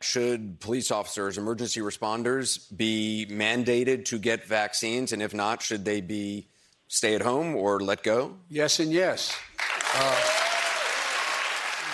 [0.00, 5.12] Should police officers, emergency responders be mandated to get vaccines?
[5.12, 6.48] And if not, should they be
[6.88, 8.36] stay at home or let go?
[8.48, 9.36] Yes, and yes.
[9.94, 10.20] Uh,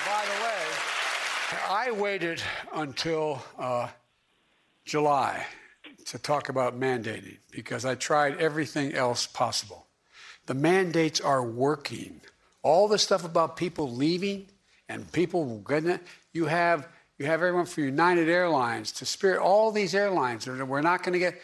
[0.06, 2.42] by the way, I waited
[2.74, 3.88] until uh,
[4.84, 5.46] July
[6.10, 9.86] to talk about mandating because I tried everything else possible.
[10.46, 12.20] The mandates are working.
[12.62, 14.46] All the stuff about people leaving
[14.88, 16.00] and people it,
[16.32, 20.46] you have you have everyone from United Airlines to Spirit, all these airlines.
[20.46, 21.40] We're not going to get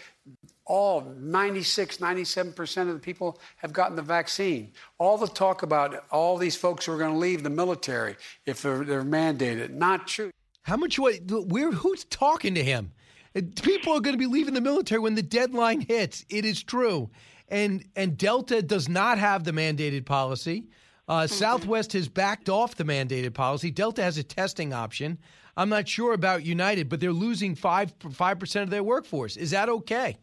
[0.66, 4.72] all 96, 97% of the people have gotten the vaccine.
[4.98, 8.16] All the talk about all these folks who are going to leave the military
[8.46, 10.30] if they're, they're mandated, not true.
[10.62, 10.98] How much?
[10.98, 11.16] What?
[11.28, 11.72] Where?
[11.72, 12.92] Who's talking to him?
[13.34, 16.24] People are going to be leaving the military when the deadline hits.
[16.28, 17.10] It is true.
[17.48, 20.68] And and Delta does not have the mandated policy.
[21.08, 21.34] Uh, mm-hmm.
[21.34, 23.70] Southwest has backed off the mandated policy.
[23.70, 25.18] Delta has a testing option.
[25.56, 29.36] I'm not sure about United, but they're losing five five percent of their workforce.
[29.36, 30.16] Is that okay?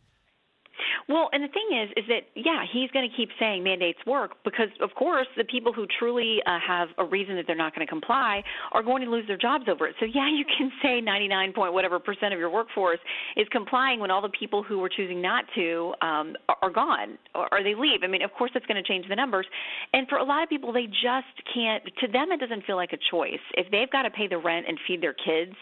[1.09, 4.37] Well, and the thing is, is that yeah, he's going to keep saying mandates work
[4.43, 7.85] because, of course, the people who truly uh, have a reason that they're not going
[7.85, 9.95] to comply are going to lose their jobs over it.
[9.99, 12.99] So yeah, you can say 99 point whatever percent of your workforce
[13.35, 17.47] is complying when all the people who were choosing not to um, are gone or,
[17.51, 18.01] or they leave.
[18.03, 19.45] I mean, of course, that's going to change the numbers.
[19.93, 21.83] And for a lot of people, they just can't.
[22.01, 23.41] To them, it doesn't feel like a choice.
[23.55, 25.55] If they've got to pay the rent and feed their kids,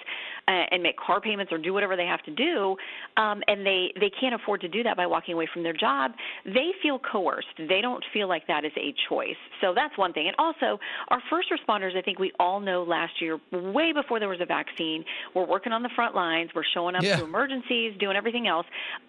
[0.71, 2.75] and make car payments or do whatever they have to do,
[3.17, 6.11] um, and they they can't afford to do that by walking away from their job,
[6.45, 7.47] they feel coerced.
[7.57, 9.37] They don't feel like that is a choice.
[9.61, 10.27] So that's one thing.
[10.27, 14.29] And also, our first responders, I think we all know last year, way before there
[14.29, 15.03] was a vaccine,
[15.35, 16.51] were working on the front lines.
[16.55, 17.17] We're showing up Yeah.
[17.17, 18.65] to emergencies, doing everything else.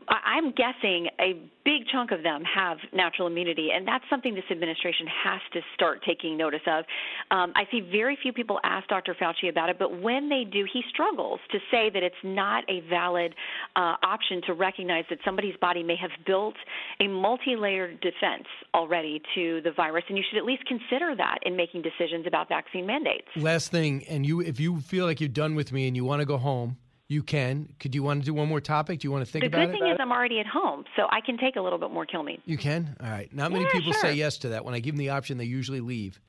[0.08, 1.34] I- I'm guessing a
[1.64, 6.02] big chunk of them have natural immunity, and that's something this administration has to start
[6.04, 6.84] taking notice of.
[7.30, 9.14] Um, I see very few people ask Dr.
[9.14, 12.80] Fauci about it, but when they do, he struggles to say that it's not a
[12.88, 13.34] valid
[13.76, 16.54] uh, option to recognize that somebody's body may have built
[17.00, 21.56] a multi-layered defense already to the virus, and you should at least consider that in
[21.56, 23.26] making decisions about vaccine mandates.
[23.36, 26.20] Last thing, and you, if you feel like you're done with me and you want
[26.20, 26.76] to go home,
[27.08, 27.74] you can.
[27.80, 29.00] Could you want to do one more topic?
[29.00, 29.66] Do you want to think the about it?
[29.66, 31.90] The good thing is I'm already at home, so I can take a little bit
[31.90, 32.38] more kill me.
[32.44, 32.96] you can.
[33.02, 33.32] All right.
[33.34, 34.00] Not many Yeah, people sure.
[34.02, 34.64] say yes to that.
[34.64, 36.20] When I give them the option, they usually leave.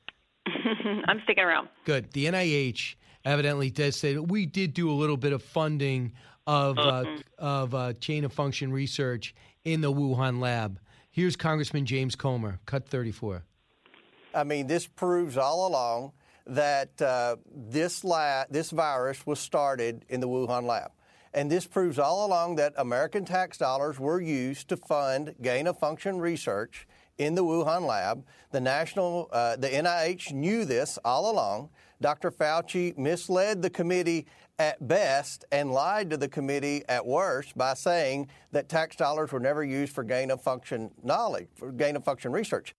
[1.06, 1.68] I'm sticking around.
[1.84, 2.12] Good.
[2.12, 6.12] The NIH evidently did say that we did do a little bit of funding
[6.46, 7.22] of uh, Mhm.
[7.38, 9.34] of uh, gain of function research
[9.64, 10.78] in the Wuhan lab.
[11.10, 13.44] Here's Congressman James Comer, cut 34.
[14.34, 16.12] I mean, this proves all along
[16.46, 20.90] that uh, this lab, this virus was started in the Wuhan lab.
[21.34, 25.78] And this proves all along that American tax dollars were used to fund gain of
[25.78, 26.86] function research
[27.18, 28.26] in the Wuhan lab.
[28.50, 31.70] The national, uh, the NIH knew this all along.
[32.02, 32.30] Dr.
[32.30, 34.26] Fauci misled the committee
[34.58, 39.40] at best and lied to the committee at worst by saying that tax dollars were
[39.40, 42.74] never used for gain of function knowledge, for gain of function research.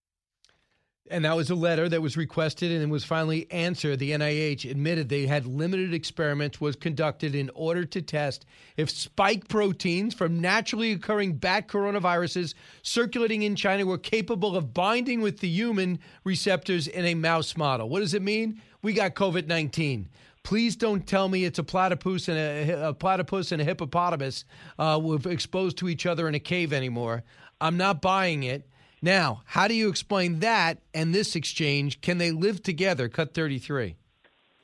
[1.11, 3.99] And that was a letter that was requested and was finally answered.
[3.99, 8.45] The NIH admitted they had limited experiments was conducted in order to test
[8.77, 15.19] if spike proteins from naturally occurring bat coronaviruses circulating in China were capable of binding
[15.19, 17.89] with the human receptors in a mouse model.
[17.89, 18.61] What does it mean?
[18.83, 20.07] We got COVID-19.
[20.43, 24.43] Please don't tell me it's a platypus and a, a platypus and a hippopotamus
[24.77, 27.23] uh, were exposed to each other in a cave anymore.
[27.61, 28.67] I'm not buying it.
[29.01, 32.01] Now, how do you explain that and this exchange?
[32.01, 33.07] Can they live together?
[33.07, 33.95] Cut 33.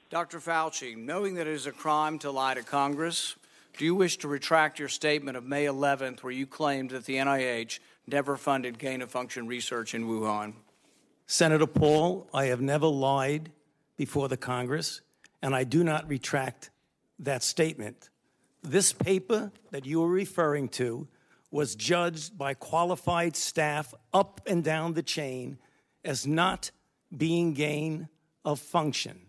[0.09, 0.39] Dr.
[0.39, 3.37] Fauci, knowing that it is a crime to lie to Congress,
[3.77, 7.15] do you wish to retract your statement of May 11th where you claimed that the
[7.15, 10.55] NIH never funded gain of function research in Wuhan?
[11.25, 13.51] Senator Paul, I have never lied
[13.99, 15.01] before the Congress,
[15.41, 16.69] and I do not retract
[17.19, 18.09] that statement.
[18.63, 21.09] This paper that you are referring to
[21.51, 25.57] was judged by qualified staff up and down the chain
[26.05, 26.71] as not
[27.15, 28.07] being gain
[28.45, 29.19] of function.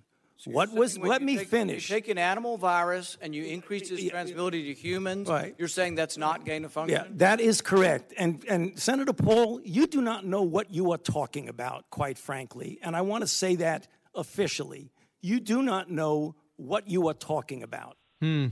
[0.44, 1.90] what was, let me take- finish.
[1.90, 5.28] You take an animal virus and you increase its transmissibility to humans.
[5.28, 5.52] Right.
[5.58, 6.96] You're saying that's not gain of function?
[6.96, 8.14] Yeah, that is correct.
[8.16, 12.78] And and Senator Paul, you do not know what you are talking about, quite frankly.
[12.82, 14.92] And I want to say that officially.
[15.20, 17.96] You do not know what you are talking about.
[18.20, 18.48] Hmm.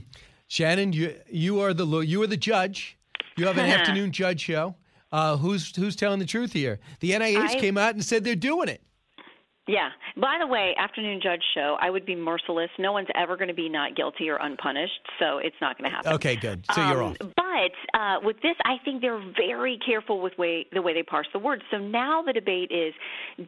[0.47, 2.97] Shannon, you you are the you are the judge.
[3.37, 4.75] You have an afternoon judge show.
[5.11, 6.79] Uh, who's who's telling the truth here?
[6.99, 8.81] The NIH I- came out and said they're doing it.
[9.69, 9.89] Yeah.
[10.17, 12.71] By the way, afternoon judge show, I would be merciless.
[12.79, 15.95] No one's ever going to be not guilty or unpunished, so it's not going to
[15.95, 16.13] happen.
[16.13, 16.65] Okay, good.
[16.73, 17.17] So you're Um, off.
[17.35, 21.27] But uh, with this, I think they're very careful with way, the way they parse
[21.33, 21.61] the words.
[21.69, 22.95] So now the debate is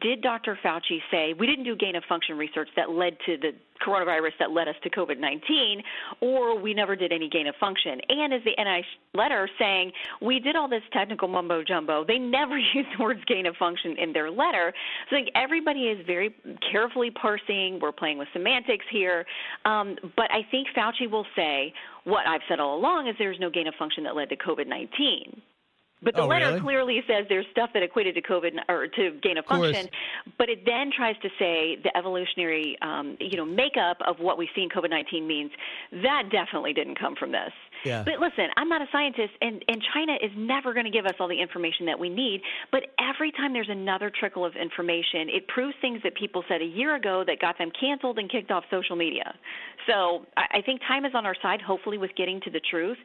[0.00, 0.56] did Dr.
[0.64, 3.52] Fauci say we didn't do gain of function research that led to the
[3.84, 5.82] coronavirus that led us to COVID 19,
[6.20, 8.00] or we never did any gain of function?
[8.08, 8.84] And is the NIH
[9.14, 12.04] letter saying we did all this technical mumbo jumbo?
[12.06, 14.72] They never use the words gain of function in their letter.
[15.10, 16.34] So I think everybody is very
[16.70, 17.78] carefully parsing.
[17.80, 19.24] We're playing with semantics here.
[19.64, 21.72] Um, but I think Fauci will say
[22.04, 24.66] what I've said all along is there's no gain of function that led to COVID
[24.66, 25.40] 19.
[26.04, 26.60] But the Oh, letter really?
[26.60, 29.88] clearly says there's stuff that equated to COVID or to gain of function,
[30.36, 34.48] but it then tries to say the evolutionary, um, you know, makeup of what we
[34.54, 35.52] see in COVID-19 means
[36.02, 37.52] that definitely didn't come from this.
[37.84, 38.04] Yeah.
[38.04, 41.14] But listen, I'm not a scientist, and, and China is never going to give us
[41.18, 42.42] all the information that we need.
[42.70, 46.66] But every time there's another trickle of information, it proves things that people said a
[46.66, 49.34] year ago that got them canceled and kicked off social media.
[49.86, 52.98] So I, I think time is on our side, hopefully, with getting to the truth.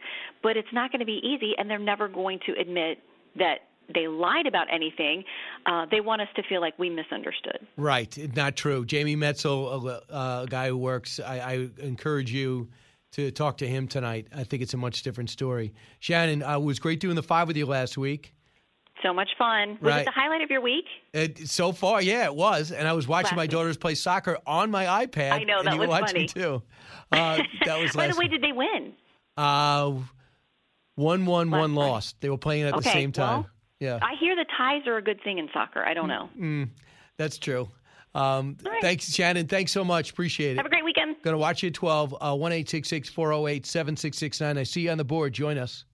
[0.43, 2.99] But it's not going to be easy, and they're never going to admit
[3.37, 3.59] that
[3.93, 5.23] they lied about anything.
[5.65, 7.65] Uh, they want us to feel like we misunderstood.
[7.77, 8.85] Right, not true.
[8.85, 12.67] Jamie Metzl, a, a guy who works, I, I encourage you
[13.13, 14.27] to talk to him tonight.
[14.35, 15.73] I think it's a much different story.
[15.99, 18.33] Shannon, uh, it was great doing the five with you last week.
[19.03, 19.77] So much fun.
[19.81, 20.01] Was Right.
[20.01, 20.85] it the highlight of your week?
[21.13, 22.71] It, so far, yeah, it was.
[22.71, 23.51] And I was watching my Last week.
[23.51, 25.31] daughters play soccer on my iPad.
[25.33, 26.27] I know, and that was watching funny.
[26.27, 26.63] too.
[27.11, 28.91] Uh, that was By the way, did they win?
[29.37, 29.93] Uh,
[30.95, 32.19] one won, one lost.
[32.19, 33.41] They were playing at the same time.
[33.43, 35.81] well, yeah, I hear the ties are a good thing in soccer.
[35.85, 36.29] I don't know.
[36.37, 36.69] Mm,
[37.17, 37.69] that's true.
[38.17, 39.47] Um, Thanks, Shannon.
[39.47, 40.09] Thanks so much.
[40.09, 40.57] Appreciate it.
[40.57, 41.21] Have a great weekend.
[41.21, 44.57] Going to watch you at 12, uh, 1 408 7669.
[44.57, 45.33] I see you on the board.
[45.33, 45.85] Join us.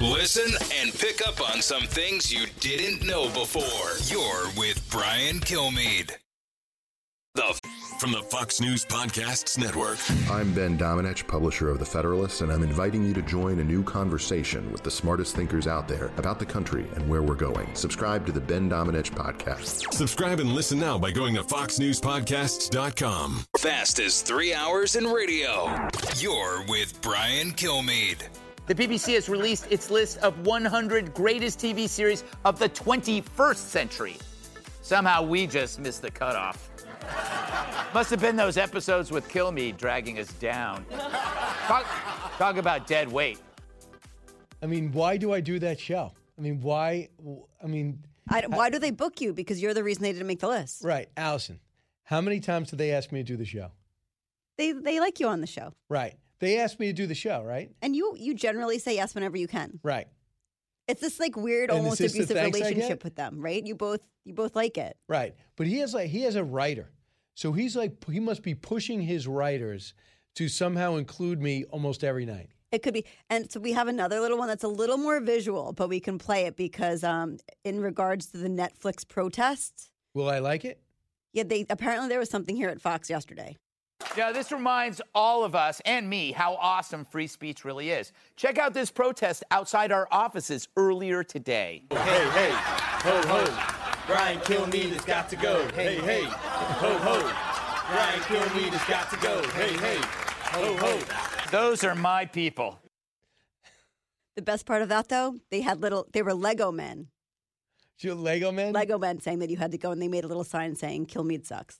[0.00, 0.50] Listen
[0.80, 3.62] and pick up on some things you didn't know before.
[4.06, 6.16] You're with Brian Kilmeade.
[7.34, 7.58] The
[7.98, 9.96] from the Fox News Podcasts Network.
[10.30, 13.82] I'm Ben Domenech, publisher of The Federalist, and I'm inviting you to join a new
[13.82, 17.74] conversation with the smartest thinkers out there about the country and where we're going.
[17.74, 19.94] Subscribe to the Ben Domenech podcast.
[19.94, 23.44] Subscribe and listen now by going to foxnewspodcasts.com.
[23.56, 25.88] Fast as three hours in radio.
[26.18, 28.28] You're with Brian Kilmeade.
[28.66, 34.16] The BBC has released its list of 100 greatest TV series of the 21st century.
[34.82, 36.68] Somehow we just missed the cutoff.
[37.94, 40.86] Must have been those episodes with Kilmeade dragging us down.
[41.66, 41.86] Talk,
[42.38, 43.38] talk about dead weight.
[44.62, 46.12] I mean, why do I do that show?
[46.38, 47.08] I mean, why?
[47.62, 47.98] I mean,
[48.28, 49.32] I, why do they book you?
[49.34, 50.82] Because you're the reason they didn't make the list.
[50.84, 51.60] right, Allison.
[52.04, 53.70] How many times did they ask me to do the show?
[54.56, 56.14] They they like you on the show, Right.
[56.38, 57.70] They asked me to do the show, right?
[57.82, 59.78] and you you generally say yes whenever you can.
[59.82, 60.08] Right.
[60.92, 63.66] It's this like weird, And almost abusive thanks relationship with them, right?
[63.66, 64.98] You both you both like it.
[65.08, 65.34] Right.
[65.56, 66.90] But he has like he has a writer.
[67.34, 69.94] So he's like he must be pushing his writers
[70.34, 72.50] to somehow include me almost every night.
[72.70, 75.72] It could be, and so we have another little one that's a little more visual,
[75.72, 80.40] but we can play it because, um, in regards to the Netflix protest, Will I
[80.40, 80.80] like it?
[81.32, 83.56] yeah, they apparently there was something here at Fox yesterday.
[84.16, 88.12] Now, this reminds all of us and me how awesome free speech really is.
[88.36, 91.84] Check out this protest outside our offices earlier today.
[91.90, 94.02] Hey, hey, ho, ho.
[94.06, 95.66] Brian Kilmeade has got to go.
[95.70, 97.20] Hey, hey, ho, ho.
[97.92, 99.42] Brian Kilmeade has got to go.
[99.50, 99.98] Hey, hey,
[100.50, 101.48] ho, ho.
[101.50, 102.78] Those are my people.
[104.36, 107.08] The best part of that, though, they had little, they were Lego men.
[107.98, 108.72] You Lego men?
[108.72, 111.06] Lego men saying that you had to go, and they made a little sign saying
[111.06, 111.78] "Kilmeade sucks."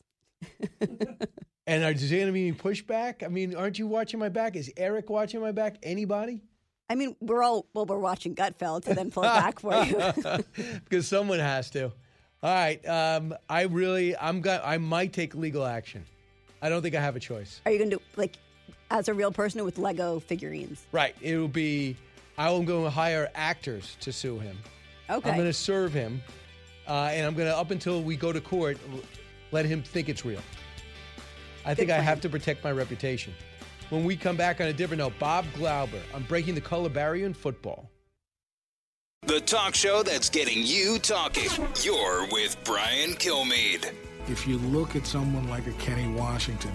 [1.66, 3.22] And are, is there going to be any pushback?
[3.22, 4.56] I mean, aren't you watching my back?
[4.56, 5.76] Is Eric watching my back?
[5.82, 6.43] Anybody?
[6.90, 10.43] I mean, we're all well, we're watching Gutfeld to then pull it back for you.
[10.84, 11.84] because someone has to.
[11.84, 11.93] All
[12.43, 12.86] right.
[12.86, 14.60] Um, I really, I'm going.
[14.62, 16.05] I might take legal action.
[16.60, 17.60] I don't think I have a choice.
[17.64, 18.36] Are you going to like,
[18.90, 20.84] as a real person with Lego figurines?
[20.93, 21.14] Right.
[21.20, 21.97] It will be.
[22.36, 24.59] I am going to hire actors to sue him.
[25.09, 25.30] Okay.
[25.30, 26.20] I'm going to serve him,
[26.89, 28.78] uh, and I'm going to up until we go to court,
[29.51, 30.40] let him think it's real.
[31.64, 33.34] I think I have to protect my reputation.
[33.90, 37.26] When we come back on a different note, Bob Glauber on breaking the color barrier
[37.26, 37.90] in football.
[39.26, 41.48] The talk show that's getting you talking.
[41.82, 43.93] You're with Brian Kilmeade.
[44.28, 46.72] If you look at someone like a Kenny Washington,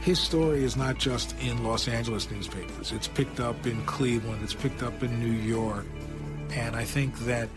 [0.00, 2.92] his story is not just in Los Angeles newspapers.
[2.92, 5.84] It's picked up in Cleveland, it's picked up in New York.
[6.50, 7.48] And I think that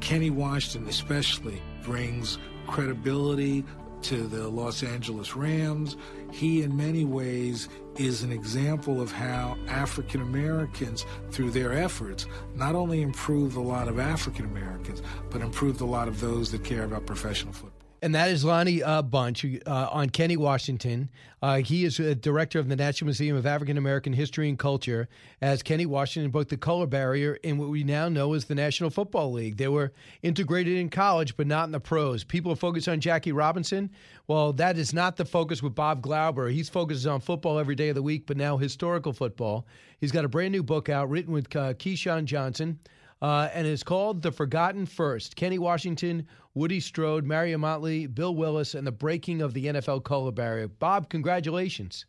[0.00, 3.64] Kenny Washington, especially, brings credibility
[4.04, 5.96] to the Los Angeles Rams.
[6.30, 12.74] He, in many ways, is an example of how African Americans, through their efforts, not
[12.74, 15.00] only improved a lot of African Americans,
[15.30, 17.73] but improved a lot of those that care about professional football.
[18.04, 21.08] And that is Lonnie uh, Bunch uh, on Kenny Washington.
[21.40, 25.08] Uh, he is a director of the National Museum of African American History and Culture
[25.40, 28.90] as Kenny Washington broke the color barrier in what we now know as the National
[28.90, 29.56] Football League.
[29.56, 29.90] They were
[30.22, 32.24] integrated in college, but not in the pros.
[32.24, 33.88] People are focused on Jackie Robinson.
[34.26, 36.50] Well, that is not the focus with Bob Glauber.
[36.50, 39.66] He's focuses on football every day of the week, but now historical football.
[39.98, 42.80] He's got a brand new book out written with uh, Keyshawn Johnson.
[43.24, 45.34] Uh, and it's called The Forgotten First.
[45.34, 50.30] Kenny Washington, Woody Strode, Marion Motley, Bill Willis, and the breaking of the NFL color
[50.30, 50.68] barrier.
[50.68, 52.04] Bob, congratulations.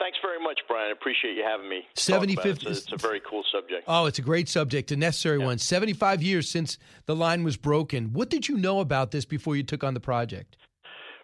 [0.00, 0.88] Thanks very much, Brian.
[0.88, 1.82] I appreciate you having me.
[1.82, 2.50] talk 75 it.
[2.50, 3.84] It's, it's a very cool subject.
[3.86, 5.58] Oh, it's a great subject, a necessary one.
[5.58, 6.76] 75 years since
[7.06, 8.12] the line was broken.
[8.12, 10.56] What did you know about this before you took on the project?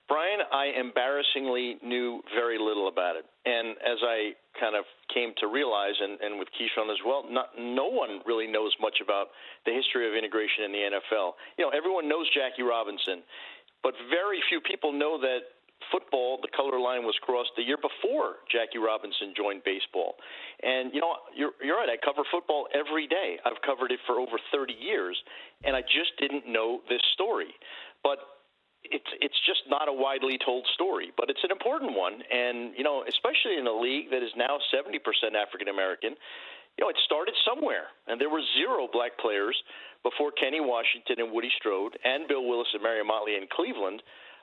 [0.09, 3.27] Brian, I embarrassingly knew very little about it.
[3.45, 7.51] And as I kind of came to realize, and, and with Keyshawn as well, not,
[7.59, 9.35] no one really knows much about
[9.66, 11.35] the history of integration in the NFL.
[11.59, 13.27] You know, everyone knows Jackie Robinson,
[13.83, 15.51] but very few people know that
[15.91, 20.16] football, the color line was crossed the year before Jackie Robinson joined baseball.
[20.62, 21.91] And you know, you're you're right.
[21.91, 23.39] I cover football every day.
[23.45, 25.19] I've covered it for over 30 years,
[25.65, 27.55] and I just didn't know this story.
[28.03, 28.19] But
[28.90, 32.22] it's it's just not a widely told story, but it's an important one.
[32.30, 35.00] And you know, especially in a league that is now 70%
[35.34, 36.14] African American,
[36.76, 39.56] you know, it started somewhere, and there were zero black players
[40.02, 44.02] before Kenny Washington and Woody Strode and Bill Willis and Marion Motley in Cleveland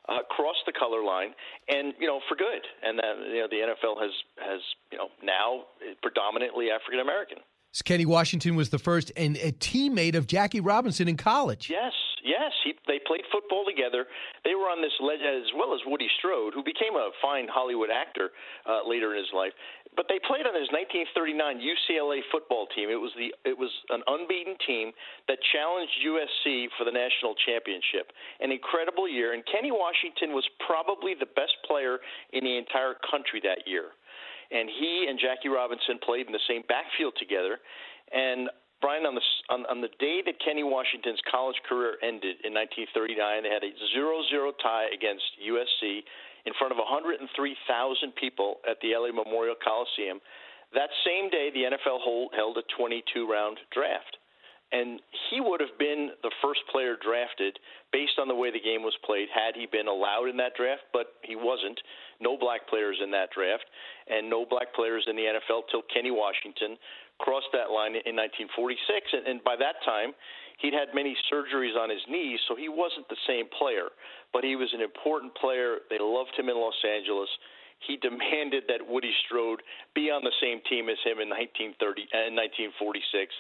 [0.09, 1.31] uh, crossed the color line,
[1.69, 2.63] and you know, for good.
[2.83, 4.61] And then you know, the NFL has has
[4.91, 5.65] you know now
[6.01, 7.37] predominantly African American.
[7.85, 11.69] Kenny Washington was the first and a teammate of Jackie Robinson in college.
[11.71, 11.93] Yes,
[12.23, 14.07] Yes, he, they played football together.
[14.47, 17.91] They were on this leg as well as Woody Strode, who became a fine Hollywood
[17.91, 18.31] actor
[18.63, 19.51] uh, later in his life.
[19.99, 22.89] But they played on his 1939 UCLA football team.
[22.89, 24.95] It was the it was an unbeaten team
[25.27, 28.09] that challenged USC for the national championship.
[28.39, 31.99] An incredible year, and Kenny Washington was probably the best player
[32.31, 33.93] in the entire country that year.
[34.49, 37.59] And he and Jackie Robinson played in the same backfield together.
[38.13, 38.49] And
[38.84, 43.15] Brian, on the on, on the day that Kenny Washington's college career ended in 1939,
[43.15, 44.27] they had a 0-0
[44.60, 46.03] tie against USC
[46.43, 47.23] in front of 103,000
[48.19, 50.19] people at the LA Memorial Coliseum.
[50.76, 54.19] That same day, the NFL hold, held a 22-round draft,
[54.76, 54.99] and
[55.31, 57.55] he would have been the first player drafted
[57.93, 60.84] based on the way the game was played had he been allowed in that draft,
[60.91, 61.80] but he wasn't.
[62.19, 63.64] No black players in that draft,
[64.11, 66.76] and no black players in the NFL till Kenny Washington
[67.19, 70.14] crossed that line in 1946, and, and by that time,
[70.60, 73.90] he'd had many surgeries on his knees, so he wasn't the same player.
[74.31, 75.85] But he was an important player.
[75.90, 77.30] They loved him in Los Angeles.
[77.88, 79.61] He demanded that Woody Strode
[79.94, 81.76] be on the same team as him in 1930
[82.15, 82.31] uh,
[82.80, 83.34] 1946.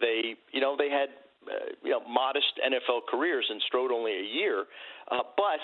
[0.00, 1.14] They, you know, they had
[1.46, 4.66] uh, you know modest NFL careers, and Strode only a year,
[5.10, 5.62] uh, but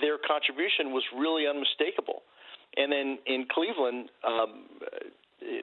[0.00, 2.22] their contribution was really unmistakable.
[2.76, 4.64] And then in Cleveland, um,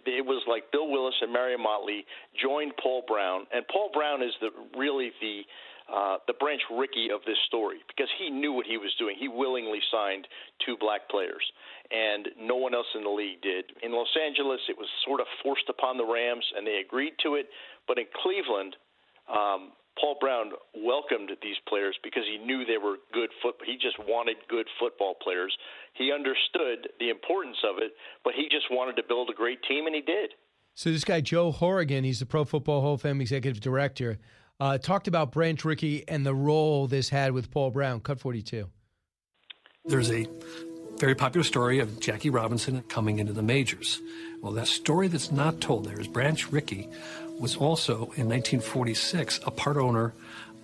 [0.06, 2.06] it was like Bill Willis and Marion Motley
[2.42, 5.42] joined Paul Brown, and Paul Brown is the really the
[5.90, 9.16] uh, the Branch Rickey of this story because he knew what he was doing.
[9.18, 10.28] He willingly signed
[10.66, 11.42] two black players,
[11.90, 13.66] and no one else in the league did.
[13.82, 17.36] In Los Angeles, it was sort of forced upon the Rams, and they agreed to
[17.36, 17.48] it.
[17.88, 18.76] But in Cleveland,
[19.28, 23.56] um, Paul Brown welcomed these players because he knew they were good foot.
[23.66, 25.56] He just wanted good football players.
[25.94, 27.92] He understood the importance of it,
[28.24, 30.32] but he just wanted to build a great team, and he did.
[30.74, 34.20] So this guy Joe Horrigan, he's the Pro Football Hall of Fame executive director,
[34.62, 38.00] uh, talked about Branch Rickey and the role this had with Paul Brown.
[38.00, 38.70] Cut forty-two.
[39.86, 40.28] There's a
[40.98, 44.00] very popular story of Jackie Robinson coming into the majors.
[44.42, 46.88] Well, that story that's not told there is Branch Rickey
[47.40, 50.14] was also in 1946 a part owner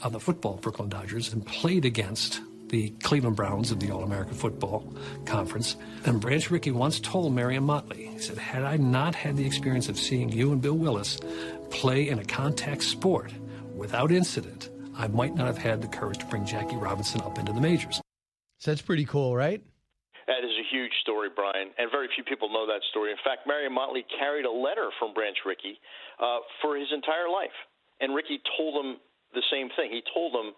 [0.04, 4.34] of the football Brooklyn Dodgers and played against the Cleveland Browns of the All American
[4.34, 4.94] Football
[5.26, 5.76] Conference.
[6.04, 9.88] And Branch Rickey once told Marion Motley, he said, Had I not had the experience
[9.88, 11.20] of seeing you and Bill Willis
[11.70, 13.32] play in a contact sport
[13.76, 17.54] without incident, I might not have had the courage to bring Jackie Robinson up into
[17.54, 18.02] the majors.
[18.60, 19.62] So that's pretty cool, right?
[20.28, 23.12] That is a huge story, Brian, and very few people know that story.
[23.12, 25.78] In fact, Marion Motley carried a letter from Branch Rickey
[26.18, 27.54] uh, for his entire life,
[28.02, 28.98] and Rickey told him
[29.34, 29.92] the same thing.
[29.94, 30.54] He told him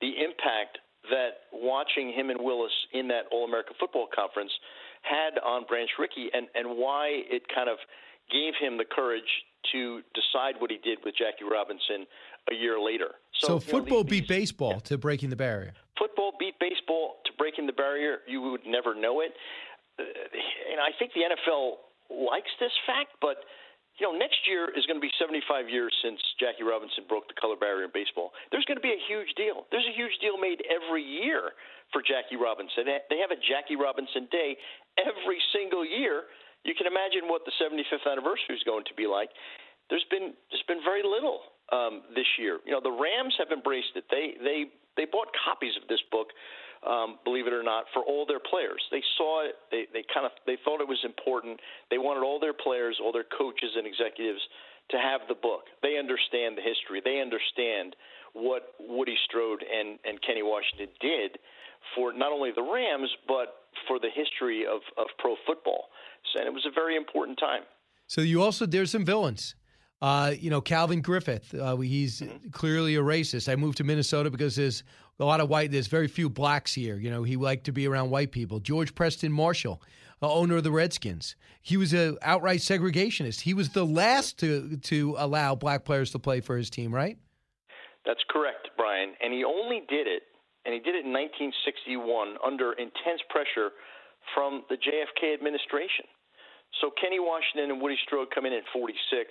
[0.00, 0.78] the impact
[1.10, 4.50] that watching him and Willis in that All American Football Conference
[5.02, 7.78] had on Branch Rickey, and and why it kind of
[8.30, 9.28] gave him the courage
[9.70, 12.06] to decide what he did with Jackie Robinson
[12.50, 13.14] a year later.
[13.32, 14.88] So, so football know, these, beat baseball yeah.
[14.90, 15.72] to breaking the barrier.
[15.98, 18.18] Football beat baseball to breaking the barrier.
[18.26, 19.32] You would never know it.
[19.98, 20.04] Uh,
[20.70, 21.76] and I think the NFL
[22.10, 23.44] likes this fact, but
[24.00, 27.36] you know, next year is going to be 75 years since Jackie Robinson broke the
[27.36, 28.32] color barrier in baseball.
[28.48, 29.68] There's going to be a huge deal.
[29.68, 31.52] There's a huge deal made every year
[31.92, 32.88] for Jackie Robinson.
[32.88, 34.56] They have a Jackie Robinson Day
[34.96, 36.24] every single year.
[36.64, 39.28] You can imagine what the 75th anniversary is going to be like.
[39.92, 42.58] There's been there's been very little um, this year.
[42.64, 44.04] You know, the Rams have embraced it.
[44.10, 44.64] They they
[44.96, 46.28] they bought copies of this book,
[46.86, 48.82] um, believe it or not, for all their players.
[48.90, 49.54] They saw it.
[49.70, 51.60] They they kind of they thought it was important.
[51.90, 54.40] They wanted all their players, all their coaches and executives
[54.90, 55.70] to have the book.
[55.82, 57.00] They understand the history.
[57.04, 57.96] They understand
[58.34, 61.38] what Woody Strode and and Kenny Washington did
[61.94, 65.88] for not only the Rams but for the history of of pro football.
[66.32, 67.62] So, and it was a very important time.
[68.06, 69.54] So you also there's some villains.
[70.02, 72.50] Uh, you know, Calvin Griffith, uh, he's mm-hmm.
[72.50, 73.48] clearly a racist.
[73.48, 74.82] I moved to Minnesota because there's
[75.20, 76.96] a lot of white, there's very few blacks here.
[76.96, 78.58] You know, he liked to be around white people.
[78.58, 79.80] George Preston Marshall,
[80.20, 83.42] uh, owner of the Redskins, he was an outright segregationist.
[83.42, 87.16] He was the last to, to allow black players to play for his team, right?
[88.04, 89.14] That's correct, Brian.
[89.22, 90.24] And he only did it,
[90.66, 93.70] and he did it in 1961 under intense pressure
[94.34, 96.06] from the JFK administration.
[96.80, 99.30] So Kenny Washington and Woody Strode come in at 46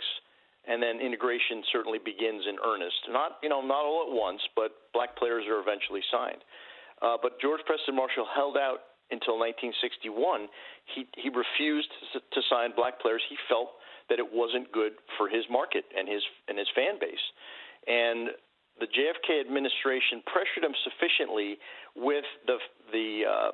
[0.71, 3.11] and then integration certainly begins in earnest.
[3.11, 6.39] Not you know not all at once, but black players are eventually signed.
[7.03, 10.47] Uh, but George Preston Marshall held out until 1961.
[10.95, 13.21] He he refused to sign black players.
[13.27, 13.75] He felt
[14.07, 17.25] that it wasn't good for his market and his and his fan base,
[17.83, 18.31] and
[18.79, 21.59] the JFK administration pressured him sufficiently
[21.99, 22.57] with the
[22.95, 23.51] the uh,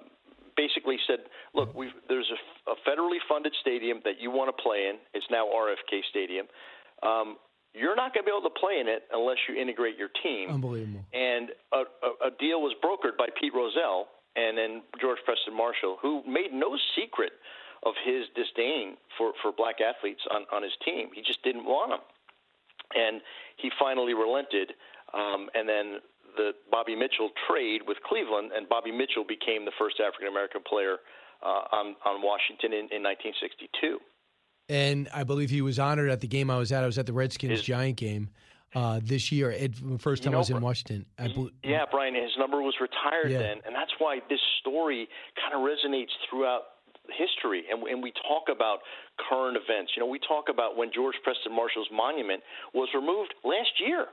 [0.57, 1.73] basically said, look,
[2.09, 4.97] there's a, a federally funded stadium that you want to play in.
[5.13, 6.47] It's now RFK Stadium.
[7.03, 7.37] Um,
[7.73, 10.49] you're not going to be able to play in it unless you integrate your team.
[10.49, 11.05] Unbelievable.
[11.13, 15.97] And a, a, a deal was brokered by Pete Rozelle and then George Preston Marshall,
[16.01, 17.33] who made no secret
[17.85, 21.09] of his disdain for, for black athletes on, on his team.
[21.13, 22.03] He just didn't want them.
[22.95, 23.21] And
[23.57, 24.73] he finally relented.
[25.13, 26.01] Um, and then
[26.37, 30.97] the Bobby Mitchell trade with Cleveland, and Bobby Mitchell became the first African American player
[31.41, 33.97] uh, on, on Washington in, in 1962.
[34.69, 36.83] And I believe he was honored at the game I was at.
[36.83, 38.29] I was at the Redskins Giant game
[38.75, 39.51] uh, this year.
[39.51, 41.05] It, first time You know, I was in Washington.
[41.63, 43.39] Yeah, Brian, his number was retired Yeah.
[43.39, 45.07] then, and that's why this story
[45.39, 46.63] kind of resonates throughout
[47.15, 47.63] history.
[47.71, 48.79] And, and we talk about
[49.29, 49.93] current events.
[49.95, 54.07] You know, we talk about when George Preston Marshall's monument was removed last year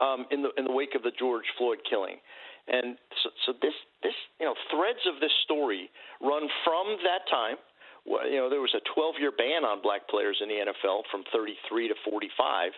[0.00, 2.16] um, in the in the wake of the George Floyd killing.
[2.68, 3.72] And so, so this
[4.02, 5.90] this you know threads of this story
[6.20, 7.56] run from that time.
[8.04, 11.02] Well, You know, there was a 12 year ban on black players in the NFL
[11.10, 12.72] from 33 to 45,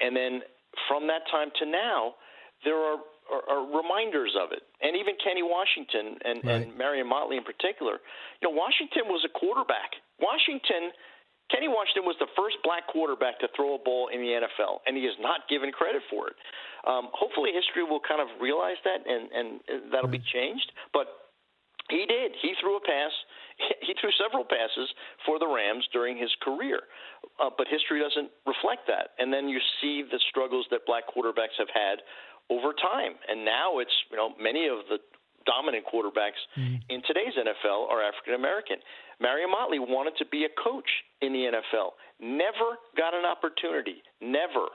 [0.00, 0.42] and then
[0.86, 2.14] from that time to now,
[2.64, 3.00] there are,
[3.32, 4.62] are, are reminders of it.
[4.82, 7.98] And even Kenny Washington and, and Marion Motley in particular.
[8.40, 9.96] You know, Washington was a quarterback.
[10.20, 10.92] Washington,
[11.50, 14.96] Kenny Washington was the first black quarterback to throw a ball in the NFL, and
[14.96, 16.36] he is not given credit for it.
[16.86, 19.48] Um, hopefully, history will kind of realize that, and, and
[19.90, 20.70] that'll be changed.
[20.92, 21.08] But
[21.90, 22.36] he did.
[22.42, 23.12] He threw a pass.
[23.80, 24.92] He threw several passes
[25.24, 26.80] for the Rams during his career,
[27.40, 29.16] uh, but history doesn't reflect that.
[29.18, 32.04] And then you see the struggles that black quarterbacks have had
[32.50, 34.98] over time, and now it's you know many of the
[35.46, 36.38] dominant quarterbacks
[36.88, 38.76] in today's NFL are African American.
[39.20, 40.88] Marion Motley wanted to be a coach
[41.22, 44.68] in the NFL, never got an opportunity, never.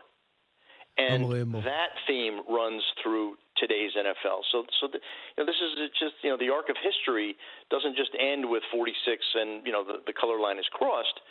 [0.97, 1.23] And
[1.63, 4.41] that theme runs through today's NFL.
[4.51, 7.35] So, so the, you know, this is just you know the arc of history
[7.69, 8.91] doesn't just end with 46
[9.35, 11.21] and you know the, the color line is crossed.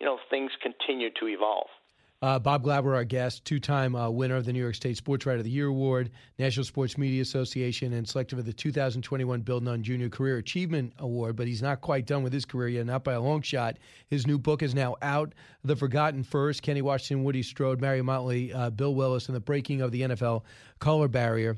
[0.00, 1.68] You know, things continue to evolve.
[2.22, 5.38] Uh, Bob Glauber, our guest, two-time uh, winner of the New York State Sports Writer
[5.38, 9.82] of the Year Award, National Sports Media Association, and selected for the 2021 Bill Nunn
[9.82, 10.08] Jr.
[10.08, 11.34] Career Achievement Award.
[11.34, 13.78] But he's not quite done with his career yet, not by a long shot.
[14.08, 15.32] His new book is now out,
[15.64, 19.80] The Forgotten First, Kenny Washington, Woody Strode, Mary Motley, uh, Bill Willis, and the Breaking
[19.80, 20.42] of the NFL
[20.78, 21.56] Color Barrier.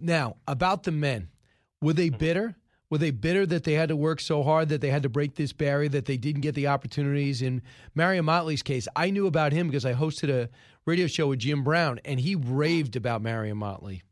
[0.00, 1.28] Now, about the men,
[1.80, 2.54] were they bitter?
[2.90, 5.34] Were they bitter that they had to work so hard that they had to break
[5.36, 7.42] this barrier, that they didn't get the opportunities?
[7.42, 7.62] In
[7.94, 10.50] Marion Motley's case, I knew about him because I hosted a
[10.86, 14.02] radio show with Jim Brown, and he raved about Marion Motley.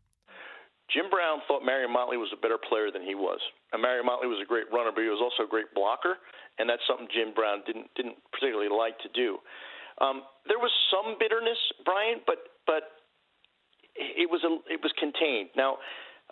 [0.93, 3.41] Jim Brown thought Marion Motley was a better player than he was.
[3.73, 6.21] And Marion Motley was a great runner, but he was also a great blocker,
[6.59, 9.41] and that's something Jim Brown didn't didn't particularly like to do.
[10.01, 13.01] Um, there was some bitterness, Brian, but but
[13.97, 15.51] it was a, it was contained.
[15.57, 15.81] Now,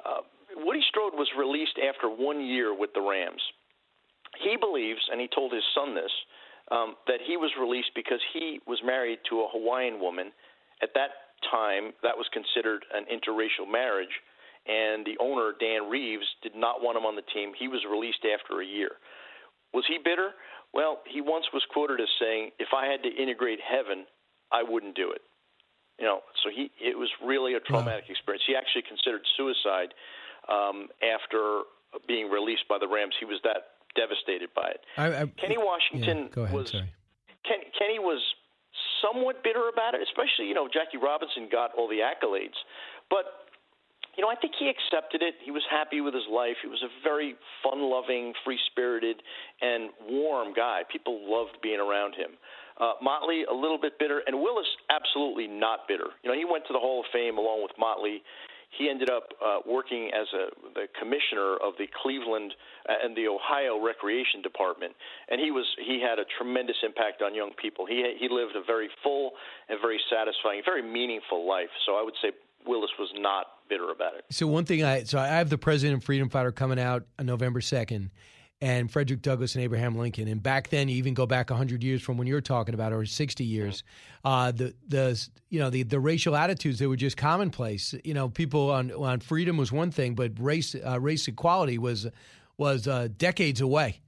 [0.05, 0.21] uh,
[0.57, 3.43] Woody Strode was released after one year with the Rams.
[4.43, 6.13] He believes, and he told his son this,
[6.71, 10.33] um, that he was released because he was married to a Hawaiian woman.
[10.83, 11.11] At that
[11.51, 14.15] time, that was considered an interracial marriage,
[14.67, 17.53] and the owner, Dan Reeves, did not want him on the team.
[17.59, 18.93] He was released after a year.
[19.73, 20.31] Was he bitter?
[20.73, 24.07] Well, he once was quoted as saying, "If I had to integrate heaven,
[24.53, 25.23] I wouldn't do it."
[25.99, 28.45] You know, so he it was really a traumatic experience.
[28.47, 29.95] He actually considered suicide
[30.51, 31.63] um, after
[32.07, 33.15] being released by the Rams.
[33.19, 34.81] He was that devastated by it.
[34.97, 36.93] I, I, Kenny Washington yeah, go ahead, was sorry.
[37.47, 38.21] Ken, Kenny was
[39.03, 42.59] somewhat bitter about it, especially you know Jackie Robinson got all the accolades,
[43.09, 43.51] but
[44.17, 45.35] you know I think he accepted it.
[45.43, 46.57] He was happy with his life.
[46.63, 49.23] He was a very fun-loving, free-spirited,
[49.61, 50.83] and warm guy.
[50.91, 52.39] People loved being around him.
[52.81, 56.15] Uh, Motley a little bit bitter, and Willis absolutely not bitter.
[56.23, 58.23] You know he went to the Hall of Fame along with Motley
[58.71, 62.55] he ended up uh, working as a the commissioner of the Cleveland
[62.89, 64.95] uh, and the Ohio Recreation Department,
[65.29, 67.87] and he was he had a tremendous impact on young people.
[67.87, 69.33] He he lived a very full
[69.69, 71.71] and very satisfying, very meaningful life.
[71.87, 72.31] So I would say
[72.67, 74.25] Willis was not bitter about it.
[74.31, 77.61] So one thing I so I have the President Freedom Fighter coming out on November
[77.61, 78.11] second,
[78.61, 80.29] and Frederick Douglass and Abraham Lincoln.
[80.29, 83.05] And back then, you even go back hundred years from when you're talking about, or
[83.07, 83.83] sixty years.
[84.25, 87.95] Uh, the the you know the the racial attitudes they were just commonplace.
[88.05, 92.07] You know, people on on freedom was one thing, but race uh, race equality was
[92.57, 94.01] was uh, decades away.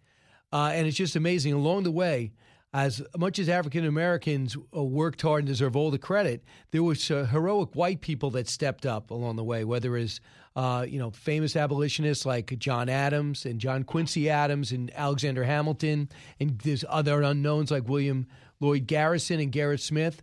[0.53, 2.33] Uh, and it's just amazing along the way.
[2.75, 7.11] As much as African Americans uh, worked hard and deserve all the credit, there was
[7.11, 9.63] uh, heroic white people that stepped up along the way.
[9.63, 10.21] Whether it's
[10.57, 16.09] uh, you know famous abolitionists like John Adams and John Quincy Adams and Alexander Hamilton,
[16.41, 18.27] and there's other unknowns like William
[18.59, 20.23] Lloyd Garrison and Gerrit Smith.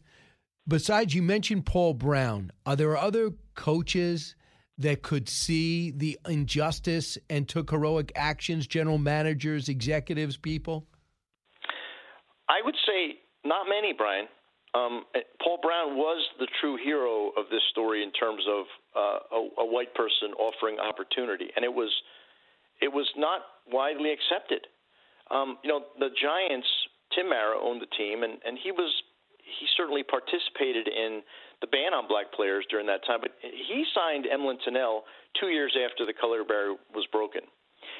[0.67, 2.51] Besides, you mentioned Paul Brown.
[2.65, 4.35] Are there other coaches
[4.79, 8.65] that could see the injustice and took heroic actions?
[8.65, 10.87] General managers, executives, people.
[12.49, 14.27] I would say not many, Brian.
[14.73, 15.05] Um,
[15.41, 18.65] Paul Brown was the true hero of this story in terms of
[18.95, 21.89] uh, a, a white person offering opportunity, and it was
[22.81, 24.67] it was not widely accepted.
[25.31, 26.67] Um, you know, the Giants.
[27.15, 28.93] Tim Mara owned the team, and, and he was
[29.41, 31.25] he certainly participated in
[31.61, 33.17] the ban on black players during that time.
[33.21, 35.09] But he signed Emlen Tunnell
[35.41, 37.41] two years after the color barrier was broken,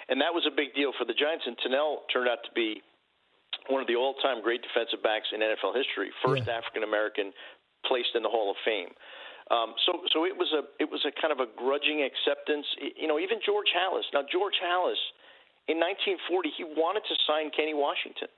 [0.09, 1.45] and that was a big deal for the Giants.
[1.49, 2.85] And Tunnell turned out to be
[3.69, 6.57] one of the all-time great defensive backs in NFL history, first yeah.
[6.57, 7.31] African American
[7.85, 8.91] placed in the Hall of Fame.
[9.49, 12.65] Um, so, so it was a it was a kind of a grudging acceptance.
[12.77, 14.05] You know, even George Halas.
[14.13, 14.99] Now, George Halas,
[15.65, 18.29] in 1940, he wanted to sign Kenny Washington.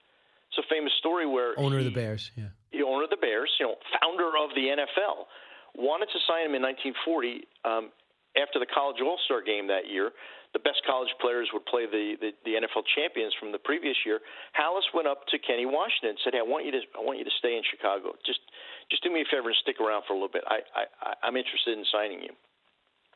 [0.51, 3.19] It's a famous story where owner he, of the Bears, yeah, the owner of the
[3.19, 5.27] Bears, you know, founder of the NFL,
[5.75, 7.91] wanted to sign him in 1940 um,
[8.39, 10.11] after the college All Star game that year
[10.53, 14.19] the best college players would play the, the, the NFL champions from the previous year.
[14.51, 17.19] Halas went up to Kenny Washington and said, "Hey, I want you to I want
[17.19, 18.15] you to stay in Chicago.
[18.25, 18.43] Just
[18.91, 20.43] just do me a favor and stick around for a little bit.
[20.47, 22.35] I, I I'm interested in signing you."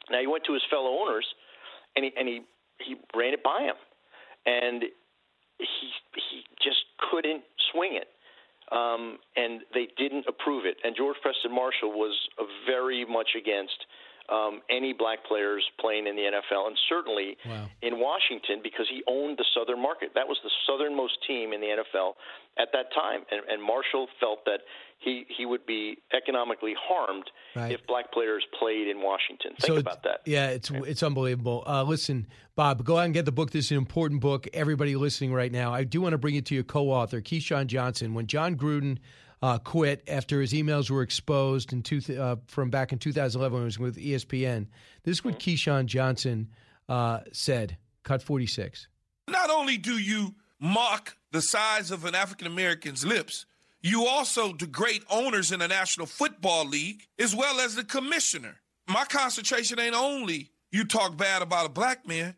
[0.09, 1.27] Now he went to his fellow owners,
[1.95, 2.41] and he and he
[2.79, 3.77] he ran it by him,
[4.47, 4.87] and
[5.59, 8.07] he he just couldn't swing it.
[8.71, 10.77] Um, and they didn't approve it.
[10.83, 12.17] And George Preston Marshall was
[12.65, 13.77] very much against
[14.29, 17.67] um, any black players playing in the NFL, and certainly wow.
[17.81, 20.11] in Washington because he owned the southern market.
[20.15, 22.13] That was the southernmost team in the NFL
[22.57, 24.59] at that time, and, and Marshall felt that
[24.99, 27.71] he he would be economically harmed right.
[27.71, 29.51] if black players played in Washington.
[29.59, 30.21] Think so about that.
[30.25, 31.63] Yeah, it's it's unbelievable.
[31.67, 33.51] Uh, listen, Bob, go out and get the book.
[33.51, 34.47] This is an important book.
[34.53, 38.13] Everybody listening right now, I do want to bring it to your co-author, Keyshawn Johnson.
[38.13, 38.97] When Jon Gruden
[39.41, 43.61] uh, quit after his emails were exposed in two, uh, from back in 2011 when
[43.61, 44.67] he was with ESPN.
[45.03, 46.49] This is what Keyshawn Johnson
[46.89, 47.77] uh, said.
[48.03, 48.87] Cut 46.
[49.27, 53.45] Not only do you mock the size of an African American's lips,
[53.81, 58.57] you also degrade owners in the National Football League as well as the commissioner.
[58.87, 62.35] My concentration ain't only you talk bad about a black man,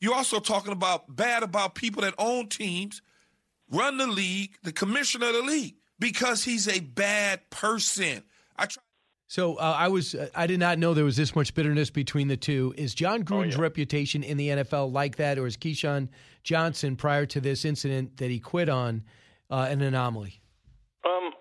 [0.00, 3.02] you're also talking about bad about people that own teams,
[3.70, 8.24] run the league, the commissioner of the league because he's a bad person.
[8.56, 8.82] I try.
[9.28, 12.36] So uh, I was I did not know there was this much bitterness between the
[12.36, 12.74] two.
[12.76, 13.62] Is Jon Gruden's oh, yeah.
[13.62, 16.08] reputation in the NFL like that, or is Keyshawn
[16.42, 19.04] Johnson prior to this incident that he quit on
[19.48, 20.40] uh, an anomaly?
[21.04, 21.39] Um, see,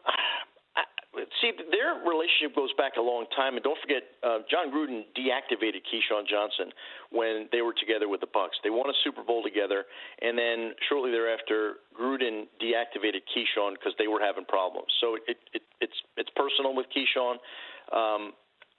[1.89, 6.29] their relationship goes back a long time, and don't forget, uh, Jon Gruden deactivated Keyshawn
[6.29, 6.69] Johnson
[7.09, 8.57] when they were together with the Bucs.
[8.63, 9.85] They won a Super Bowl together,
[10.21, 14.93] and then shortly thereafter, Gruden deactivated Keyshawn because they were having problems.
[15.01, 17.41] So it, it, it's it's personal with Keyshawn.
[17.89, 18.33] Um,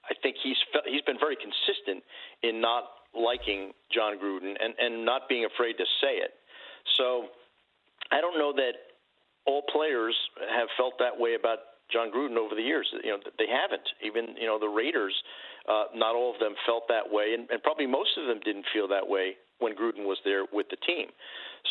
[0.07, 2.05] I think he's he's been very consistent
[2.43, 2.85] in not
[3.15, 6.39] liking Jon Gruden and and not being afraid to say it.
[6.97, 7.27] So
[8.11, 8.95] I don't know that
[9.47, 10.15] all players
[10.53, 11.59] have felt that way about
[11.93, 12.89] Jon Gruden over the years.
[13.05, 13.87] You know, they haven't.
[14.05, 15.15] Even you know the Raiders,
[15.69, 18.67] uh, not all of them felt that way, and, and probably most of them didn't
[18.73, 21.13] feel that way when Gruden was there with the team.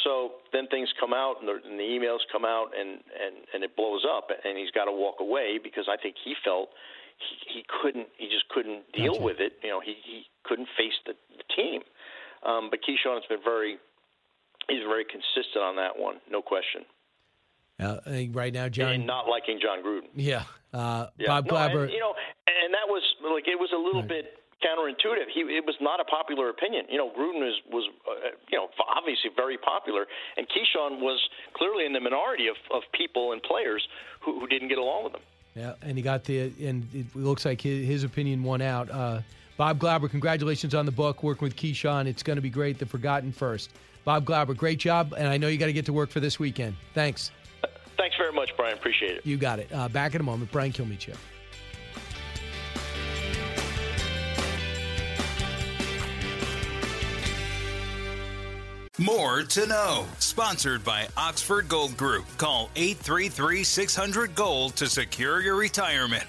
[0.04, 3.64] So then things come out, and the, and the emails come out, and and and
[3.64, 6.70] it blows up, and he's got to walk away because I think he felt
[7.18, 9.26] he, he couldn't, he just couldn't deal gotcha.
[9.26, 9.54] with it.
[9.64, 11.82] You know, he he couldn't face the, the team.
[12.44, 13.78] Um, but Keyshawn has been very,
[14.70, 16.88] he's very consistent on that one, no question.
[17.80, 18.00] Uh,
[18.32, 18.94] right now, John.
[18.94, 20.10] And not liking Jon Gruden.
[20.16, 20.44] Yeah.
[20.74, 21.28] Uh, yeah.
[21.28, 21.84] Bob no, Glauber.
[21.84, 22.14] And, you know,
[22.48, 23.04] and that was
[23.34, 24.10] like it was a little right.
[24.10, 25.32] bit counterintuitive.
[25.34, 26.86] He it was not a popular opinion.
[26.90, 30.06] You know, Gruden is, was uh, you know obviously very popular,
[30.38, 31.20] and Keyshawn was
[31.54, 33.88] clearly in the minority of, of people and players
[34.20, 35.22] who, who didn't get along with him.
[35.56, 38.90] Yeah, and he got the and it looks like his, his opinion won out.
[38.92, 39.22] Uh,
[39.58, 41.24] Bob Glauber, congratulations on the book.
[41.24, 42.80] Working with Keyshawn, it's going to be great.
[42.80, 43.72] The Forgotten First.
[44.06, 46.40] Bob Glauber, great job, and I know you got to get to work for this
[46.40, 46.76] weekend.
[46.94, 47.32] Thanks.
[48.00, 48.78] Thanks very much, Brian.
[48.78, 49.26] Appreciate it.
[49.26, 49.68] You got it.
[49.74, 50.50] Uh, back in a moment.
[50.54, 51.12] Brian Kilmeade Show.
[58.98, 60.06] More to know.
[60.20, 62.26] Sponsored by Oxford Gold Group.
[62.38, 66.26] Call 833 600 Gold to secure your retirement.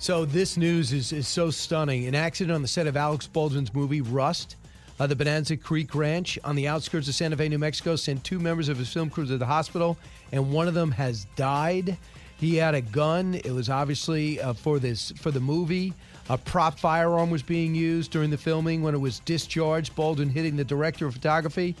[0.00, 2.06] So, this news is, is so stunning.
[2.06, 4.56] An accident on the set of Alex Baldwin's movie Rust
[5.00, 8.38] uh, the Bonanza Creek Ranch on the outskirts of Santa Fe, New Mexico, sent two
[8.38, 9.96] members of his film crew to the hospital,
[10.32, 11.96] and one of them has died.
[12.38, 13.34] He had a gun.
[13.34, 15.92] It was obviously uh, for this for the movie.
[16.30, 19.96] A prop firearm was being used during the filming when it was discharged.
[19.96, 21.74] Baldwin hitting the director of photography,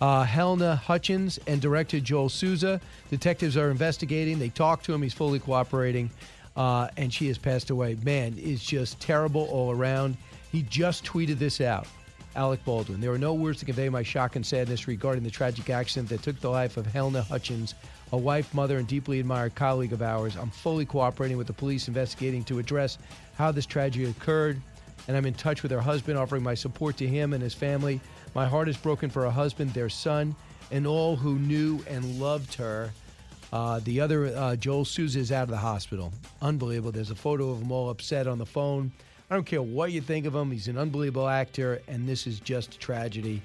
[0.00, 2.80] uh, Halyna Hutchins, and director Joel Souza.
[3.10, 4.38] Detectives are investigating.
[4.38, 5.02] They talked to him.
[5.02, 6.10] He's fully cooperating,
[6.54, 7.96] uh, and she has passed away.
[8.04, 10.16] Man, it's just terrible all around.
[10.52, 11.86] He just tweeted this out.
[12.36, 13.00] Alec Baldwin.
[13.00, 16.22] There are no words to convey my shock and sadness regarding the tragic accident that
[16.22, 17.74] took the life of Halyna Hutchins,
[18.12, 20.36] a wife, mother, and deeply admired colleague of ours.
[20.36, 22.98] I'm fully cooperating with the police investigating to address
[23.36, 24.60] how this tragedy occurred,
[25.06, 28.00] and I'm in touch with her husband, offering my support to him and his family.
[28.34, 30.34] My heart is broken for her husband, their son,
[30.70, 32.90] and all who knew and loved her.
[33.52, 36.12] Uh, the other, uh, Joel Souza, is out of the hospital.
[36.42, 36.90] Unbelievable.
[36.90, 38.90] There's a photo of him all upset on the phone.
[39.30, 40.50] I don't care what you think of him.
[40.50, 43.42] He's an unbelievable actor, and this is just a tragedy.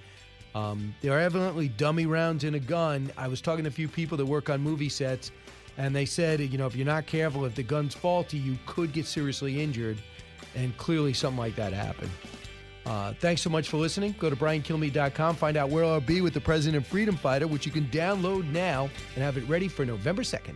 [0.54, 3.12] Um, there are evidently dummy rounds in a gun.
[3.18, 5.32] I was talking to a few people that work on movie sets,
[5.78, 8.92] and they said, you know, if you're not careful, if the gun's faulty, you could
[8.92, 9.98] get seriously injured.
[10.56, 12.10] And clearly, something like that happened.
[12.86, 14.16] Uh, thanks so much for listening.
[14.18, 17.72] Go to briankilmeade.com, find out where I'll be with the President Freedom Fighter, which you
[17.72, 20.56] can download now and have it ready for November 2nd.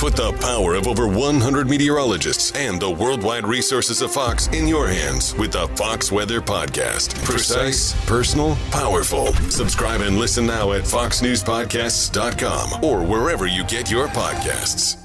[0.00, 4.88] Put the power of over 100 meteorologists and the worldwide resources of Fox in your
[4.88, 7.22] hands with the Fox Weather Podcast.
[7.22, 9.26] Precise, personal, powerful.
[9.50, 14.96] Subscribe and listen now at foxnewspodcasts.com or wherever you get your podcasts.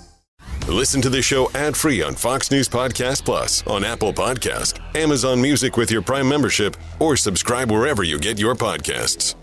[0.70, 5.42] Listen to the show ad free on Fox News Podcast Plus, on Apple Podcast, Amazon
[5.42, 9.36] Music with your Prime membership, or subscribe wherever you get your podcasts.